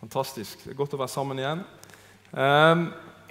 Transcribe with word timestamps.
Fantastisk. 0.00 0.60
Det 0.60 0.74
er 0.74 0.76
godt 0.76 0.92
å 0.92 0.98
være 1.00 1.08
sammen 1.08 1.38
igjen. 1.40 1.62
Um, 2.36 2.82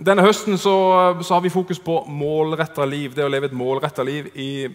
denne 0.02 0.24
høsten 0.26 0.58
så, 0.58 0.74
så, 1.22 1.36
har 1.36 1.44
vi 1.46 1.54
fokus 1.54 1.78
på 1.80 2.00
målretta 2.10 2.88
liv, 2.90 3.14
det 3.14 3.24
å 3.24 3.30
leve 3.30 3.52
et 3.52 3.56
målretta 3.56 4.04
liv 4.04 4.32
i 4.34 4.66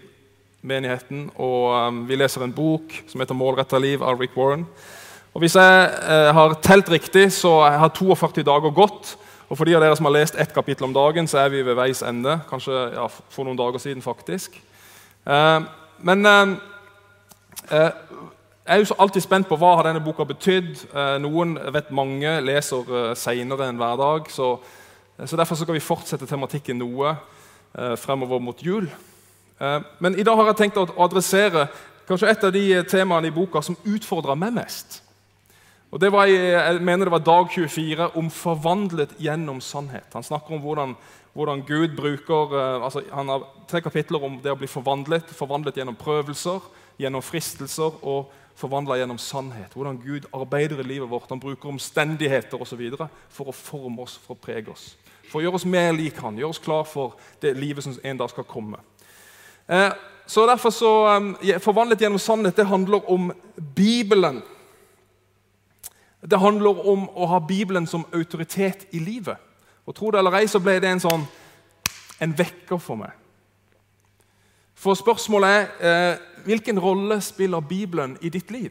menigheten. 0.63 1.27
Og 1.35 1.75
um, 1.75 2.05
Vi 2.07 2.19
leser 2.21 2.47
en 2.47 2.55
bok 2.55 2.95
som 3.11 3.21
heter 3.21 3.35
'Målretta 3.35 3.81
liv' 3.83 4.05
av 4.07 4.21
Rick 4.21 4.39
Warren. 4.39 4.65
Og 5.35 5.43
Hvis 5.43 5.59
jeg 5.59 5.91
uh, 6.07 6.31
har 6.37 6.55
telt 6.63 6.91
riktig, 6.91 7.33
så 7.33 7.59
har 7.67 7.91
42 7.91 8.47
dager 8.47 8.71
gått. 8.71 9.17
Og 9.51 9.59
For 9.59 9.67
de 9.67 9.75
av 9.75 9.83
dere 9.83 9.97
som 9.99 10.07
har 10.07 10.15
lest 10.15 10.39
ett 10.39 10.55
kapittel 10.55 10.87
om 10.87 10.95
dagen, 10.95 11.27
så 11.27 11.43
er 11.43 11.49
vi 11.51 11.65
ved 11.67 11.75
veis 11.75 12.05
ende. 12.07 12.39
Kanskje 12.51 12.95
ja, 12.95 13.09
for 13.11 13.45
noen 13.45 13.59
dager 13.59 13.83
siden, 13.83 14.03
faktisk. 14.03 14.55
Uh, 15.27 15.67
men 15.99 16.23
jeg 16.23 17.93
er 18.71 18.79
jo 18.79 18.95
alltid 18.99 19.25
spent 19.25 19.49
på 19.51 19.59
hva 19.59 19.73
har 19.79 19.89
denne 19.89 20.03
boka 20.05 20.25
betydd. 20.27 20.85
Eh, 20.95 21.17
noen 21.23 21.57
vet 21.75 21.91
mange 21.95 22.37
leser 22.45 22.87
eh, 22.95 23.13
seinere 23.19 23.67
enn 23.67 23.79
hver 23.81 23.99
dag. 23.99 24.31
Så, 24.31 24.53
eh, 25.19 25.27
så 25.27 25.39
Derfor 25.39 25.59
skal 25.59 25.75
vi 25.75 25.83
fortsette 25.83 26.29
tematikken 26.29 26.79
noe 26.79 27.17
fremover 27.71 28.41
mot 28.43 28.59
jul. 28.67 28.89
Men 30.03 30.17
i 30.19 30.25
dag 30.27 30.35
har 30.35 30.49
jeg 30.49 30.57
tenkt 30.59 30.79
å 30.81 30.89
adressere 31.05 31.69
kanskje 32.09 32.31
et 32.33 32.47
av 32.49 32.51
de 32.51 32.65
temaene 32.91 33.29
i 33.29 33.31
boka 33.31 33.61
som 33.63 33.77
utfordra 33.87 34.35
meg 34.35 34.57
mest. 34.57 34.97
Og 35.93 36.01
det 36.03 36.11
var, 36.11 36.27
Jeg 36.27 36.81
mener 36.83 37.07
det 37.07 37.13
var 37.13 37.23
dag 37.23 37.47
24 37.47 38.09
om 38.17 38.31
'forvandlet 38.31 39.15
gjennom 39.21 39.61
sannhet'. 39.61 40.11
Han 40.13 40.27
snakker 40.27 40.55
om 40.55 40.61
hvordan, 40.61 40.97
hvordan 41.33 41.63
Gud 41.63 41.95
bruker 41.97 42.83
altså 42.83 43.03
Han 43.13 43.29
har 43.29 43.47
tre 43.69 43.81
kapitler 43.81 44.25
om 44.25 44.41
det 44.43 44.51
å 44.51 44.59
bli 44.59 44.67
forvandlet. 44.67 45.31
Forvandlet 45.31 45.77
gjennom 45.77 45.95
prøvelser, 45.95 46.61
gjennom 46.99 47.23
fristelser 47.23 47.93
og 48.03 48.33
forvandla 48.61 48.99
gjennom 49.01 49.19
sannhet. 49.19 49.73
Hvordan 49.75 49.99
Gud 50.03 50.29
arbeider 50.37 50.81
i 50.81 50.87
livet 50.87 51.11
vårt. 51.11 51.29
Han 51.29 51.41
bruker 51.41 51.69
omstendigheter 51.69 52.61
osv. 52.61 52.83
for 53.29 53.49
å 53.49 53.57
forme 53.57 54.03
oss, 54.03 54.19
for 54.27 54.37
å 54.37 54.41
prege 54.41 54.71
oss. 54.71 54.97
For 55.31 55.41
å 55.41 55.43
gjøre 55.43 55.61
oss 55.61 55.67
mer 55.67 55.93
lik 55.93 56.19
Han, 56.21 56.39
gjøre 56.39 56.51
oss 56.51 56.63
klar 56.63 56.85
for 56.85 57.17
det 57.43 57.57
livet 57.57 57.85
som 57.85 57.97
en 58.05 58.19
dag 58.19 58.31
skal 58.31 58.45
komme. 58.45 58.79
Eh, 59.69 59.93
så 60.27 60.47
derfor 60.47 60.71
så, 60.71 60.93
eh, 61.43 61.59
Forvandlet 61.59 62.01
gjennom 62.01 62.19
sannhet 62.19 62.57
det 62.57 62.67
handler 62.67 63.11
om 63.11 63.33
Bibelen. 63.77 64.43
Det 66.21 66.39
handler 66.39 66.87
om 66.87 67.09
å 67.09 67.27
ha 67.27 67.39
Bibelen 67.39 67.87
som 67.87 68.05
autoritet 68.13 68.87
i 68.93 68.99
livet. 68.99 69.37
Og 69.87 69.95
Tro 69.95 70.11
det 70.11 70.19
eller 70.19 70.35
ei, 70.35 70.47
så 70.47 70.61
ble 70.61 70.81
det 70.81 70.89
en 70.91 71.01
sånn 71.01 71.27
en 72.21 72.39
vekker 72.39 72.79
for 72.79 72.97
meg. 72.97 73.11
For 74.81 74.95
spørsmålet 74.95 75.69
er 75.81 76.13
eh, 76.13 76.19
hvilken 76.45 76.79
rolle 76.79 77.21
spiller 77.21 77.61
Bibelen 77.61 78.17
i 78.21 78.29
ditt 78.29 78.51
liv? 78.51 78.71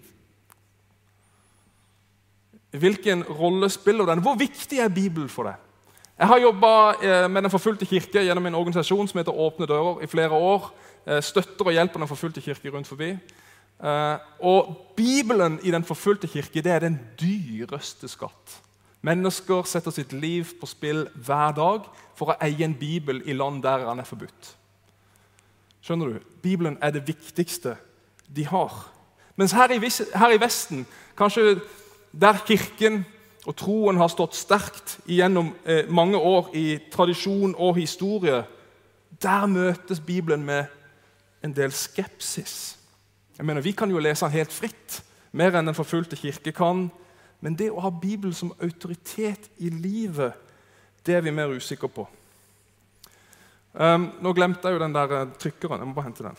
Hvilken 2.72 3.24
rolle 3.24 3.70
spiller 3.70 4.06
den? 4.06 4.22
Hvor 4.22 4.36
viktig 4.38 4.80
er 4.80 4.94
Bibelen 4.94 5.30
for 5.30 5.50
deg? 5.50 5.58
Jeg 6.20 6.28
har 6.28 6.42
jobba 6.44 6.70
eh, 7.02 7.26
med 7.32 7.44
Den 7.44 7.52
forfulgte 7.52 7.86
kirke 7.88 8.22
gjennom 8.22 8.46
en 8.46 8.56
organisasjon 8.60 9.08
som 9.08 9.22
heter 9.22 9.40
Åpne 9.40 9.66
dører 9.66 10.04
i 10.04 10.08
flere 10.08 10.36
år. 10.36 10.72
Eh, 11.08 11.22
støtter 11.24 11.66
og 11.66 11.74
hjelper 11.74 12.00
Den 12.00 12.12
forfulgte 12.12 12.42
kirke 12.44 12.70
rundt 12.74 12.88
forbi. 12.88 13.14
Eh, 13.80 14.18
og 14.40 14.76
Bibelen 14.98 15.60
i 15.64 15.72
Den 15.72 15.84
forfulgte 15.84 16.28
kirke 16.28 16.62
det 16.62 16.72
er 16.72 16.80
den 16.84 17.00
dyreste 17.22 18.08
skatt. 18.08 18.60
Mennesker 19.02 19.64
setter 19.64 19.96
sitt 19.96 20.12
liv 20.14 20.46
på 20.60 20.68
spill 20.68 21.06
hver 21.16 21.56
dag 21.56 21.88
for 22.20 22.34
å 22.34 22.40
eie 22.44 22.66
en 22.68 22.76
bibel 22.76 23.22
i 23.26 23.34
land 23.34 23.64
der 23.64 23.88
han 23.88 24.04
er 24.04 24.08
forbudt. 24.08 24.59
Skjønner 25.90 26.06
du? 26.06 26.20
Bibelen 26.44 26.76
er 26.86 26.92
det 26.94 27.08
viktigste 27.08 27.72
de 28.30 28.44
har. 28.46 28.74
Mens 29.36 29.56
her 29.58 29.72
i, 29.74 29.80
her 30.14 30.34
i 30.36 30.38
Vesten, 30.38 30.84
kanskje 31.18 31.56
der 32.14 32.38
Kirken 32.46 33.00
og 33.50 33.56
troen 33.58 33.98
har 33.98 34.12
stått 34.14 34.38
sterkt 34.38 35.00
gjennom 35.10 35.50
eh, 35.66 35.90
mange 35.90 36.22
år 36.22 36.52
i 36.54 36.78
tradisjon 36.94 37.56
og 37.58 37.80
historie, 37.80 38.44
der 39.18 39.48
møtes 39.50 40.04
Bibelen 40.06 40.46
med 40.46 40.70
en 41.42 41.58
del 41.58 41.74
skepsis. 41.74 42.78
Jeg 43.38 43.46
mener, 43.46 43.62
Vi 43.62 43.72
kan 43.72 43.90
jo 43.90 43.98
lese 43.98 44.26
den 44.26 44.38
helt 44.38 44.54
fritt, 44.54 45.02
mer 45.32 45.58
enn 45.58 45.74
den 45.74 45.80
forfulgte 45.80 46.22
kirke 46.22 46.54
kan. 46.54 46.92
Men 47.42 47.58
det 47.58 47.72
å 47.72 47.82
ha 47.82 47.90
Bibelen 47.90 48.38
som 48.38 48.54
autoritet 48.62 49.50
i 49.58 49.74
livet, 49.74 50.38
det 51.02 51.16
er 51.16 51.26
vi 51.26 51.34
mer 51.34 51.50
usikre 51.50 51.90
på. 51.90 52.06
Um, 53.74 54.08
nå 54.18 54.34
glemte 54.34 54.66
jeg 54.66 54.80
jo 54.80 54.82
den 54.82 54.96
der 54.96 55.12
uh, 55.14 55.34
trykkeren. 55.38 55.82
Jeg 55.82 55.88
må 55.88 55.94
bare 55.94 56.08
hente 56.08 56.26
den. 56.26 56.38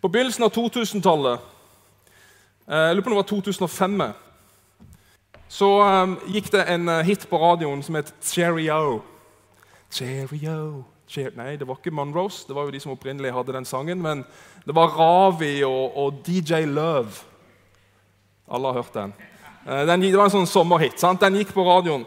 På 0.00 0.08
begynnelsen 0.08 0.46
av 0.46 0.52
2000-tallet, 0.54 1.42
uh, 2.70 2.76
jeg 2.76 2.94
lurer 2.94 3.02
på 3.02 3.10
om 3.10 3.16
det 3.16 3.22
var 3.22 3.30
2005, 3.32 4.04
så 5.50 5.70
um, 5.82 6.14
gikk 6.30 6.52
det 6.54 6.62
en 6.70 6.86
uh, 6.88 7.00
hit 7.06 7.26
på 7.26 7.40
radioen 7.42 7.82
som 7.82 7.98
het 7.98 8.14
Cheerio. 8.22 9.00
Cheerio 9.90 10.84
Cheer 11.10 11.34
Nei, 11.34 11.56
det 11.58 11.66
var 11.66 11.80
ikke 11.80 11.90
Monrose. 11.90 12.44
Det 12.46 12.54
var 12.54 12.68
jo 12.68 12.70
de 12.76 12.80
som 12.80 12.94
opprinnelig 12.94 13.32
hadde 13.34 13.56
den 13.56 13.66
sangen. 13.66 13.98
Men 13.98 14.22
det 14.62 14.76
var 14.78 14.94
Ravi 14.94 15.56
og, 15.66 15.96
og 15.98 16.20
DJ 16.22 16.62
Love. 16.70 17.26
Alle 18.46 18.70
har 18.70 18.78
hørt 18.78 18.94
den. 18.94 19.14
den. 19.66 20.04
Det 20.06 20.14
var 20.14 20.30
en 20.30 20.36
sånn 20.36 20.46
sommerhit. 20.46 21.00
sant? 21.02 21.18
Den 21.18 21.40
gikk 21.40 21.50
på 21.56 21.66
radioen. 21.66 22.06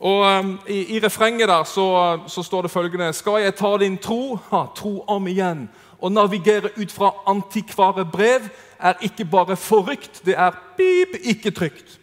Og 0.00 0.38
um, 0.38 0.54
I, 0.68 0.96
i 0.96 1.00
refrenget 1.04 1.48
der 1.48 1.64
så, 1.64 2.18
så, 2.26 2.42
står 2.42 2.62
det 2.62 2.70
følgende 2.70 3.12
Skal 3.12 3.42
jeg 3.42 3.54
ta 3.54 3.76
din 3.78 3.98
tro, 3.98 4.38
ha, 4.50 4.64
tro 4.76 5.04
om 5.08 5.26
igjen, 5.28 5.68
og 6.00 6.12
navigere 6.12 6.70
ut 6.80 6.92
fra 6.92 7.12
antikvare 7.28 8.06
brev, 8.08 8.48
er 8.80 8.94
ikke 9.04 9.24
bare 9.24 9.56
forrykt, 9.56 10.22
det 10.24 10.38
er 10.38 10.56
pip, 10.76 11.20
ikke 11.20 11.50
trygt. 11.50 11.98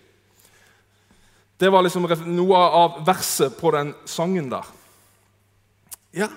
Det 1.59 1.71
var 1.73 1.81
liksom 1.81 2.05
noe 2.29 2.57
av 2.57 2.99
verset 3.05 3.55
på 3.57 3.71
den 3.73 3.95
sangen 4.05 4.51
der. 4.51 4.67
Ja 6.13 6.27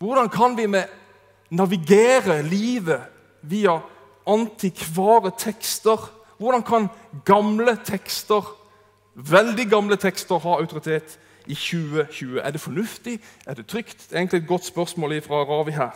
Hvordan 0.00 0.30
kan 0.32 0.54
vi 0.56 0.64
navigere 1.50 2.38
livet 2.42 3.02
via 3.42 3.74
antikvare 4.26 5.34
tekster? 5.38 5.98
Hvordan 6.38 6.62
kan 6.62 6.88
gamle 7.24 7.76
tekster 7.84 8.46
Veldig 9.28 9.66
gamle 9.70 9.96
tekster 10.00 10.38
har 10.38 10.62
autoritet 10.62 11.18
i 11.46 11.54
2020. 11.54 12.38
Er 12.38 12.50
det 12.50 12.60
fornuftig? 12.60 13.20
Er 13.46 13.54
det 13.54 13.66
trygt? 13.66 13.98
Det 13.98 14.12
er 14.16 14.18
egentlig 14.18 14.42
et 14.42 14.48
godt 14.48 14.64
spørsmål 14.64 15.20
fra 15.22 15.44
Ravi 15.44 15.70
her. 15.76 15.90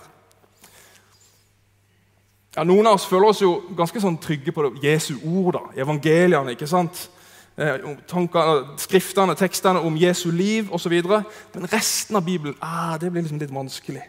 Ja, 2.57 2.63
noen 2.63 2.87
av 2.87 2.95
oss 2.95 3.07
føler 3.07 3.33
oss 3.33 3.43
jo 3.43 3.57
ganske 3.77 4.01
sånn 4.01 4.19
trygge 4.23 4.53
på 4.55 4.63
det. 4.63 4.85
Jesu 4.85 5.15
ord, 5.27 5.57
da, 5.57 5.63
evangeliene. 5.83 6.55
ikke 6.55 6.69
sant? 6.71 7.09
Eh, 7.59 7.81
tankene, 8.11 8.77
skriftene, 8.79 9.35
tekstene 9.39 9.83
om 9.83 9.97
Jesu 9.99 10.31
liv 10.31 10.71
osv. 10.75 10.95
Men 11.55 11.71
resten 11.73 12.17
av 12.17 12.25
Bibelen 12.27 12.55
ah, 12.61 12.97
det 12.99 13.11
blir 13.11 13.23
liksom 13.23 13.43
litt 13.43 13.55
vanskelig. 13.55 14.03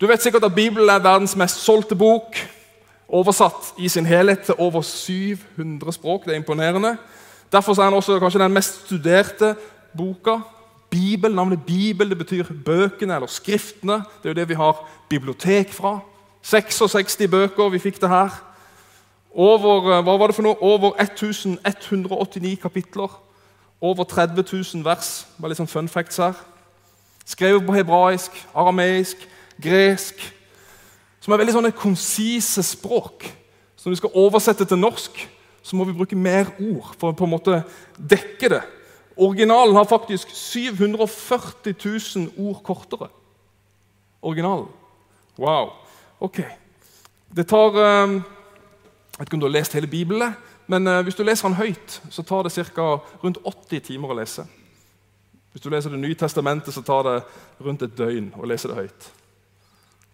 Du 0.00 0.06
vet 0.06 0.22
sikkert 0.22 0.46
at 0.48 0.54
Bibelen 0.54 0.88
er 0.88 1.02
verdens 1.02 1.36
mest 1.36 1.62
solgte 1.62 1.94
bok. 1.98 2.38
Oversatt 3.10 3.74
i 3.78 3.88
sin 3.88 4.06
helhet 4.06 4.38
til 4.46 4.54
over 4.58 4.82
700 4.82 5.92
språk. 5.92 6.24
Det 6.24 6.32
er 6.32 6.36
imponerende. 6.36 6.96
Derfor 7.52 7.80
er 7.80 7.84
den 7.84 7.94
også 7.94 8.18
kanskje 8.18 8.40
den 8.40 8.52
mest 8.52 8.86
studerte 8.86 9.56
boka. 9.96 10.36
Bibel, 10.90 11.34
Navnet 11.34 11.62
Bibel 11.66 12.10
det 12.10 12.18
betyr 12.18 12.44
bøkene 12.64 13.14
eller 13.14 13.26
skriftene. 13.26 13.92
Det 13.92 14.24
er 14.24 14.28
jo 14.28 14.34
det 14.34 14.48
vi 14.48 14.54
har 14.54 14.88
bibliotek 15.08 15.72
fra. 15.72 15.98
66 16.42 17.16
bøker 17.30 17.68
vi 17.68 17.78
fikk 17.78 18.00
det 18.00 18.08
her. 18.08 18.30
Over, 19.34 19.98
eh, 19.98 20.02
hva 20.02 20.18
var 20.18 20.26
det 20.26 20.34
for 20.34 20.42
noe? 20.42 20.62
Over 20.62 20.92
1189 20.98 22.56
kapitler. 22.62 23.20
Over 23.80 24.04
30 24.04 24.44
000 24.74 24.84
vers. 24.84 25.26
Bare 25.40 25.50
litt 25.50 25.58
sånn 25.58 25.66
fun 25.66 25.88
facts 25.88 26.16
her. 26.16 26.34
Skrevet 27.26 27.66
på 27.66 27.74
hebraisk, 27.74 28.30
arameisk, 28.54 29.16
gresk 29.62 30.39
som 31.20 31.32
er 31.32 31.42
veldig 31.42 31.54
sånne 31.58 31.76
konsise 31.76 32.64
språk. 32.64 33.28
Så 33.76 33.88
når 33.88 33.94
vi 33.94 34.00
skal 34.00 34.18
oversette 34.22 34.66
til 34.68 34.80
norsk, 34.80 35.20
så 35.62 35.76
må 35.76 35.84
vi 35.84 35.96
bruke 35.96 36.16
mer 36.16 36.48
ord 36.60 36.94
for 36.98 37.12
å 37.12 37.16
på 37.16 37.26
en 37.28 37.34
måte 37.34 37.62
dekke 37.96 38.52
det. 38.52 38.62
Originalen 39.20 39.76
har 39.76 39.88
faktisk 39.88 40.30
740 40.32 41.74
000 41.76 42.30
ord 42.40 42.62
kortere. 42.64 43.10
Originalen. 44.22 44.68
Wow. 45.38 45.74
Ok. 46.20 46.40
Det 47.36 47.46
tar 47.48 47.76
um, 47.76 48.14
Jeg 48.20 49.18
vet 49.18 49.28
ikke 49.28 49.36
om 49.36 49.42
du 49.42 49.46
har 49.46 49.58
lest 49.58 49.76
hele 49.76 49.86
Bibelen, 49.86 50.32
men 50.66 50.88
uh, 50.88 51.02
hvis 51.04 51.14
du 51.14 51.22
leser 51.22 51.48
den 51.48 51.58
høyt, 51.60 52.00
så 52.10 52.22
tar 52.24 52.46
det 52.46 52.54
ca. 52.72 52.86
rundt 53.20 53.38
80 53.44 53.80
timer 53.90 54.12
å 54.12 54.16
lese. 54.16 54.46
Hvis 55.52 55.62
du 55.62 55.68
leser 55.68 55.90
Det 55.90 56.00
nye 56.00 56.14
testamentet, 56.14 56.74
så 56.74 56.82
tar 56.82 57.02
det 57.04 57.16
rundt 57.60 57.82
et 57.82 57.96
døgn 57.96 58.32
å 58.38 58.48
lese 58.48 58.68
det 58.70 58.78
høyt. 58.78 59.10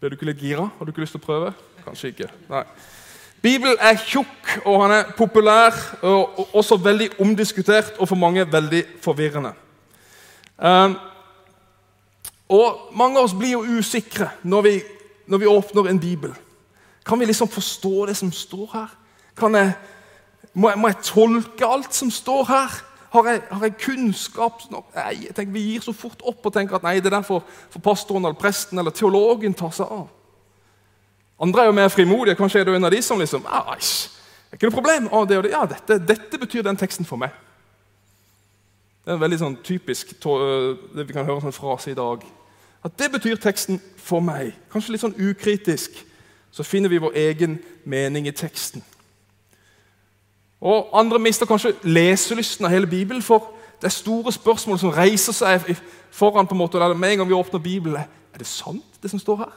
Ble 0.00 0.10
du 0.10 0.16
ikke 0.18 0.28
litt 0.28 0.42
gira? 0.44 0.68
Har 0.76 0.84
du 0.84 0.92
ikke 0.92 1.00
lyst 1.04 1.16
til 1.16 1.22
å 1.22 1.26
prøve? 1.26 1.52
Kanskje 1.86 2.10
ikke. 2.12 2.28
Nei. 2.50 2.64
Bibelen 3.42 3.78
er 3.80 3.96
tjukk, 4.00 4.56
og 4.66 4.80
han 4.82 4.92
er 4.92 5.12
populær, 5.16 5.76
og 6.04 6.56
også 6.56 6.76
veldig 6.82 7.10
omdiskutert 7.22 7.96
og 8.00 8.08
for 8.10 8.18
mange 8.20 8.44
veldig 8.52 8.82
forvirrende. 9.04 9.52
Um, 10.56 10.96
og 12.48 12.92
Mange 12.96 13.18
av 13.18 13.26
oss 13.26 13.34
blir 13.36 13.56
jo 13.56 13.78
usikre 13.78 14.30
når 14.42 14.62
vi, 14.62 14.74
når 15.26 15.38
vi, 15.42 15.48
åpner 15.50 15.88
en 15.90 16.00
bibel. 16.00 16.34
Kan 17.06 17.20
vi 17.20 17.28
liksom 17.28 17.48
forstå 17.48 18.06
det 18.06 18.16
som 18.16 18.32
står 18.32 18.68
her? 18.72 18.92
Jeg 19.40 19.74
må 20.54 20.70
jeg, 20.70 20.78
må 20.78 20.88
jeg 20.88 21.02
tolke 21.04 21.66
alt 21.66 21.94
som 21.94 22.10
står 22.10 22.44
her? 22.48 22.76
Har 23.12 23.30
jeg, 23.30 23.42
har 23.50 23.62
jeg 23.64 23.78
kunnskap 23.80 24.64
nok? 24.70 24.90
Nei, 24.94 25.28
tenker 25.30 25.52
Vi 25.54 25.64
gir 25.70 25.84
så 25.84 25.94
fort 25.96 26.22
opp 26.26 26.46
og 26.46 26.54
tenker 26.54 26.78
at 26.78 26.86
nei, 26.86 26.98
det 27.00 27.10
er 27.10 27.18
derfor 27.18 27.44
for 27.70 27.82
pastoren 27.84 28.24
eller 28.24 28.38
presten 28.38 28.78
eller 28.78 28.94
teologen 28.94 29.54
tar 29.54 29.74
seg 29.76 29.90
av. 29.90 30.06
Andre 31.42 31.62
er 31.62 31.70
jo 31.70 31.76
mer 31.76 31.92
frimodige. 31.92 32.36
Kanskje 32.38 32.62
er 32.62 32.68
du 32.68 32.74
en 32.74 32.88
av 32.88 32.94
de 32.94 33.02
som 33.04 33.20
liksom 33.20 33.44
ah, 33.46 33.74
det 34.46 34.54
er 34.54 34.60
ikke 34.60 34.70
noe 34.70 34.78
problem. 34.78 35.08
Å, 35.10 35.24
det 35.26 35.42
det. 35.42 35.52
Ja, 35.52 35.64
dette, 35.66 35.98
dette, 36.06 36.38
betyr 36.38 36.64
den 36.64 36.78
teksten 36.78 37.06
for 37.06 37.18
meg. 37.20 37.34
Det 39.04 39.12
er 39.12 39.18
en 39.18 39.22
veldig 39.22 39.38
sånn 39.42 39.56
typisk 39.66 40.14
det 40.16 41.04
vi 41.06 41.14
kan 41.14 41.26
høre 41.26 41.40
en 41.40 41.48
sånn 41.48 41.54
frase 41.54 41.90
i 41.92 41.98
dag. 41.98 42.22
At 42.86 42.94
det 42.98 43.10
betyr 43.12 43.40
teksten 43.42 43.80
for 43.98 44.22
meg. 44.22 44.54
Kanskje 44.70 44.94
litt 44.94 45.02
sånn 45.02 45.18
ukritisk. 45.18 45.98
Så 46.54 46.64
finner 46.64 46.88
vi 46.88 47.02
vår 47.02 47.18
egen 47.18 47.58
mening 47.84 48.30
i 48.30 48.34
teksten. 48.34 48.84
Og 50.60 50.88
Andre 50.92 51.18
mister 51.18 51.46
kanskje 51.46 51.74
leselysten 51.82 52.64
av 52.64 52.70
hele 52.72 52.86
Bibelen, 52.86 53.22
for 53.22 53.52
det 53.80 53.90
er 53.90 53.92
store 53.92 54.32
spørsmål 54.32 54.78
som 54.78 54.90
reiser 54.90 55.32
seg 55.32 55.76
foran. 56.10 56.46
på 56.46 56.54
en 56.54 56.58
måte, 56.58 56.94
Med 56.94 57.12
en 57.12 57.18
gang 57.18 57.28
vi 57.28 57.34
åpner 57.34 57.60
Bibelen, 57.60 57.96
er 57.96 58.38
det 58.38 58.46
sant, 58.46 59.02
det 59.02 59.10
som 59.10 59.18
står 59.18 59.36
her? 59.36 59.52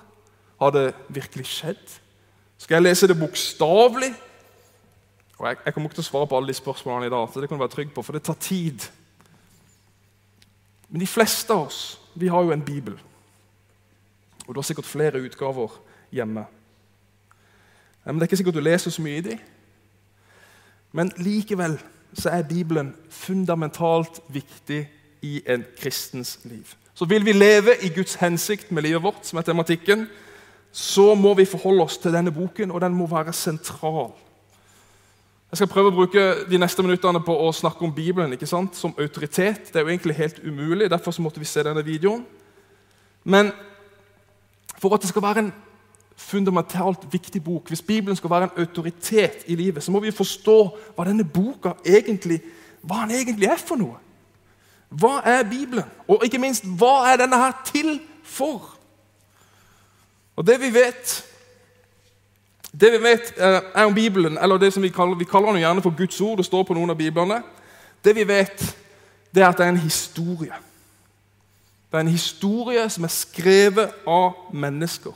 Har 0.60 0.70
det 0.70 0.94
virkelig 1.08 1.46
skjedd? 1.46 2.00
Skal 2.58 2.76
jeg 2.76 2.84
lese 2.84 3.08
det 3.08 3.20
bokstavelig? 3.20 4.14
Og 5.38 5.48
jeg, 5.48 5.58
jeg, 5.66 5.74
kommer 5.74 5.90
ikke 5.90 5.96
til 5.96 6.04
å 6.04 6.12
svare 6.12 6.28
på 6.28 6.38
alle 6.38 6.48
de 6.48 6.54
spørsmålene 6.54 7.08
i 7.08 7.10
dag, 7.10 7.30
så 7.32 7.40
det 7.40 7.48
kan 7.50 7.58
du 7.58 7.64
være 7.64 7.72
trygg 7.72 7.94
på, 7.96 8.02
for 8.04 8.14
det 8.14 8.24
tar 8.24 8.34
tid. 8.34 8.90
Men 10.90 11.00
de 11.00 11.08
fleste 11.08 11.54
av 11.54 11.70
oss 11.70 12.00
vi 12.20 12.28
har 12.28 12.44
jo 12.44 12.52
en 12.52 12.66
bibel. 12.66 12.98
Og 14.48 14.56
du 14.56 14.60
har 14.60 14.68
sikkert 14.68 14.90
flere 14.90 15.22
utgaver 15.22 15.80
hjemme. 16.12 16.44
Men 18.06 18.16
Det 18.16 18.22
er 18.22 18.28
ikke 18.28 18.38
sikkert 18.38 18.56
du 18.56 18.66
leser 18.66 18.92
så 18.92 19.02
mye 19.02 19.18
i 19.18 19.22
dem. 19.22 19.40
Men 20.92 21.12
likevel 21.18 21.78
så 22.14 22.30
er 22.34 22.48
Bibelen 22.50 22.94
fundamentalt 23.10 24.22
viktig 24.30 24.88
i 25.22 25.42
en 25.48 25.66
kristens 25.78 26.40
liv. 26.44 26.76
Så 26.94 27.06
vil 27.06 27.26
vi 27.26 27.32
leve 27.32 27.78
i 27.82 27.90
Guds 27.96 28.16
hensikt 28.20 28.72
med 28.72 28.84
livet 28.84 29.04
vårt, 29.04 29.22
som 29.28 29.40
er 29.40 29.48
tematikken, 29.48 30.08
så 30.72 31.16
må 31.16 31.34
vi 31.34 31.46
forholde 31.46 31.84
oss 31.84 31.98
til 31.98 32.14
denne 32.14 32.32
boken, 32.32 32.72
og 32.72 32.82
den 32.82 32.94
må 32.94 33.08
være 33.08 33.34
sentral. 33.34 34.12
Jeg 35.50 35.58
skal 35.58 35.70
prøve 35.72 35.90
å 35.90 35.96
bruke 35.96 36.24
de 36.50 36.60
neste 36.62 36.84
minuttene 36.86 37.22
på 37.26 37.34
å 37.34 37.48
snakke 37.56 37.82
om 37.86 37.94
Bibelen 37.94 38.36
ikke 38.36 38.50
sant? 38.50 38.76
som 38.78 38.94
autoritet. 39.02 39.72
Det 39.72 39.80
er 39.80 39.88
jo 39.88 39.90
egentlig 39.90 40.18
helt 40.20 40.42
umulig, 40.44 40.90
derfor 40.92 41.12
så 41.12 41.24
måtte 41.26 41.42
vi 41.42 41.50
se 41.50 41.64
denne 41.66 41.82
videoen. 41.86 42.22
Men 43.24 43.50
for 44.78 44.94
at 44.94 45.02
det 45.02 45.10
skal 45.10 45.26
være 45.26 45.46
en 45.46 45.54
fundamentalt 46.20 47.08
viktig 47.12 47.44
bok, 47.44 47.68
hvis 47.68 47.82
Bibelen 47.82 48.16
skal 48.16 48.30
være 48.30 48.50
en 48.50 48.62
autoritet 48.64 49.46
i 49.48 49.56
livet, 49.56 49.84
så 49.84 49.92
må 49.92 50.02
vi 50.04 50.12
forstå 50.12 50.58
hva 50.96 51.06
denne 51.08 51.24
boka 51.24 51.78
egentlig, 51.86 52.42
hva 52.82 53.06
den 53.06 53.16
egentlig 53.16 53.48
er 53.48 53.62
for 53.62 53.80
noe. 53.80 53.96
Hva 54.90 55.20
er 55.26 55.46
Bibelen? 55.48 55.86
Og 56.08 56.26
ikke 56.26 56.42
minst, 56.42 56.66
hva 56.66 57.12
er 57.12 57.22
denne 57.22 57.38
her 57.40 57.56
til 57.66 58.00
for? 58.26 58.76
Og 60.36 60.48
det 60.48 60.60
vi 60.62 60.74
vet 60.74 61.18
det 62.70 62.92
vi 62.94 63.00
vet 63.02 63.32
eh, 63.38 63.62
er 63.76 63.86
om 63.86 63.94
Bibelen, 63.96 64.38
eller 64.38 64.58
det 64.58 64.74
som 64.74 64.84
vi 64.84 64.92
kaller, 64.94 65.18
vi 65.18 65.26
kaller 65.26 65.56
den 65.56 65.64
gjerne 65.64 65.82
for 65.82 65.96
Guds 65.98 66.22
ord, 66.22 66.38
det 66.38 66.46
står 66.46 66.64
på 66.64 66.76
noen 66.78 66.94
av 66.94 66.98
biblene 67.00 67.42
Det 68.04 68.14
vi 68.16 68.28
vet, 68.28 68.62
det 69.34 69.42
er 69.44 69.50
at 69.50 69.58
det 69.58 69.66
er 69.66 69.70
en 69.74 69.82
historie. 69.82 70.54
Det 71.92 71.98
er 71.98 72.06
en 72.06 72.14
historie 72.14 72.84
som 72.90 73.04
er 73.04 73.12
skrevet 73.12 73.96
av 74.08 74.54
mennesker. 74.54 75.16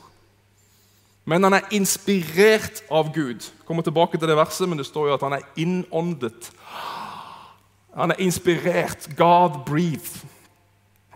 Men 1.26 1.44
han 1.44 1.54
er 1.54 1.70
inspirert 1.72 2.84
av 2.92 3.14
Gud. 3.14 3.40
Jeg 3.40 3.66
kommer 3.68 3.84
tilbake 3.84 4.18
til 4.18 4.28
det 4.28 4.38
verset, 4.38 4.70
men 4.70 4.78
det 4.78 4.86
står 4.86 5.08
jo 5.08 5.14
at 5.14 5.24
han 5.24 5.38
er 5.38 5.48
innåndet. 5.56 6.52
Han 7.96 8.12
er 8.12 8.20
inspirert. 8.20 9.08
God 9.18 9.64
breathe. 9.66 10.28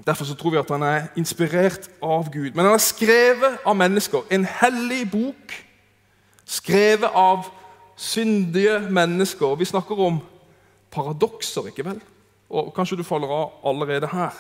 Derfor 0.06 0.26
så 0.26 0.36
tror 0.36 0.50
vi 0.50 0.58
at 0.58 0.70
han 0.72 0.84
er 0.84 1.08
inspirert 1.18 1.90
av 2.02 2.32
Gud. 2.32 2.52
Men 2.56 2.66
han 2.66 2.74
er 2.74 2.84
skrevet 2.84 3.58
av 3.66 3.76
mennesker. 3.76 4.24
En 4.32 4.46
hellig 4.46 5.12
bok 5.12 5.64
skrevet 6.48 7.12
av 7.14 7.50
syndige 7.96 8.80
mennesker. 8.80 9.56
Vi 9.56 9.66
snakker 9.66 10.00
om 10.00 10.22
paradokser, 10.92 11.68
ikke 11.68 11.86
vel? 11.86 12.00
Og 12.50 12.72
Kanskje 12.76 12.98
du 12.98 13.04
faller 13.04 13.28
av 13.28 13.52
allerede 13.68 14.08
her. 14.08 14.32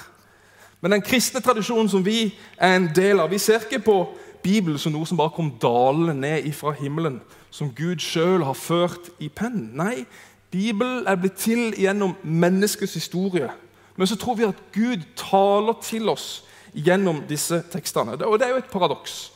Men 0.81 0.91
den 0.91 1.01
kristne 1.01 1.41
tradisjonen 1.41 1.89
som 1.89 2.05
vi 2.05 2.35
er 2.57 2.75
en 2.75 2.89
del 2.95 3.19
av 3.19 3.31
Vi 3.33 3.39
ser 3.41 3.65
ikke 3.65 3.81
på 3.81 3.97
Bibelen 4.43 4.79
som 4.79 4.93
noe 4.93 5.05
som 5.05 5.17
bare 5.17 5.35
kom 5.35 5.53
dalende 5.61 6.13
ned 6.13 6.51
fra 6.53 6.71
himmelen, 6.71 7.21
som 7.51 7.71
Gud 7.75 8.03
sjøl 8.03 8.43
har 8.43 8.57
ført 8.57 9.11
i 9.19 9.29
pennen. 9.29 9.71
Nei, 9.77 10.05
Bibelen 10.51 11.07
er 11.07 11.15
blitt 11.19 11.39
til 11.41 11.73
gjennom 11.77 12.15
menneskets 12.23 12.93
historie 12.93 13.49
men 13.97 14.07
så 14.07 14.15
tror 14.15 14.35
vi 14.37 14.45
at 14.45 14.59
Gud 14.73 15.01
taler 15.17 15.73
til 15.81 16.09
oss 16.09 16.43
gjennom 16.73 17.23
disse 17.29 17.63
tekstene. 17.71 18.13
Og 18.25 18.39
Det 18.39 18.45
er 18.45 18.53
jo 18.53 18.61
et 18.61 18.71
paradoks. 18.71 19.31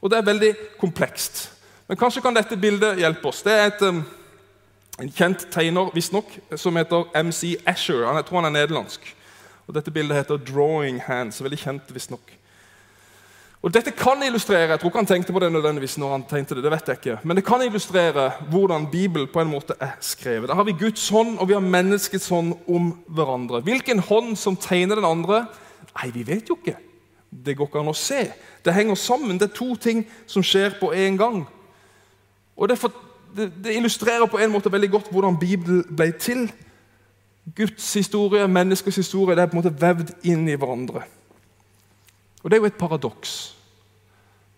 Og 0.00 0.10
det 0.10 0.18
er 0.18 0.28
veldig 0.30 0.52
komplekst. 0.78 1.50
Men 1.88 1.96
kanskje 1.96 2.22
kan 2.22 2.36
dette 2.36 2.56
bildet 2.56 2.98
hjelpe 2.98 3.28
oss. 3.28 3.42
Det 3.42 3.52
er 3.52 3.66
et, 3.66 3.82
um, 3.82 4.04
en 5.00 5.10
kjent 5.10 5.48
tegner 5.50 5.90
visstnok, 5.94 6.30
som 6.56 6.76
heter 6.76 7.10
MC 7.24 7.56
Asher. 7.66 8.06
Jeg 8.14 8.24
tror 8.24 8.40
han 8.40 8.54
er 8.54 8.60
nederlandsk. 8.60 9.16
Og 9.66 9.74
Dette 9.74 9.90
bildet 9.90 10.16
heter 10.16 10.36
'Drawing 10.36 11.00
Hands'. 11.00 11.42
Veldig 11.42 11.58
kjent 11.58 11.94
visstnok. 11.94 12.32
Og 13.64 13.72
Dette 13.72 13.94
kan 13.96 14.20
illustrere 14.20 14.74
jeg 14.74 14.80
tror 14.80 14.90
ikke 14.90 15.00
han 15.00 15.08
tenkte 15.08 15.32
på 15.32 15.40
det 15.40 15.48
nødvendigvis 15.52 15.96
når 15.96 16.10
han 16.12 16.24
tenkte 16.28 16.56
det, 16.58 16.66
det 16.66 16.72
vet 16.74 16.88
jeg 16.88 16.98
ikke, 17.00 17.14
men 17.24 17.38
det 17.38 17.44
kan 17.46 17.62
illustrere 17.64 18.26
hvordan 18.52 18.90
Bibelen 18.92 19.30
på 19.32 19.40
en 19.40 19.48
måte 19.48 19.76
er 19.80 19.94
skrevet. 20.04 20.50
Da 20.50 20.56
har 20.58 20.66
vi 20.68 20.76
Guds 20.76 21.08
hånd 21.08 21.38
og 21.38 21.48
vi 21.48 21.56
har 21.56 21.64
menneskets 21.64 22.28
hånd 22.28 22.52
om 22.68 22.90
hverandre. 23.08 23.62
Hvilken 23.64 24.04
hånd 24.04 24.36
som 24.36 24.56
tegner 24.60 25.00
den 25.00 25.08
andre? 25.08 25.46
Nei, 25.94 26.10
vi 26.12 26.26
vet 26.28 26.52
jo 26.52 26.58
ikke. 26.60 26.76
Det 27.30 27.56
går 27.56 27.70
ikke 27.70 27.80
an 27.80 27.90
å 27.94 27.96
se. 27.96 28.20
Det 28.64 28.76
henger 28.76 29.00
sammen. 29.00 29.40
Det 29.40 29.48
er 29.48 29.56
to 29.56 29.72
ting 29.80 30.04
som 30.26 30.44
skjer 30.44 30.76
på 30.80 30.92
en 30.92 31.16
gang. 31.18 31.40
Og 32.56 32.68
det, 32.68 32.76
for, 32.78 32.92
det, 33.32 33.48
det 33.64 33.78
illustrerer 33.78 34.28
på 34.28 34.44
en 34.44 34.52
måte 34.52 34.72
veldig 34.72 34.92
godt 34.92 35.10
hvordan 35.10 35.40
Bibelen 35.40 35.82
ble 35.88 36.12
til. 36.20 36.50
Guds 37.56 37.92
historie, 37.96 38.44
menneskets 38.48 39.00
historie, 39.00 39.36
det 39.36 39.42
er 39.42 39.50
på 39.52 39.56
en 39.56 39.64
måte 39.64 39.76
vevd 39.80 40.14
inn 40.28 40.44
i 40.48 40.56
hverandre. 40.60 41.08
Og 42.44 42.50
Det 42.50 42.56
er 42.56 42.60
jo 42.60 42.68
et 42.70 42.78
paradoks. 42.80 43.54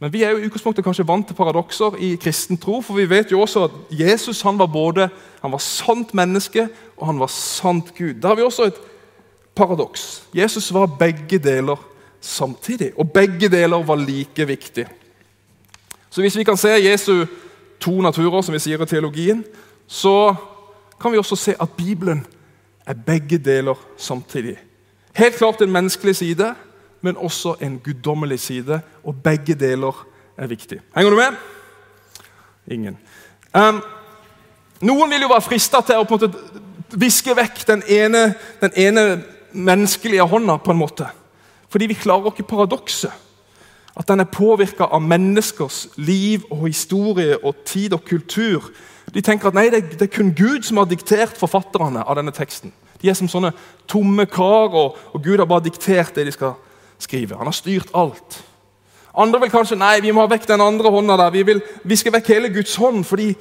Men 0.00 0.12
vi 0.12 0.22
er 0.22 0.34
jo 0.34 0.42
i 0.42 0.48
utgangspunktet 0.48 0.84
kanskje 0.84 1.06
vant 1.08 1.24
til 1.28 1.36
paradokser 1.38 1.94
i 2.04 2.16
kristen 2.20 2.58
tro. 2.60 2.82
For 2.84 2.98
vi 2.98 3.08
vet 3.08 3.32
jo 3.32 3.40
også 3.40 3.64
at 3.64 3.76
Jesus 3.90 4.42
han 4.44 4.58
var 4.58 4.68
både 4.68 5.08
han 5.40 5.52
var 5.52 5.62
sant 5.62 6.12
menneske 6.14 6.68
og 6.96 7.06
han 7.06 7.20
var 7.20 7.32
sant 7.32 7.94
Gud. 7.96 8.18
Da 8.20 8.28
har 8.28 8.36
vi 8.36 8.44
også 8.44 8.68
et 8.68 8.80
paradoks. 9.56 10.26
Jesus 10.34 10.68
var 10.74 10.86
begge 10.98 11.38
deler 11.38 11.80
samtidig. 12.20 12.92
Og 12.98 13.12
begge 13.12 13.48
deler 13.48 13.82
var 13.82 13.96
like 13.96 14.46
viktig. 14.46 14.86
Så 16.10 16.20
hvis 16.20 16.36
vi 16.36 16.44
kan 16.44 16.56
se 16.56 16.68
Jesu 16.68 17.26
to 17.80 18.00
naturer, 18.00 18.42
som 18.42 18.54
vi 18.54 18.60
sier 18.60 18.82
i 18.82 18.86
teologien, 18.88 19.44
så 19.86 20.34
kan 21.00 21.12
vi 21.12 21.18
også 21.18 21.36
se 21.36 21.54
at 21.60 21.72
Bibelen 21.76 22.26
er 22.86 22.94
begge 23.06 23.38
deler 23.38 23.76
samtidig. 23.96 24.56
Helt 25.16 25.36
klart 25.36 25.60
en 25.62 25.72
menneskelig 25.72 26.16
side, 26.16 26.54
men 27.06 27.16
også 27.16 27.54
en 27.62 27.78
guddommelig 27.78 28.40
side. 28.42 28.80
Og 29.06 29.22
begge 29.24 29.54
deler 29.54 30.06
er 30.36 30.50
viktig. 30.50 30.80
Henger 30.96 31.10
du 31.10 31.16
med? 31.16 31.36
Ingen. 32.66 32.98
Um, 33.54 33.78
noen 34.84 35.12
vil 35.12 35.24
jo 35.24 35.30
være 35.30 35.46
frista 35.46 35.80
til 35.86 36.00
å 36.00 36.06
på 36.06 36.18
en 36.18 36.26
måte 36.26 36.98
viske 36.98 37.34
vekk 37.36 37.62
den 37.68 37.84
ene, 37.88 38.26
den 38.60 38.74
ene 38.76 39.04
menneskelige 39.52 40.26
hånda, 40.28 40.58
på 40.60 40.74
en 40.74 40.80
måte. 40.80 41.06
Fordi 41.72 41.88
vi 41.90 41.98
klarer 41.98 42.32
ikke 42.32 42.50
paradokset. 42.50 43.22
At 43.96 44.10
den 44.10 44.20
er 44.20 44.28
påvirka 44.28 44.90
av 44.92 45.00
menneskers 45.00 45.86
liv 45.96 46.44
og 46.50 46.66
historie 46.66 47.38
og 47.38 47.62
tid 47.64 47.94
og 47.96 48.04
kultur. 48.04 48.68
De 49.14 49.22
tenker 49.24 49.48
at 49.48 49.56
nei, 49.56 49.70
det, 49.72 50.02
er 50.02 50.12
kun 50.12 50.34
Gud 50.36 50.66
som 50.66 50.82
har 50.82 50.90
diktert 50.90 51.38
forfatterne 51.40 52.04
av 52.04 52.18
denne 52.18 52.34
teksten. 52.36 52.74
De 53.00 53.08
er 53.08 53.16
som 53.16 53.30
sånne 53.30 53.54
tomme 53.88 54.26
kar, 54.28 54.74
og, 54.74 54.98
og 55.14 55.24
Gud 55.24 55.40
har 55.40 55.48
bare 55.48 55.64
diktert 55.64 56.16
det 56.16 56.26
de 56.28 56.34
skal 56.34 56.56
skriver. 56.98 57.36
Han 57.36 57.46
har 57.46 57.56
styrt 57.56 57.90
alt. 57.94 58.40
Andre 59.16 59.40
vil 59.40 59.50
kanskje 59.50 59.78
nei, 59.80 60.00
vi 60.04 60.12
må 60.12 60.24
ha 60.26 60.30
vekk 60.30 60.44
den 60.48 60.60
andre 60.60 60.90
hånda 60.92 61.16
der. 61.16 61.32
Vi 61.32 61.44
vil 61.48 61.62
viske 61.88 62.12
vekk 62.12 62.28
hele 62.34 62.52
Guds 62.52 62.74
hånd. 62.76 63.04
fordi 63.04 63.34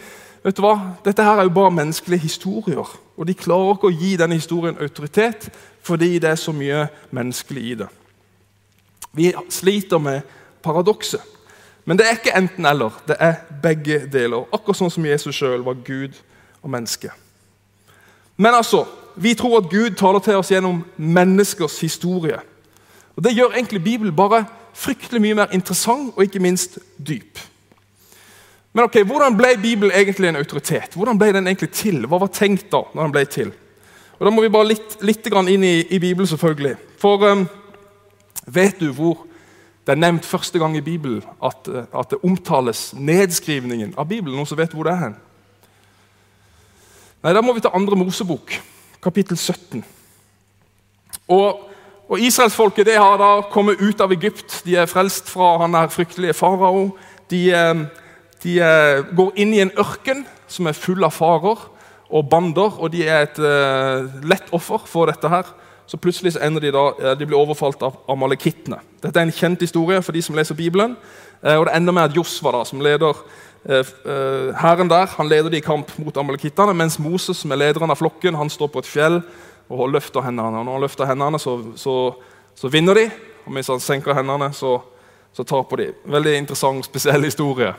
vet 0.44 0.56
du 0.56 0.62
hva? 0.64 0.96
Dette 1.04 1.24
her 1.24 1.40
er 1.40 1.50
jo 1.50 1.56
bare 1.58 1.72
menneskelige 1.72 2.28
historier. 2.30 2.88
Og 3.18 3.28
de 3.28 3.34
klarer 3.34 3.76
ikke 3.76 3.92
å 3.92 4.00
gi 4.00 4.16
denne 4.16 4.40
historien 4.40 4.78
autoritet 4.80 5.50
fordi 5.86 6.18
det 6.20 6.32
er 6.32 6.40
så 6.42 6.52
mye 6.52 6.88
menneskelig 7.14 7.64
i 7.64 7.76
det. 7.78 7.88
Vi 9.14 9.34
sliter 9.50 10.00
med 10.02 10.22
paradokset. 10.64 11.22
Men 11.86 11.98
det 11.98 12.08
er 12.08 12.18
ikke 12.18 12.34
enten-eller. 12.34 12.96
Det 13.08 13.16
er 13.20 13.44
begge 13.62 14.00
deler. 14.10 14.48
Akkurat 14.50 14.80
sånn 14.80 14.90
som 14.90 15.06
Jesus 15.06 15.38
sjøl 15.38 15.62
var 15.62 15.78
Gud 15.86 16.18
og 16.64 16.72
menneske. 16.74 17.12
Men 18.38 18.58
altså, 18.58 18.86
vi 19.16 19.36
tror 19.38 19.60
at 19.60 19.70
Gud 19.70 19.94
taler 20.00 20.20
til 20.20 20.40
oss 20.40 20.50
gjennom 20.52 20.82
menneskers 20.98 21.78
historie. 21.86 22.40
Og 23.16 23.24
Det 23.24 23.36
gjør 23.36 23.56
egentlig 23.56 23.84
Bibelen 23.84 24.16
bare 24.16 24.46
fryktelig 24.76 25.22
mye 25.22 25.36
mer 25.36 25.54
interessant 25.56 26.14
og 26.16 26.24
ikke 26.24 26.40
minst 26.44 26.80
dyp. 27.08 27.40
Men 28.76 28.90
ok, 28.90 28.98
hvordan 29.08 29.38
ble 29.38 29.54
Bibelen 29.62 29.94
egentlig 29.96 30.28
en 30.30 30.36
autoritet? 30.36 30.96
Hvordan 30.96 31.20
ble 31.20 31.32
den 31.34 31.48
egentlig 31.48 31.70
til? 31.72 32.02
Hva 32.12 32.20
var 32.20 32.32
tenkt 32.36 32.68
da 32.74 32.82
når 32.92 33.04
den 33.08 33.14
ble 33.16 33.24
til? 33.26 33.54
Og 34.20 34.26
Da 34.26 34.32
må 34.32 34.42
vi 34.44 34.52
bare 34.52 34.68
litt, 34.68 34.98
litt 35.04 35.28
inn 35.28 35.64
i, 35.64 35.86
i, 35.90 36.00
Bibelen, 36.00 36.28
selvfølgelig. 36.28 36.76
For 37.00 37.24
um, 37.24 37.46
vet 38.48 38.80
du 38.80 38.92
hvor 38.92 39.26
det 39.86 39.94
er 39.94 40.02
nevnt 40.02 40.26
første 40.26 40.60
gang 40.60 40.76
i 40.76 40.84
Bibelen 40.84 41.24
at, 41.44 41.68
uh, 41.68 41.86
at, 41.94 42.10
det 42.12 42.20
omtales 42.24 42.94
nedskrivningen 42.94 43.94
av 43.98 44.08
Bibelen? 44.08 44.36
Noen 44.36 44.48
som 44.48 44.60
vet 44.60 44.76
hvor 44.76 44.88
det 44.88 44.94
er 44.96 45.04
hen? 45.06 45.16
Nei, 47.24 47.34
Da 47.34 47.42
må 47.42 47.54
vi 47.56 47.64
til 47.64 47.74
andre 47.74 47.96
Mosebok, 47.96 48.60
kapittel 49.04 49.38
17. 49.38 49.84
Og, 51.28 51.64
og 52.06 52.22
Israelsfolket 52.22 52.92
har 52.94 53.18
da 53.18 53.30
kommet 53.50 53.82
ut 53.82 54.02
av 54.02 54.14
Egypt. 54.14 54.62
De 54.66 54.78
er 54.78 54.90
frelst 54.90 55.30
fra 55.32 55.56
han 55.64 55.74
der 55.74 55.90
fryktelige 55.94 56.36
farao. 56.38 56.92
De, 57.32 57.42
um, 57.58 57.86
de 58.44 58.60
uh, 58.62 59.02
går 59.18 59.32
inn 59.42 59.54
i 59.56 59.64
en 59.64 59.74
ørken 59.82 60.22
som 60.48 60.70
er 60.70 60.78
full 60.78 61.02
av 61.06 61.16
farer 61.16 61.64
og 62.06 62.28
bander, 62.30 62.78
og 62.78 62.92
de 62.94 63.08
er 63.08 63.26
et 63.26 63.40
uh, 63.42 64.06
lett 64.22 64.54
offer 64.54 64.86
for 64.86 65.10
dette. 65.10 65.30
her. 65.30 65.50
Så 65.90 65.98
plutselig 66.02 66.34
så 66.34 66.44
ender 66.46 66.62
de 66.62 66.74
da, 66.74 67.14
de 67.18 67.26
blir 67.26 67.38
overfalt 67.38 67.82
av 67.86 67.98
amalekittene. 68.10 68.80
Dette 69.02 69.22
er 69.22 69.26
en 69.26 69.34
kjent 69.34 69.62
historie 69.62 70.02
for 70.02 70.14
de 70.14 70.22
som 70.26 70.38
leser 70.38 70.58
Bibelen. 70.58 70.94
Uh, 71.42 71.58
og 71.58 71.66
Det 71.66 71.76
ender 71.76 71.94
med 71.94 72.12
at 72.12 72.16
Josva, 72.18 72.54
da, 72.54 72.64
som 72.66 72.86
leder 72.86 73.18
hæren 73.66 74.86
der, 74.92 75.08
han 75.18 75.26
leder 75.26 75.50
de 75.50 75.58
i 75.58 75.64
kamp 75.66 75.90
mot 75.98 76.18
amalekittene, 76.22 76.76
mens 76.78 77.00
Moses, 77.02 77.40
som 77.42 77.50
er 77.50 77.58
lederen 77.58 77.90
av 77.90 77.98
flokken, 77.98 78.38
han 78.38 78.50
står 78.50 78.70
på 78.70 78.84
et 78.84 78.86
fjell 78.86 79.16
og 79.70 79.90
løfter 79.90 80.22
hendene. 80.22 80.60
Og 80.60 80.66
når 80.66 80.72
han 80.72 80.82
løfter 80.82 81.06
hendene, 81.10 81.40
så, 81.40 81.58
så, 81.76 81.96
så 82.56 82.72
vinner 82.72 82.94
de. 82.94 83.10
Og 83.46 83.54
hvis 83.54 83.68
han 83.68 83.80
senker 83.80 84.14
hendene, 84.14 84.52
så, 84.54 84.78
så 85.34 85.44
taper 85.44 85.82
de. 85.82 85.88
Veldig 86.06 86.38
interessant, 86.38 86.86
spesiell 86.86 87.24
historie. 87.24 87.74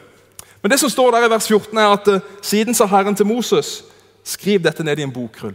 Men 0.62 0.70
det 0.70 0.80
som 0.80 0.90
står 0.90 1.10
der 1.14 1.26
i 1.26 1.30
vers 1.30 1.46
14 1.48 1.78
er 1.78 1.92
at 1.94 2.08
siden 2.42 2.74
sa 2.74 2.86
Herren 2.90 3.14
til 3.14 3.26
Moses 3.26 3.84
Skriv 4.26 4.58
dette 4.58 4.82
ned 4.82 4.98
i 4.98 5.04
en 5.06 5.12
bokrull 5.14 5.54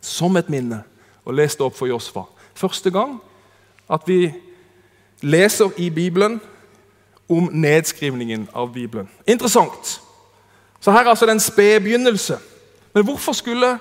som 0.00 0.36
et 0.40 0.48
minne, 0.50 0.80
og 1.28 1.36
les 1.36 1.54
det 1.54 1.62
opp 1.62 1.76
for 1.76 1.86
Josfa. 1.86 2.24
Første 2.56 2.90
gang 2.90 3.18
at 3.90 4.06
vi 4.08 4.32
leser 5.20 5.76
i 5.76 5.90
Bibelen 5.90 6.40
om 7.28 7.50
nedskrivningen 7.52 8.48
av 8.56 8.72
Bibelen. 8.72 9.10
Interessant. 9.28 10.00
Så 10.80 10.90
her 10.90 11.04
er 11.04 11.12
altså 11.12 11.28
den 11.28 11.40
spede 11.40 11.80
begynnelse. 11.80 12.38
Men 12.94 13.04
hvorfor 13.04 13.32
skulle 13.32 13.78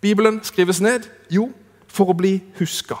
Bibelen 0.00 0.40
skrives 0.42 0.80
ned? 0.80 1.00
Jo, 1.30 1.50
for 1.88 2.10
å 2.10 2.16
bli 2.16 2.38
huska. 2.58 3.00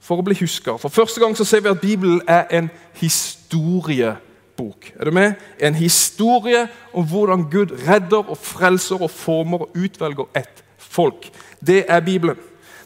For 0.00 0.18
å 0.18 0.24
bli 0.24 0.34
huska. 0.40 0.78
For 0.80 0.88
første 0.88 1.20
gang 1.20 1.36
så 1.36 1.44
ser 1.44 1.62
vi 1.62 1.70
at 1.70 1.80
Bibelen 1.80 2.20
er 2.26 2.48
en 2.50 2.70
historiebok. 2.98 4.92
Er 4.96 5.04
du 5.04 5.10
med? 5.14 5.34
En 5.60 5.74
historie 5.74 6.66
om 6.92 7.06
hvordan 7.06 7.46
Gud 7.50 7.76
redder 7.88 8.30
og 8.30 8.38
frelser 8.38 9.02
og 9.02 9.10
former 9.10 9.66
og 9.66 9.76
utvelger 9.76 10.26
et 10.36 10.64
folk. 10.78 11.30
Det 11.66 11.84
er 11.88 12.00
Bibelen. 12.00 12.36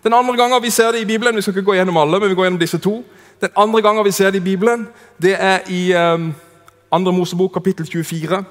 Den 0.02 0.12
andre 0.12 0.36
gangen 0.36 0.62
vi 0.62 0.70
ser 0.70 0.92
det 0.92 1.00
i 1.00 1.04
Bibelen, 1.04 1.36
vi 1.36 1.42
skal 1.42 1.54
ikke 1.54 1.64
gå 1.70 1.74
gjennom 1.74 1.96
alle, 1.96 2.20
men 2.20 2.28
vi 2.28 2.34
går 2.34 2.44
gjennom 2.44 2.60
disse 2.60 2.78
to. 2.78 3.04
Den 3.40 3.50
andre 3.56 3.82
gangen 3.82 4.04
vi 4.04 4.10
ser 4.10 4.30
det 4.30 4.42
i 4.42 4.44
Bibelen, 4.44 4.88
det 5.22 5.36
er 5.38 5.58
i 5.70 5.94
um, 5.94 6.34
andre 6.90 7.12
Mosebok 7.12 7.52
kapittel 7.52 7.86
24. 7.86 8.44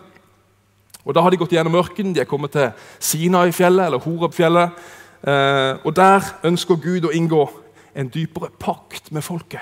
Og 1.06 1.16
Da 1.16 1.22
har 1.22 1.30
de 1.30 1.38
gått 1.38 1.54
gjennom 1.56 1.76
ørkenen, 1.76 2.14
de 2.14 2.22
er 2.22 2.30
kommet 2.30 2.52
til 2.52 2.70
Sinai-fjellet 3.00 3.86
eller 3.86 4.04
Horeb-fjellet. 4.04 4.78
Uh, 5.22 5.82
og 5.86 5.96
Der 5.96 6.22
ønsker 6.44 6.76
Gud 6.82 7.06
å 7.06 7.14
inngå 7.14 7.50
en 7.96 8.10
dypere 8.10 8.50
pakt 8.60 9.12
med 9.12 9.24
folket. 9.26 9.62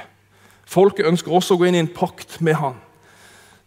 Folket 0.70 1.08
ønsker 1.10 1.34
også 1.34 1.56
å 1.56 1.62
gå 1.62 1.70
inn 1.70 1.80
i 1.80 1.84
en 1.84 1.94
pakt 1.94 2.42
med 2.46 2.60
Han. 2.60 2.78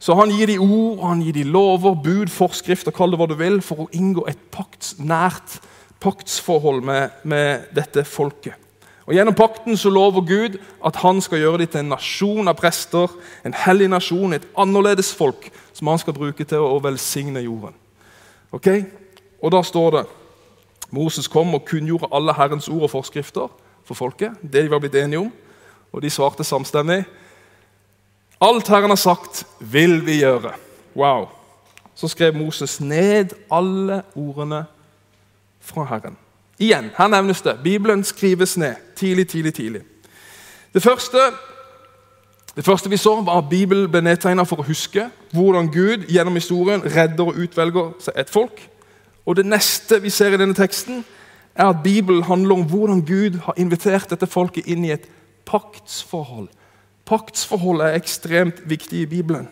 Så 0.02 0.16
han 0.18 0.32
gir 0.34 0.50
de 0.50 0.58
ord, 0.58 0.98
han 1.04 1.20
gir 1.22 1.36
de 1.36 1.44
lover, 1.46 1.94
bud, 1.94 2.30
forskrifter, 2.32 2.90
kall 2.90 3.12
det 3.12 3.20
hva 3.20 3.28
du 3.30 3.36
vil, 3.38 3.60
for 3.62 3.84
å 3.84 3.90
inngå 3.94 4.24
et 4.26 4.40
pakts, 4.50 4.96
nært 4.98 5.60
paktsforhold 6.02 6.82
med, 6.82 7.20
med, 7.22 7.68
dette 7.76 8.02
folket. 8.08 8.58
Og 9.06 9.14
Gjennom 9.14 9.34
pakten 9.34 9.76
så 9.76 9.90
lover 9.90 10.22
Gud 10.26 10.58
at 10.84 10.96
han 11.02 11.20
skal 11.20 11.38
gjøre 11.42 11.58
dem 11.58 11.70
til 11.72 11.80
en 11.80 11.92
nasjon 11.94 12.48
av 12.48 12.54
prester, 12.58 13.10
en 13.44 13.54
hellig 13.54 13.88
nasjon, 13.90 14.32
et 14.32 14.46
annerledes 14.58 15.10
folk 15.14 15.50
som 15.72 15.90
han 15.90 15.98
skal 15.98 16.14
bruke 16.14 16.44
til 16.44 16.62
å 16.62 16.78
velsigne 16.82 17.42
jorden. 17.42 17.74
Ok? 18.52 18.68
Og 19.42 19.52
Da 19.52 19.62
står 19.62 19.90
det 19.90 20.04
Moses 20.90 21.28
kom 21.28 21.54
og 21.54 21.64
kunngjorde 21.64 22.10
alle 22.12 22.34
Herrens 22.36 22.68
ord 22.68 22.82
og 22.82 22.90
forskrifter 22.90 23.48
for 23.84 23.94
folket. 23.94 24.32
det 24.42 24.62
de 24.62 24.70
var 24.70 24.78
blitt 24.78 24.94
enige 24.94 25.18
om, 25.18 25.32
Og 25.92 26.02
de 26.02 26.10
svarte 26.10 26.44
samstemmig 26.44 27.04
Alt 28.40 28.68
Herren 28.68 28.90
har 28.90 28.96
sagt, 28.96 29.46
vil 29.60 30.06
vi 30.06 30.18
gjøre. 30.18 30.52
Wow. 30.96 31.28
Så 31.94 32.08
skrev 32.08 32.34
Moses 32.34 32.80
ned 32.80 33.36
alle 33.50 34.02
ordene 34.16 34.64
fra 35.60 35.84
Herren. 35.84 36.16
Igjen, 36.62 36.92
her 36.94 37.08
nevnes 37.10 37.42
det. 37.42 37.56
Bibelen 37.64 38.04
skrives 38.06 38.56
ned 38.56 38.78
tidlig, 38.96 39.26
tidlig, 39.28 39.54
tidlig. 39.54 39.80
Det 40.74 40.82
første, 40.82 41.18
det 42.56 42.64
første 42.64 42.90
vi 42.90 42.96
så, 42.96 43.16
var 43.20 43.42
at 43.42 43.48
Bibelen 43.50 43.90
ble 43.90 44.04
nedtegna 44.06 44.44
for 44.46 44.62
å 44.62 44.68
huske 44.68 45.08
hvordan 45.34 45.72
Gud 45.74 46.06
gjennom 46.12 46.38
historien 46.38 46.84
redder 46.84 47.32
og 47.32 47.40
utvelger 47.42 47.90
seg 48.04 48.22
et 48.22 48.30
folk. 48.30 48.62
Og 49.26 49.36
Det 49.36 49.46
neste 49.46 49.98
vi 50.02 50.10
ser 50.10 50.34
i 50.34 50.38
denne 50.38 50.54
teksten, 50.54 51.04
er 51.54 51.68
at 51.68 51.82
Bibelen 51.84 52.22
handler 52.22 52.54
om 52.54 52.64
hvordan 52.68 53.02
Gud 53.06 53.42
har 53.44 53.58
invitert 53.58 54.10
dette 54.10 54.26
folket 54.26 54.66
inn 54.66 54.84
i 54.84 54.94
et 54.94 55.08
paktsforhold 55.44 56.48
Paktsforholdet 57.08 57.88
er 57.88 57.98
ekstremt 57.98 58.62
viktig 58.70 59.02
i 59.02 59.08
Bibelen. 59.10 59.48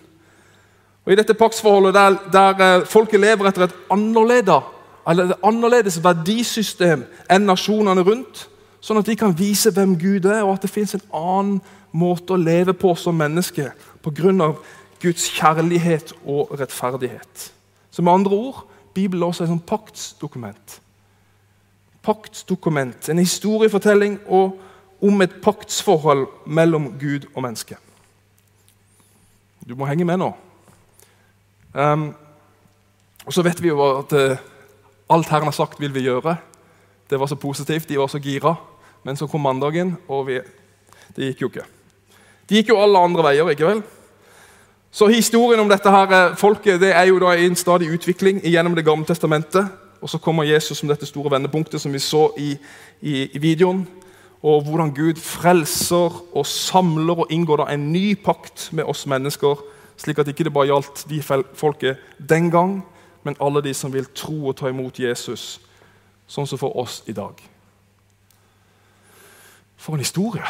Og 1.05 1.13
I 1.13 1.17
dette 1.19 1.35
paktsforholdet 1.35 1.97
der, 1.97 2.19
der 2.33 2.63
eh, 2.67 2.87
folket 2.87 3.21
lever 3.21 3.49
etter 3.49 3.67
et 3.67 3.75
annerledes, 3.91 4.69
eller 5.11 5.31
et 5.31 5.45
annerledes 5.47 5.99
verdisystem 6.05 7.05
enn 7.31 7.49
nasjonene 7.49 8.05
rundt, 8.07 8.47
sånn 8.81 9.01
at 9.01 9.09
de 9.11 9.17
kan 9.19 9.35
vise 9.37 9.73
hvem 9.75 9.97
Gud 10.01 10.29
er, 10.29 10.45
og 10.45 10.55
at 10.57 10.65
det 10.65 10.73
fins 10.73 10.95
en 10.97 11.07
annen 11.13 11.61
måte 11.93 12.37
å 12.37 12.41
leve 12.41 12.75
på 12.77 12.95
som 12.97 13.17
menneske 13.19 13.73
pga. 14.05 14.53
Guds 15.01 15.31
kjærlighet 15.33 16.13
og 16.29 16.51
rettferdighet. 16.61 17.53
Så 17.91 18.03
med 18.03 18.13
andre 18.13 18.37
ord 18.37 18.67
Bibelen 18.95 19.23
også 19.23 19.45
er 19.45 19.53
et 19.55 19.67
paktsdokument. 19.67 20.81
Paktsdokument, 22.03 23.09
En 23.09 23.19
historiefortelling 23.19 24.19
om 25.01 25.23
et 25.23 25.35
paktsforhold 25.43 26.27
mellom 26.47 26.99
Gud 27.01 27.27
og 27.35 27.43
menneske. 27.43 27.77
Du 29.69 29.75
må 29.75 29.87
henge 29.87 30.05
med 30.05 30.17
nå. 30.17 30.33
Um, 31.75 32.15
og 33.27 33.33
Så 33.33 33.43
vet 33.43 33.63
vi 33.63 33.69
jo 33.69 33.99
at 33.99 34.13
uh, 34.13 34.37
alt 35.11 35.31
Herren 35.31 35.51
har 35.51 35.57
sagt, 35.57 35.81
vil 35.81 35.95
vi 35.95 36.07
gjøre. 36.07 36.37
Det 37.11 37.19
var 37.21 37.27
så 37.27 37.37
positivt, 37.37 37.89
de 37.89 37.99
var 37.99 38.09
så 38.09 38.21
gira. 38.23 38.55
Men 39.05 39.17
så 39.17 39.27
kom 39.27 39.43
mandagen, 39.43 39.97
og 40.09 40.27
vi, 40.29 40.41
det 41.17 41.31
gikk 41.31 41.43
jo 41.43 41.51
ikke. 41.51 41.67
Det 42.49 42.61
gikk 42.61 42.73
jo 42.73 42.81
alle 42.83 42.99
andre 42.99 43.25
veier, 43.31 43.51
ikke 43.51 43.67
vel? 43.67 43.83
Så 44.91 45.07
historien 45.07 45.61
om 45.63 45.71
dette 45.71 45.91
her 45.91 46.13
eh, 46.17 46.37
folket 46.39 46.81
det 46.83 46.91
er 46.97 47.07
jo 47.09 47.21
da 47.23 47.37
i 47.39 47.47
en 47.47 47.57
stadig 47.57 47.93
utvikling 47.95 48.41
gjennom 48.43 48.75
Det 48.75 48.85
gamle 48.85 49.07
testamentet. 49.07 49.69
Og 50.01 50.11
så 50.11 50.19
kommer 50.19 50.49
Jesus 50.49 50.79
som 50.79 50.89
dette 50.89 51.07
store 51.07 51.31
vendepunktet 51.31 51.81
som 51.81 51.93
vi 51.93 52.01
så 52.01 52.31
i, 52.39 52.57
i, 53.01 53.29
i 53.37 53.39
videoen 53.39 53.85
og 54.43 54.63
hvordan 54.65 54.93
Gud 54.97 55.21
frelser 55.21 56.15
og 56.33 56.47
samler 56.47 57.25
og 57.25 57.33
inngår 57.33 57.67
en 57.69 57.91
ny 57.93 58.15
pakt 58.25 58.71
med 58.73 58.89
oss 58.89 59.05
mennesker, 59.07 59.59
slik 60.01 60.19
at 60.19 60.31
ikke 60.33 60.47
det 60.49 60.53
bare 60.55 60.71
gjaldt 60.71 61.05
de 61.11 61.21
folket 61.55 62.01
den 62.17 62.49
gang, 62.51 62.79
men 63.23 63.37
alle 63.41 63.63
de 63.63 63.75
som 63.75 63.93
vil 63.93 64.09
tro 64.15 64.49
og 64.49 64.57
ta 64.57 64.71
imot 64.71 64.99
Jesus, 64.99 65.61
sånn 66.31 66.47
som 66.47 66.61
for 66.61 66.77
oss 66.81 67.03
i 67.11 67.15
dag. 67.17 67.41
For 69.81 69.97
en 69.97 70.05
historie! 70.05 70.45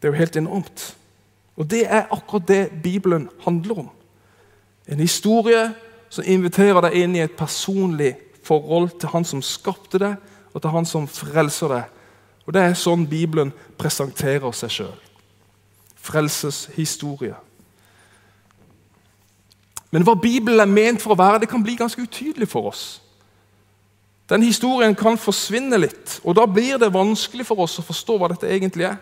Det 0.00 0.08
er 0.08 0.14
jo 0.14 0.20
helt 0.20 0.36
enormt. 0.40 0.84
Og 1.60 1.68
det 1.68 1.84
er 1.84 2.08
akkurat 2.08 2.48
det 2.48 2.82
Bibelen 2.82 3.28
handler 3.44 3.82
om. 3.84 3.88
En 4.88 5.00
historie 5.00 5.66
som 6.10 6.24
inviterer 6.26 6.80
deg 6.86 6.96
inn 7.02 7.16
i 7.18 7.24
et 7.24 7.36
personlig 7.36 8.14
forhold 8.42 8.94
til 8.98 9.12
Han 9.12 9.24
som 9.28 9.42
skapte 9.44 10.00
deg, 10.00 10.16
og 10.54 10.62
til 10.62 10.72
Han 10.72 10.88
som 10.88 11.08
frelser 11.08 11.74
deg 11.74 12.00
og 12.50 12.54
Det 12.54 12.62
er 12.66 12.72
sånn 12.74 13.04
Bibelen 13.06 13.52
presenterer 13.78 14.50
seg 14.58 14.72
sjøl. 14.74 14.96
Frelseshistorie. 16.02 17.36
Men 19.90 20.06
hva 20.06 20.14
Bibelen 20.14 20.60
er 20.62 20.70
ment 20.70 21.02
for 21.02 21.14
å 21.14 21.18
være, 21.18 21.42
det 21.42 21.50
kan 21.50 21.62
bli 21.62 21.74
ganske 21.78 22.02
utydelig 22.02 22.48
for 22.48 22.70
oss. 22.70 23.00
Den 24.30 24.44
historien 24.46 24.94
kan 24.94 25.18
forsvinne 25.18 25.80
litt, 25.82 26.20
og 26.22 26.36
da 26.38 26.46
blir 26.46 26.78
det 26.78 26.92
vanskelig 26.94 27.48
for 27.48 27.64
oss 27.64 27.80
å 27.80 27.86
forstå 27.86 28.18
hva 28.18 28.28
dette 28.30 28.46
egentlig 28.46 28.86
er. 28.86 29.00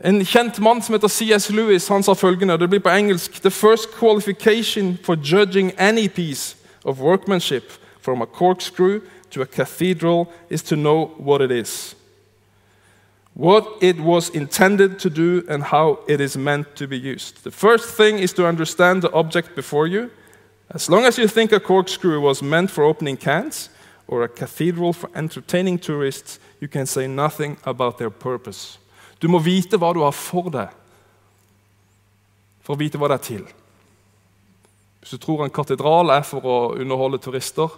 En 0.00 0.22
kjent 0.24 0.56
mann 0.64 0.80
som 0.80 0.96
heter 0.96 1.12
C.S. 1.12 1.50
Lewis 1.52 1.88
han 1.92 2.04
sa 2.04 2.14
følgende, 2.16 2.56
det 2.56 2.70
blir 2.72 2.80
på 2.80 2.92
engelsk 2.92 3.42
The 3.44 3.52
first 3.52 3.92
qualification 3.98 4.98
for 5.04 5.16
judging 5.16 5.72
any 5.76 6.08
piece 6.08 6.56
of 6.84 7.00
workmanship 7.00 7.72
from 8.00 8.22
a 8.22 8.26
corkscrew 8.26 9.00
to 9.30 9.42
a 9.42 9.46
cathedral 9.46 10.32
is 10.48 10.62
to 10.62 10.76
know 10.76 11.12
what 11.18 11.42
it 11.42 11.50
is. 11.50 11.94
What 13.34 13.66
it 13.80 14.00
was 14.00 14.28
intended 14.30 14.98
to 14.98 15.10
do 15.10 15.44
and 15.48 15.62
how 15.62 15.98
it 16.06 16.20
is 16.20 16.36
meant 16.36 16.76
to 16.76 16.86
be 16.86 16.98
used. 16.98 17.44
The 17.44 17.50
first 17.50 17.94
thing 17.96 18.18
is 18.18 18.32
to 18.34 18.46
understand 18.46 19.02
the 19.02 19.12
object 19.12 19.54
before 19.54 19.86
you. 19.86 20.10
As 20.70 20.88
long 20.88 21.04
as 21.04 21.18
you 21.18 21.26
think 21.26 21.52
a 21.52 21.60
corkscrew 21.60 22.20
was 22.20 22.42
meant 22.42 22.70
for 22.70 22.84
opening 22.84 23.16
cans 23.16 23.70
or 24.06 24.22
a 24.22 24.28
cathedral 24.28 24.92
for 24.92 25.10
entertaining 25.14 25.78
tourists, 25.78 26.38
you 26.60 26.68
can 26.68 26.86
say 26.86 27.06
nothing 27.06 27.56
about 27.64 27.98
their 27.98 28.10
purpose. 28.10 28.78
Du 29.20 29.28
må 29.28 29.38
vite 29.38 29.76
hva 29.76 29.92
du 29.94 30.00
har 30.00 30.14
for 30.16 30.48
deg, 30.50 30.70
for 32.64 32.74
å 32.74 32.80
vite 32.80 32.98
hva 32.98 33.10
det 33.10 33.18
er 33.18 33.26
til. 33.26 33.42
Hvis 35.00 35.12
du 35.16 35.20
tror 35.20 35.44
en 35.44 35.52
katedral 35.52 36.12
er 36.12 36.24
for 36.24 36.44
å 36.44 36.56
underholde 36.80 37.20
turister, 37.20 37.68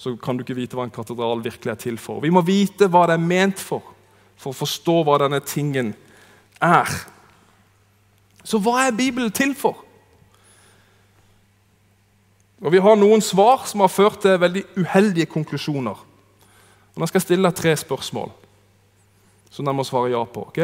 så 0.00 0.14
kan 0.16 0.36
du 0.36 0.44
ikke 0.44 0.56
vite 0.56 0.76
hva 0.76 0.86
en 0.88 0.92
katedral 0.92 1.42
virkelig 1.44 1.72
er 1.72 1.80
til 1.80 1.98
for. 2.00 2.20
Vi 2.24 2.32
må 2.32 2.42
vite 2.44 2.88
hva 2.88 3.06
det 3.08 3.16
er 3.16 3.24
ment 3.24 3.60
for, 3.60 3.84
for 4.40 4.54
å 4.54 4.56
forstå 4.56 4.96
hva 5.04 5.18
denne 5.20 5.40
tingen 5.44 5.92
er. 6.64 6.88
Så 8.44 8.60
hva 8.62 8.86
er 8.86 8.96
Bibelen 8.96 9.32
til 9.32 9.52
for? 9.54 9.84
Og 12.60 12.72
Vi 12.72 12.80
har 12.80 12.96
noen 12.96 13.20
svar 13.24 13.64
som 13.68 13.80
har 13.80 13.92
ført 13.92 14.20
til 14.20 14.40
veldig 14.40 14.64
uheldige 14.76 15.26
konklusjoner. 15.26 15.96
Og 16.94 17.00
Nå 17.00 17.06
skal 17.06 17.20
jeg 17.20 17.28
stille 17.28 17.48
deg 17.48 17.56
tre 17.56 17.76
spørsmål 17.76 18.32
som 19.50 19.66
dere 19.66 19.74
må 19.74 19.84
svare 19.84 20.12
ja 20.12 20.20
på. 20.24 20.46
ok? 20.46 20.58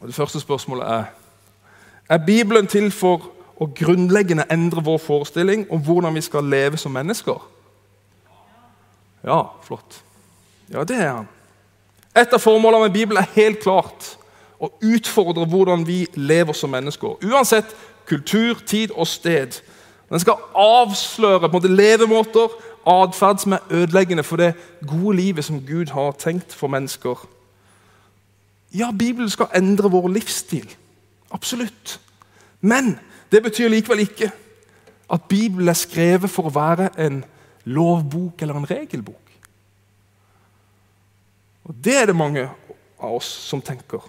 Og 0.00 0.06
Det 0.06 0.14
første 0.14 0.40
spørsmålet 0.40 0.86
er 0.86 1.04
Er 2.08 2.18
Bibelen 2.18 2.66
til 2.66 2.90
for 2.90 3.32
å 3.58 3.66
grunnleggende 3.66 4.44
endre 4.52 4.82
vår 4.84 4.98
forestilling 4.98 5.66
om 5.70 5.80
hvordan 5.82 6.14
vi 6.14 6.20
skal 6.20 6.44
leve 6.44 6.76
som 6.76 6.92
mennesker? 6.92 7.40
Ja, 9.24 9.42
flott. 9.62 10.05
Ja, 10.72 10.84
det 10.84 10.96
er 10.96 11.12
han. 11.12 11.28
Et 12.16 12.32
av 12.32 12.40
formålene 12.40 12.88
med 12.88 12.94
Bibelen 12.94 13.20
er 13.22 13.34
helt 13.36 13.60
klart 13.60 14.16
å 14.60 14.70
utfordre 14.82 15.44
hvordan 15.46 15.84
vi 15.86 16.06
lever 16.14 16.56
som 16.56 16.72
mennesker. 16.72 17.18
Uansett 17.24 17.76
kultur, 18.06 18.62
tid 18.66 18.94
og 18.94 19.06
sted. 19.06 19.60
Den 20.08 20.22
skal 20.22 20.40
avsløre 20.54 21.48
på 21.48 21.50
en 21.50 21.52
måte, 21.52 21.74
levemåter, 21.76 22.54
atferd 22.86 23.42
som 23.42 23.52
er 23.52 23.66
ødeleggende 23.70 24.22
for 24.22 24.40
det 24.40 24.54
gode 24.86 25.16
livet 25.16 25.44
som 25.44 25.60
Gud 25.66 25.90
har 25.90 26.14
tenkt 26.18 26.54
for 26.54 26.70
mennesker. 26.70 27.26
Ja, 28.74 28.90
Bibelen 28.98 29.30
skal 29.30 29.50
endre 29.54 29.90
vår 29.90 30.08
livsstil. 30.08 30.68
Absolutt. 31.30 32.00
Men 32.60 32.98
det 33.32 33.42
betyr 33.42 33.68
likevel 33.68 34.06
ikke 34.06 34.30
at 35.10 35.22
Bibelen 35.28 35.68
er 35.68 35.78
skrevet 35.78 36.30
for 36.30 36.48
å 36.48 36.54
være 36.54 36.90
en 36.98 37.24
lovbok 37.64 38.42
eller 38.42 38.54
en 38.54 38.70
regelbok. 38.70 39.25
Og 41.66 41.74
Det 41.84 41.96
er 41.98 42.06
det 42.06 42.16
mange 42.16 42.46
av 42.98 43.14
oss 43.18 43.26
som 43.26 43.62
tenker. 43.62 44.02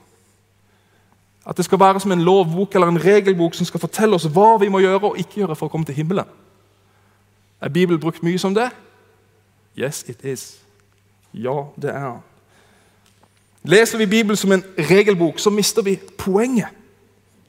At 1.47 1.57
det 1.57 1.65
skal 1.65 1.79
være 1.79 1.99
som 1.99 2.11
en 2.11 2.21
lovbok 2.21 2.75
eller 2.75 2.91
en 2.91 3.03
regelbok 3.03 3.55
som 3.55 3.65
skal 3.65 3.79
fortelle 3.79 4.15
oss 4.15 4.27
hva 4.29 4.57
vi 4.61 4.69
må 4.69 4.81
gjøre 4.83 5.13
og 5.13 5.19
ikke 5.19 5.41
gjøre 5.41 5.55
for 5.55 5.69
å 5.69 5.73
komme 5.73 5.87
til 5.87 5.95
himmelen. 5.95 6.27
Er 7.61 7.73
Bibelen 7.73 8.01
brukt 8.01 8.23
mye 8.23 8.37
som 8.37 8.53
det? 8.53 8.69
Yes, 9.77 10.03
it 10.09 10.25
is. 10.25 10.59
Ja, 11.33 11.65
det 11.81 11.89
er 11.89 11.99
han. 11.99 12.21
Leser 13.63 13.97
vi 13.97 14.05
Bibelen 14.05 14.37
som 14.37 14.51
en 14.51 14.63
regelbok, 14.77 15.39
så 15.39 15.49
mister 15.49 15.81
vi 15.81 15.97
poenget. 16.17 16.69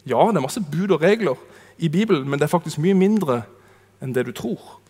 Ja, 0.06 0.24
det 0.30 0.36
er 0.36 0.46
masse 0.46 0.64
bud 0.72 0.90
og 0.90 1.02
regler 1.02 1.36
i 1.78 1.88
Bibelen, 1.88 2.28
men 2.28 2.38
det 2.38 2.46
er 2.46 2.54
faktisk 2.54 2.78
mye 2.78 2.94
mindre 2.94 3.42
enn 4.02 4.14
det 4.14 4.26
du 4.26 4.32
tror. 4.32 4.80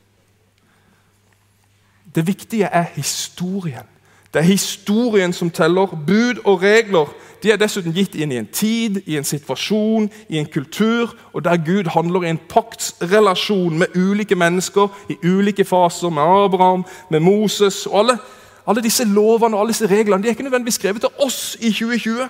Det 2.15 2.27
viktige 2.27 2.67
er 2.67 2.87
historien. 2.95 3.89
Det 4.35 4.41
er 4.41 4.45
historien 4.45 5.33
som 5.33 5.51
teller. 5.51 5.87
Bud 6.07 6.43
og 6.45 6.63
regler 6.63 7.09
de 7.43 7.53
er 7.53 7.57
dessuten 7.61 7.95
gitt 7.95 8.17
inn 8.19 8.33
i 8.33 8.39
en 8.41 8.49
tid, 8.51 8.99
i 9.07 9.17
en 9.17 9.25
situasjon, 9.25 10.09
i 10.29 10.41
en 10.41 10.49
kultur, 10.51 11.15
og 11.33 11.45
der 11.45 11.61
Gud 11.63 11.91
handler 11.95 12.27
i 12.27 12.33
en 12.33 12.41
paktsrelasjon 12.51 13.79
med 13.79 13.95
ulike 13.97 14.35
mennesker 14.35 14.89
i 15.09 15.17
ulike 15.23 15.65
faser, 15.65 16.11
med 16.11 16.23
Abraham, 16.23 16.85
med 17.11 17.21
Moses 17.21 17.87
og 17.87 17.99
alle, 17.99 18.19
alle 18.67 18.83
disse 18.83 19.05
lovene 19.05 19.57
og 19.57 19.61
alle 19.61 19.73
disse 19.73 19.87
reglene 19.87 20.23
de 20.23 20.29
er 20.29 20.35
ikke 20.35 20.43
nødvendigvis 20.43 20.75
skrevet 20.75 21.01
til 21.01 21.11
oss 21.19 21.57
i 21.61 21.71
2020. 21.71 22.29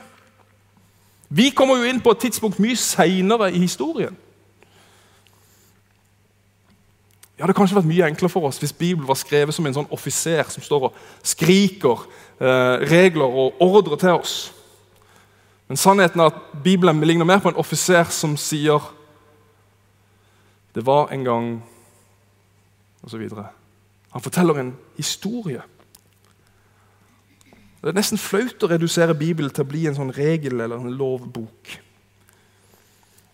Vi 1.28 1.50
kommer 1.50 1.76
jo 1.76 1.88
inn 1.88 2.00
på 2.00 2.10
et 2.10 2.18
tidspunkt 2.18 2.60
mye 2.60 2.76
seinere 2.76 3.52
i 3.52 3.58
historien. 3.58 4.16
Ja, 7.38 7.46
Det 7.46 7.46
hadde 7.46 7.54
kanskje 7.54 7.76
vært 7.78 7.86
mye 7.86 8.06
enklere 8.06 8.32
for 8.32 8.48
oss 8.48 8.58
hvis 8.58 8.72
Bibelen 8.72 9.06
var 9.08 9.14
skrevet 9.14 9.54
som 9.54 9.66
en 9.66 9.74
sånn 9.74 9.92
offiser 9.94 10.42
som 10.50 10.62
står 10.62 10.88
og 10.88 10.96
skriker 11.22 12.00
eh, 12.40 12.82
regler 12.90 13.30
og 13.30 13.62
ordre 13.62 13.96
til 13.96 14.18
oss. 14.18 14.36
Men 15.68 15.78
sannheten 15.78 16.20
er 16.20 16.32
at 16.32 16.40
Bibelen 16.64 17.00
ligner 17.04 17.28
mer 17.28 17.38
på 17.38 17.52
en 17.52 17.60
offiser 17.60 18.10
som 18.10 18.36
sier 18.36 18.94
'Det 20.74 20.86
var 20.86 21.08
en 21.12 21.24
gang' 21.24 21.62
Og 23.02 23.10
så 23.10 23.18
videre. 23.18 23.46
Han 24.10 24.22
forteller 24.22 24.54
en 24.54 24.76
historie. 24.96 25.62
Det 27.80 27.88
er 27.88 27.92
nesten 27.92 28.18
flaut 28.18 28.62
å 28.62 28.68
redusere 28.68 29.14
Bibelen 29.14 29.50
til 29.54 29.64
å 29.64 29.68
bli 29.68 29.86
en 29.86 29.94
sånn 29.94 30.10
regel 30.16 30.60
eller 30.60 30.76
en 30.76 30.96
lovbok. 30.98 31.70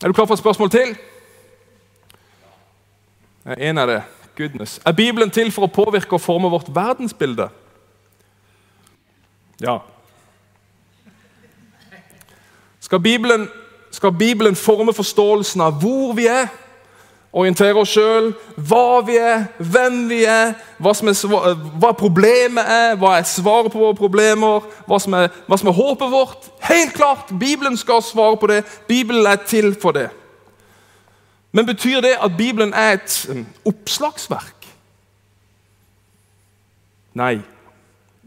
Er 0.03 0.09
du 0.09 0.13
klar 0.13 0.27
for 0.27 0.37
et 0.37 0.43
spørsmål 0.43 0.71
til? 0.71 0.93
En 3.45 3.79
av 3.79 3.89
det. 3.89 4.03
Goodness. 4.37 4.81
Er 4.87 4.93
Bibelen 4.93 5.31
til 5.31 5.53
for 5.53 5.69
å 5.69 5.71
påvirke 5.71 6.17
og 6.17 6.23
forme 6.25 6.49
vårt 6.51 6.71
verdensbilde? 6.75 7.49
Ja. 9.63 9.79
Skal 12.81 13.01
Bibelen, 13.01 13.49
skal 13.91 14.13
Bibelen 14.13 14.57
forme 14.57 14.93
forståelsen 14.93 15.61
av 15.61 15.79
hvor 15.81 16.17
vi 16.17 16.27
er? 16.27 16.49
Orientere 17.35 17.75
oss 17.81 17.91
sjøl, 17.91 18.29
hva 18.55 19.01
vi 19.03 19.17
er, 19.19 19.49
hvem 19.59 20.05
vi 20.07 20.21
er, 20.31 20.53
hva, 20.79 20.93
er, 20.95 21.63
hva 21.83 21.91
problemet 21.99 22.63
er, 22.63 22.93
hva 22.99 23.17
er 23.19 23.27
svaret 23.27 23.75
på 23.75 23.81
våre 23.81 23.97
problemer, 23.99 24.69
hva 24.87 25.01
som, 25.03 25.17
er, 25.19 25.33
hva 25.51 25.59
som 25.59 25.71
er 25.71 25.75
håpet 25.75 26.13
vårt. 26.13 26.47
Helt 26.63 26.95
klart! 26.95 27.33
Bibelen 27.35 27.77
skal 27.77 28.05
svare 28.07 28.39
på 28.39 28.53
det. 28.53 28.61
Bibelen 28.87 29.27
er 29.27 29.43
til 29.51 29.75
for 29.75 29.99
det. 29.99 30.13
Men 31.55 31.67
betyr 31.67 32.01
det 32.01 32.17
at 32.23 32.37
Bibelen 32.37 32.73
er 32.75 32.93
et 32.93 33.27
um, 33.31 33.47
oppslagsverk? 33.65 34.67
Nei, 37.15 37.39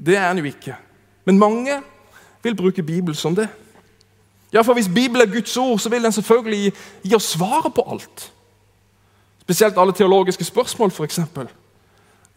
det 0.06 0.16
er 0.16 0.28
den 0.30 0.38
jo 0.38 0.44
ikke. 0.48 0.76
Men 1.26 1.40
mange 1.40 1.82
vil 2.44 2.56
bruke 2.56 2.84
Bibelen 2.84 3.16
som 3.16 3.36
det. 3.36 3.50
Ja, 4.54 4.62
for 4.62 4.74
Hvis 4.74 4.88
Bibelen 4.88 5.28
er 5.28 5.34
Guds 5.34 5.58
ord, 5.58 5.80
så 5.80 5.90
vil 5.90 6.04
den 6.04 6.12
selvfølgelig 6.12 6.60
gi, 6.60 6.72
gi 7.04 7.16
oss 7.16 7.24
svaret 7.24 7.74
på 7.74 7.84
alt. 7.92 8.32
Spesielt 9.42 9.78
alle 9.78 9.94
teologiske 9.94 10.44
spørsmål, 10.44 10.92
f.eks. 10.92 11.20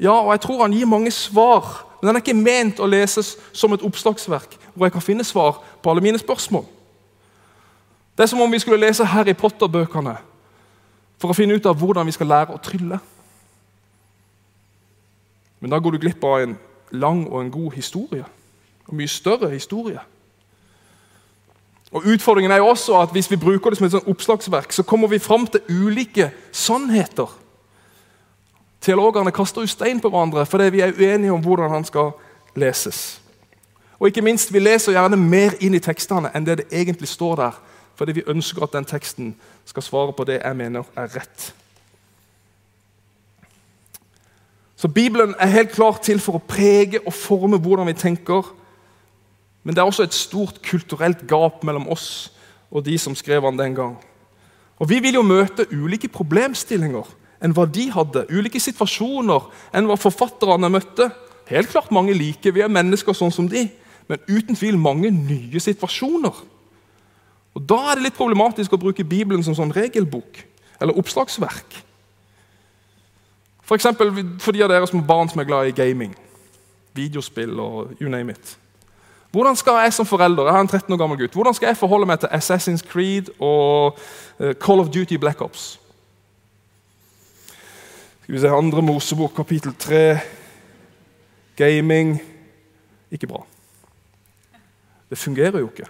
Ja, 0.01 0.13
og 0.13 0.33
jeg 0.33 0.41
tror 0.41 0.63
han 0.63 0.73
gir 0.73 0.87
mange 0.87 1.11
svar, 1.11 1.87
men 2.01 2.09
den 2.09 2.17
er 2.17 2.21
ikke 2.21 2.35
ment 2.35 2.81
å 2.81 2.89
leses 2.91 3.37
som 3.53 3.73
et 3.73 3.83
oppslagsverk 3.83 4.59
hvor 4.75 4.87
jeg 4.87 4.93
kan 4.93 5.07
finne 5.07 5.25
svar 5.25 5.63
på 5.83 5.91
alle 5.91 6.03
mine 6.03 6.19
spørsmål. 6.19 6.65
Det 8.19 8.23
er 8.23 8.27
som 8.27 8.41
om 8.41 8.53
vi 8.53 8.59
skulle 8.59 8.81
lese 8.87 9.05
Harry 9.05 9.37
Potter-bøkene 9.39 10.17
for 11.21 11.31
å 11.31 11.37
finne 11.37 11.55
ut 11.59 11.67
av 11.69 11.77
hvordan 11.77 12.09
vi 12.09 12.17
skal 12.17 12.31
lære 12.33 12.57
å 12.57 12.63
trylle. 12.65 12.99
Men 15.61 15.73
da 15.73 15.79
går 15.79 15.97
du 15.97 16.01
glipp 16.01 16.25
av 16.25 16.41
en 16.41 16.57
lang 16.91 17.27
og 17.29 17.43
en 17.43 17.53
god 17.53 17.77
historie. 17.77 18.25
Og 18.89 18.97
mye 18.97 19.09
større 19.09 19.51
historie. 19.53 20.01
Og 21.93 22.07
Utfordringen 22.07 22.53
er 22.53 22.63
jo 22.63 22.71
også 22.71 22.97
at 23.03 23.13
hvis 23.13 23.31
vi 23.31 23.37
bruker 23.37 23.71
det 23.71 23.79
som 23.79 23.87
et 23.87 23.95
sånn 23.95 24.11
oppslagsverk, 24.11 24.73
så 24.73 24.87
kommer 24.87 25.11
vi 25.11 25.19
fram 25.19 25.47
til 25.51 25.61
ulike 25.69 26.31
sannheter. 26.55 27.29
Teologene 28.81 29.35
kaster 29.35 29.67
jo 29.67 29.71
stein 29.71 30.01
på 30.01 30.09
hverandre 30.09 30.47
fordi 30.49 30.71
vi 30.73 30.85
er 30.87 30.95
uenige 30.97 31.35
om 31.35 31.43
hvordan 31.45 31.75
han 31.75 31.85
skal 31.85 32.15
leses. 32.57 33.21
Og 34.01 34.09
ikke 34.09 34.23
minst, 34.23 34.53
Vi 34.53 34.59
leser 34.59 34.93
gjerne 34.93 35.17
mer 35.17 35.59
inn 35.61 35.75
i 35.75 35.83
tekstene 35.83 36.31
enn 36.35 36.47
det 36.47 36.57
det 36.59 36.73
egentlig 36.73 37.09
står 37.09 37.37
der, 37.37 37.59
fordi 38.01 38.15
vi 38.17 38.29
ønsker 38.33 38.65
at 38.65 38.73
den 38.73 38.87
teksten 38.89 39.35
skal 39.69 39.85
svare 39.85 40.13
på 40.17 40.25
det 40.25 40.39
jeg 40.39 40.57
mener 40.57 40.87
er 40.97 41.11
rett. 41.13 41.51
Så 44.81 44.89
Bibelen 44.89 45.35
er 45.37 45.53
helt 45.53 45.75
klart 45.75 46.01
til 46.07 46.23
for 46.25 46.39
å 46.39 46.47
prege 46.49 47.03
og 47.05 47.13
forme 47.13 47.59
hvordan 47.61 47.91
vi 47.91 47.99
tenker. 48.01 48.47
Men 49.61 49.77
det 49.77 49.83
er 49.83 49.91
også 49.91 50.07
et 50.09 50.17
stort 50.17 50.63
kulturelt 50.65 51.27
gap 51.29 51.61
mellom 51.69 51.91
oss 51.93 52.31
og 52.71 52.87
de 52.87 52.97
som 52.99 53.13
skrev 53.19 53.45
den 53.45 53.59
den 53.61 53.75
gang. 53.77 53.99
Og 54.81 54.89
Vi 54.89 55.01
vil 55.05 55.19
jo 55.19 55.23
møte 55.27 55.67
ulike 55.69 56.09
problemstillinger 56.09 57.05
enn 57.45 57.53
hva 57.53 57.67
de 57.69 57.91
hadde. 57.93 58.25
Ulike 58.33 58.61
situasjoner 58.61 59.51
enn 59.77 59.91
hva 59.91 59.99
forfatterne 60.01 60.73
møtte. 60.73 61.11
Helt 61.53 61.69
klart 61.69 61.93
mange 61.93 62.17
like, 62.17 62.49
vi 62.49 62.65
er 62.65 62.73
mennesker 62.73 63.13
sånn 63.13 63.33
som 63.35 63.49
de, 63.49 63.67
men 64.09 64.25
uten 64.25 64.57
tvil 64.57 64.81
mange 64.81 65.13
nye 65.13 65.61
situasjoner. 65.61 66.41
Og 67.55 67.63
Da 67.69 67.79
er 67.91 67.99
det 67.99 68.07
litt 68.07 68.19
problematisk 68.19 68.73
å 68.73 68.81
bruke 68.81 69.05
Bibelen 69.05 69.43
som 69.43 69.57
sånn 69.59 69.75
regelbok 69.75 70.45
eller 70.81 70.97
oppslagsverk. 70.99 71.81
For, 73.63 73.79
eksempel, 73.79 74.11
for 74.43 74.55
de 74.55 74.63
av 74.65 74.71
dere 74.71 74.87
som 74.87 75.01
har 75.01 75.07
barn 75.07 75.29
som 75.31 75.41
er 75.43 75.47
glad 75.47 75.69
i 75.69 75.75
gaming, 75.75 76.15
videospill 76.95 77.59
og 77.63 77.93
you 78.01 78.09
name 78.11 78.33
it. 78.33 78.57
Hvordan 79.31 79.55
skal 79.57 79.85
jeg 79.85 79.93
som 79.95 80.07
forelder 80.07 80.49
jeg 80.49 80.57
har 80.57 80.65
en 80.65 80.69
13 80.69 80.95
år 80.95 80.99
gammel 80.99 81.19
gutt, 81.21 81.35
hvordan 81.35 81.55
skal 81.55 81.71
jeg 81.71 81.79
forholde 81.79 82.07
meg 82.11 82.19
til 82.23 82.33
Assassin's 82.35 82.83
Creed 82.83 83.31
og 83.39 83.99
uh, 84.41 84.55
Call 84.59 84.83
of 84.83 84.91
Duty 84.91 85.21
Black 85.23 85.41
Ops? 85.41 85.79
Skal 88.23 88.35
vi 88.35 88.41
se, 88.41 88.51
Andre 88.51 88.83
Mosebok, 88.83 89.35
kapittel 89.37 89.75
3. 89.79 90.19
Gaming 91.57 92.19
Ikke 93.11 93.27
bra. 93.27 93.45
Det 95.11 95.19
fungerer 95.19 95.59
jo 95.59 95.71
ikke. 95.71 95.87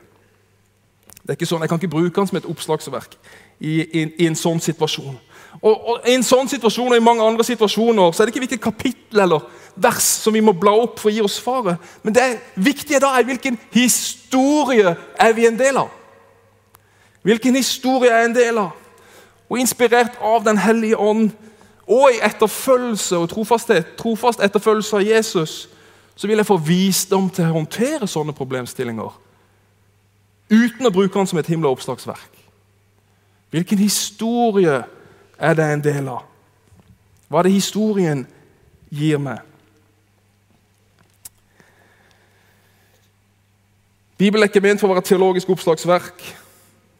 Det 1.22 1.34
er 1.34 1.38
ikke 1.38 1.46
sånn, 1.46 1.60
Jeg 1.60 1.68
kan 1.68 1.78
ikke 1.80 1.92
bruke 1.92 2.20
den 2.20 2.28
som 2.30 2.38
et 2.38 2.48
oppslagsverk 2.48 3.16
i, 3.60 3.80
i, 3.84 4.04
i 4.24 4.26
en 4.26 4.38
sånn 4.38 4.60
situasjon. 4.60 5.18
Og, 5.60 5.74
og, 5.74 5.96
I 6.08 6.14
en 6.14 6.24
sånn 6.24 6.48
situasjon 6.48 6.92
og 6.94 6.96
i 6.96 7.04
mange 7.04 7.24
andre 7.26 7.44
situasjoner 7.44 8.12
så 8.12 8.22
er 8.22 8.28
det 8.28 8.34
ikke 8.34 8.44
hvilket 8.46 8.62
kapittel 8.64 9.24
eller 9.24 9.44
vers 9.74 10.06
som 10.22 10.34
vi 10.34 10.42
må 10.44 10.54
bla 10.56 10.72
opp 10.78 11.00
for 11.00 11.10
å 11.10 11.14
gi 11.14 11.22
oss 11.24 11.40
svaret. 11.42 11.80
Men 12.02 12.16
det 12.16 12.28
viktige 12.54 13.02
da 13.02 13.12
er 13.18 13.26
hvilken 13.28 13.58
historie 13.74 14.94
er 15.18 15.36
vi 15.36 15.48
en 15.48 15.58
del 15.58 15.82
av. 15.82 15.90
Hvilken 17.26 17.58
historie 17.60 18.12
er 18.14 18.24
en 18.24 18.36
del 18.36 18.62
av? 18.62 18.70
Og 19.50 19.58
inspirert 19.60 20.16
av 20.22 20.44
Den 20.44 20.58
hellige 20.58 20.96
ånd 20.96 21.32
og 21.90 22.12
i 22.14 22.20
etterfølgelse 22.22 23.18
og 23.18 23.32
trofasthet, 23.32 23.96
trofast 23.98 24.40
etterfølgelse 24.40 24.96
av 24.96 25.02
Jesus, 25.02 25.54
så 26.14 26.28
vil 26.28 26.38
jeg 26.38 26.46
få 26.46 26.56
visdom 26.62 27.26
til 27.34 27.48
å 27.48 27.56
håndtere 27.56 28.06
sånne 28.06 28.32
problemstillinger 28.36 29.10
uten 30.50 30.86
å 30.86 30.92
bruke 30.92 31.18
den 31.18 31.28
som 31.30 31.38
et 31.38 31.46
himla 31.46 31.70
oppslagsverk. 31.70 32.40
Hvilken 33.50 33.78
historie 33.78 34.82
er 35.38 35.54
det 35.54 35.66
en 35.72 35.84
del 35.84 36.08
av? 36.10 36.26
Hva 37.30 37.40
er 37.40 37.48
det 37.48 37.54
historien 37.54 38.26
gir 38.90 39.18
meg? 39.22 39.38
Bibelen 44.18 44.44
er 44.44 44.50
ikke 44.50 44.60
ment 44.60 44.82
for 44.82 44.90
å 44.90 44.92
være 44.92 45.00
et 45.00 45.08
teologisk 45.08 45.48
oppslagsverk, 45.54 46.24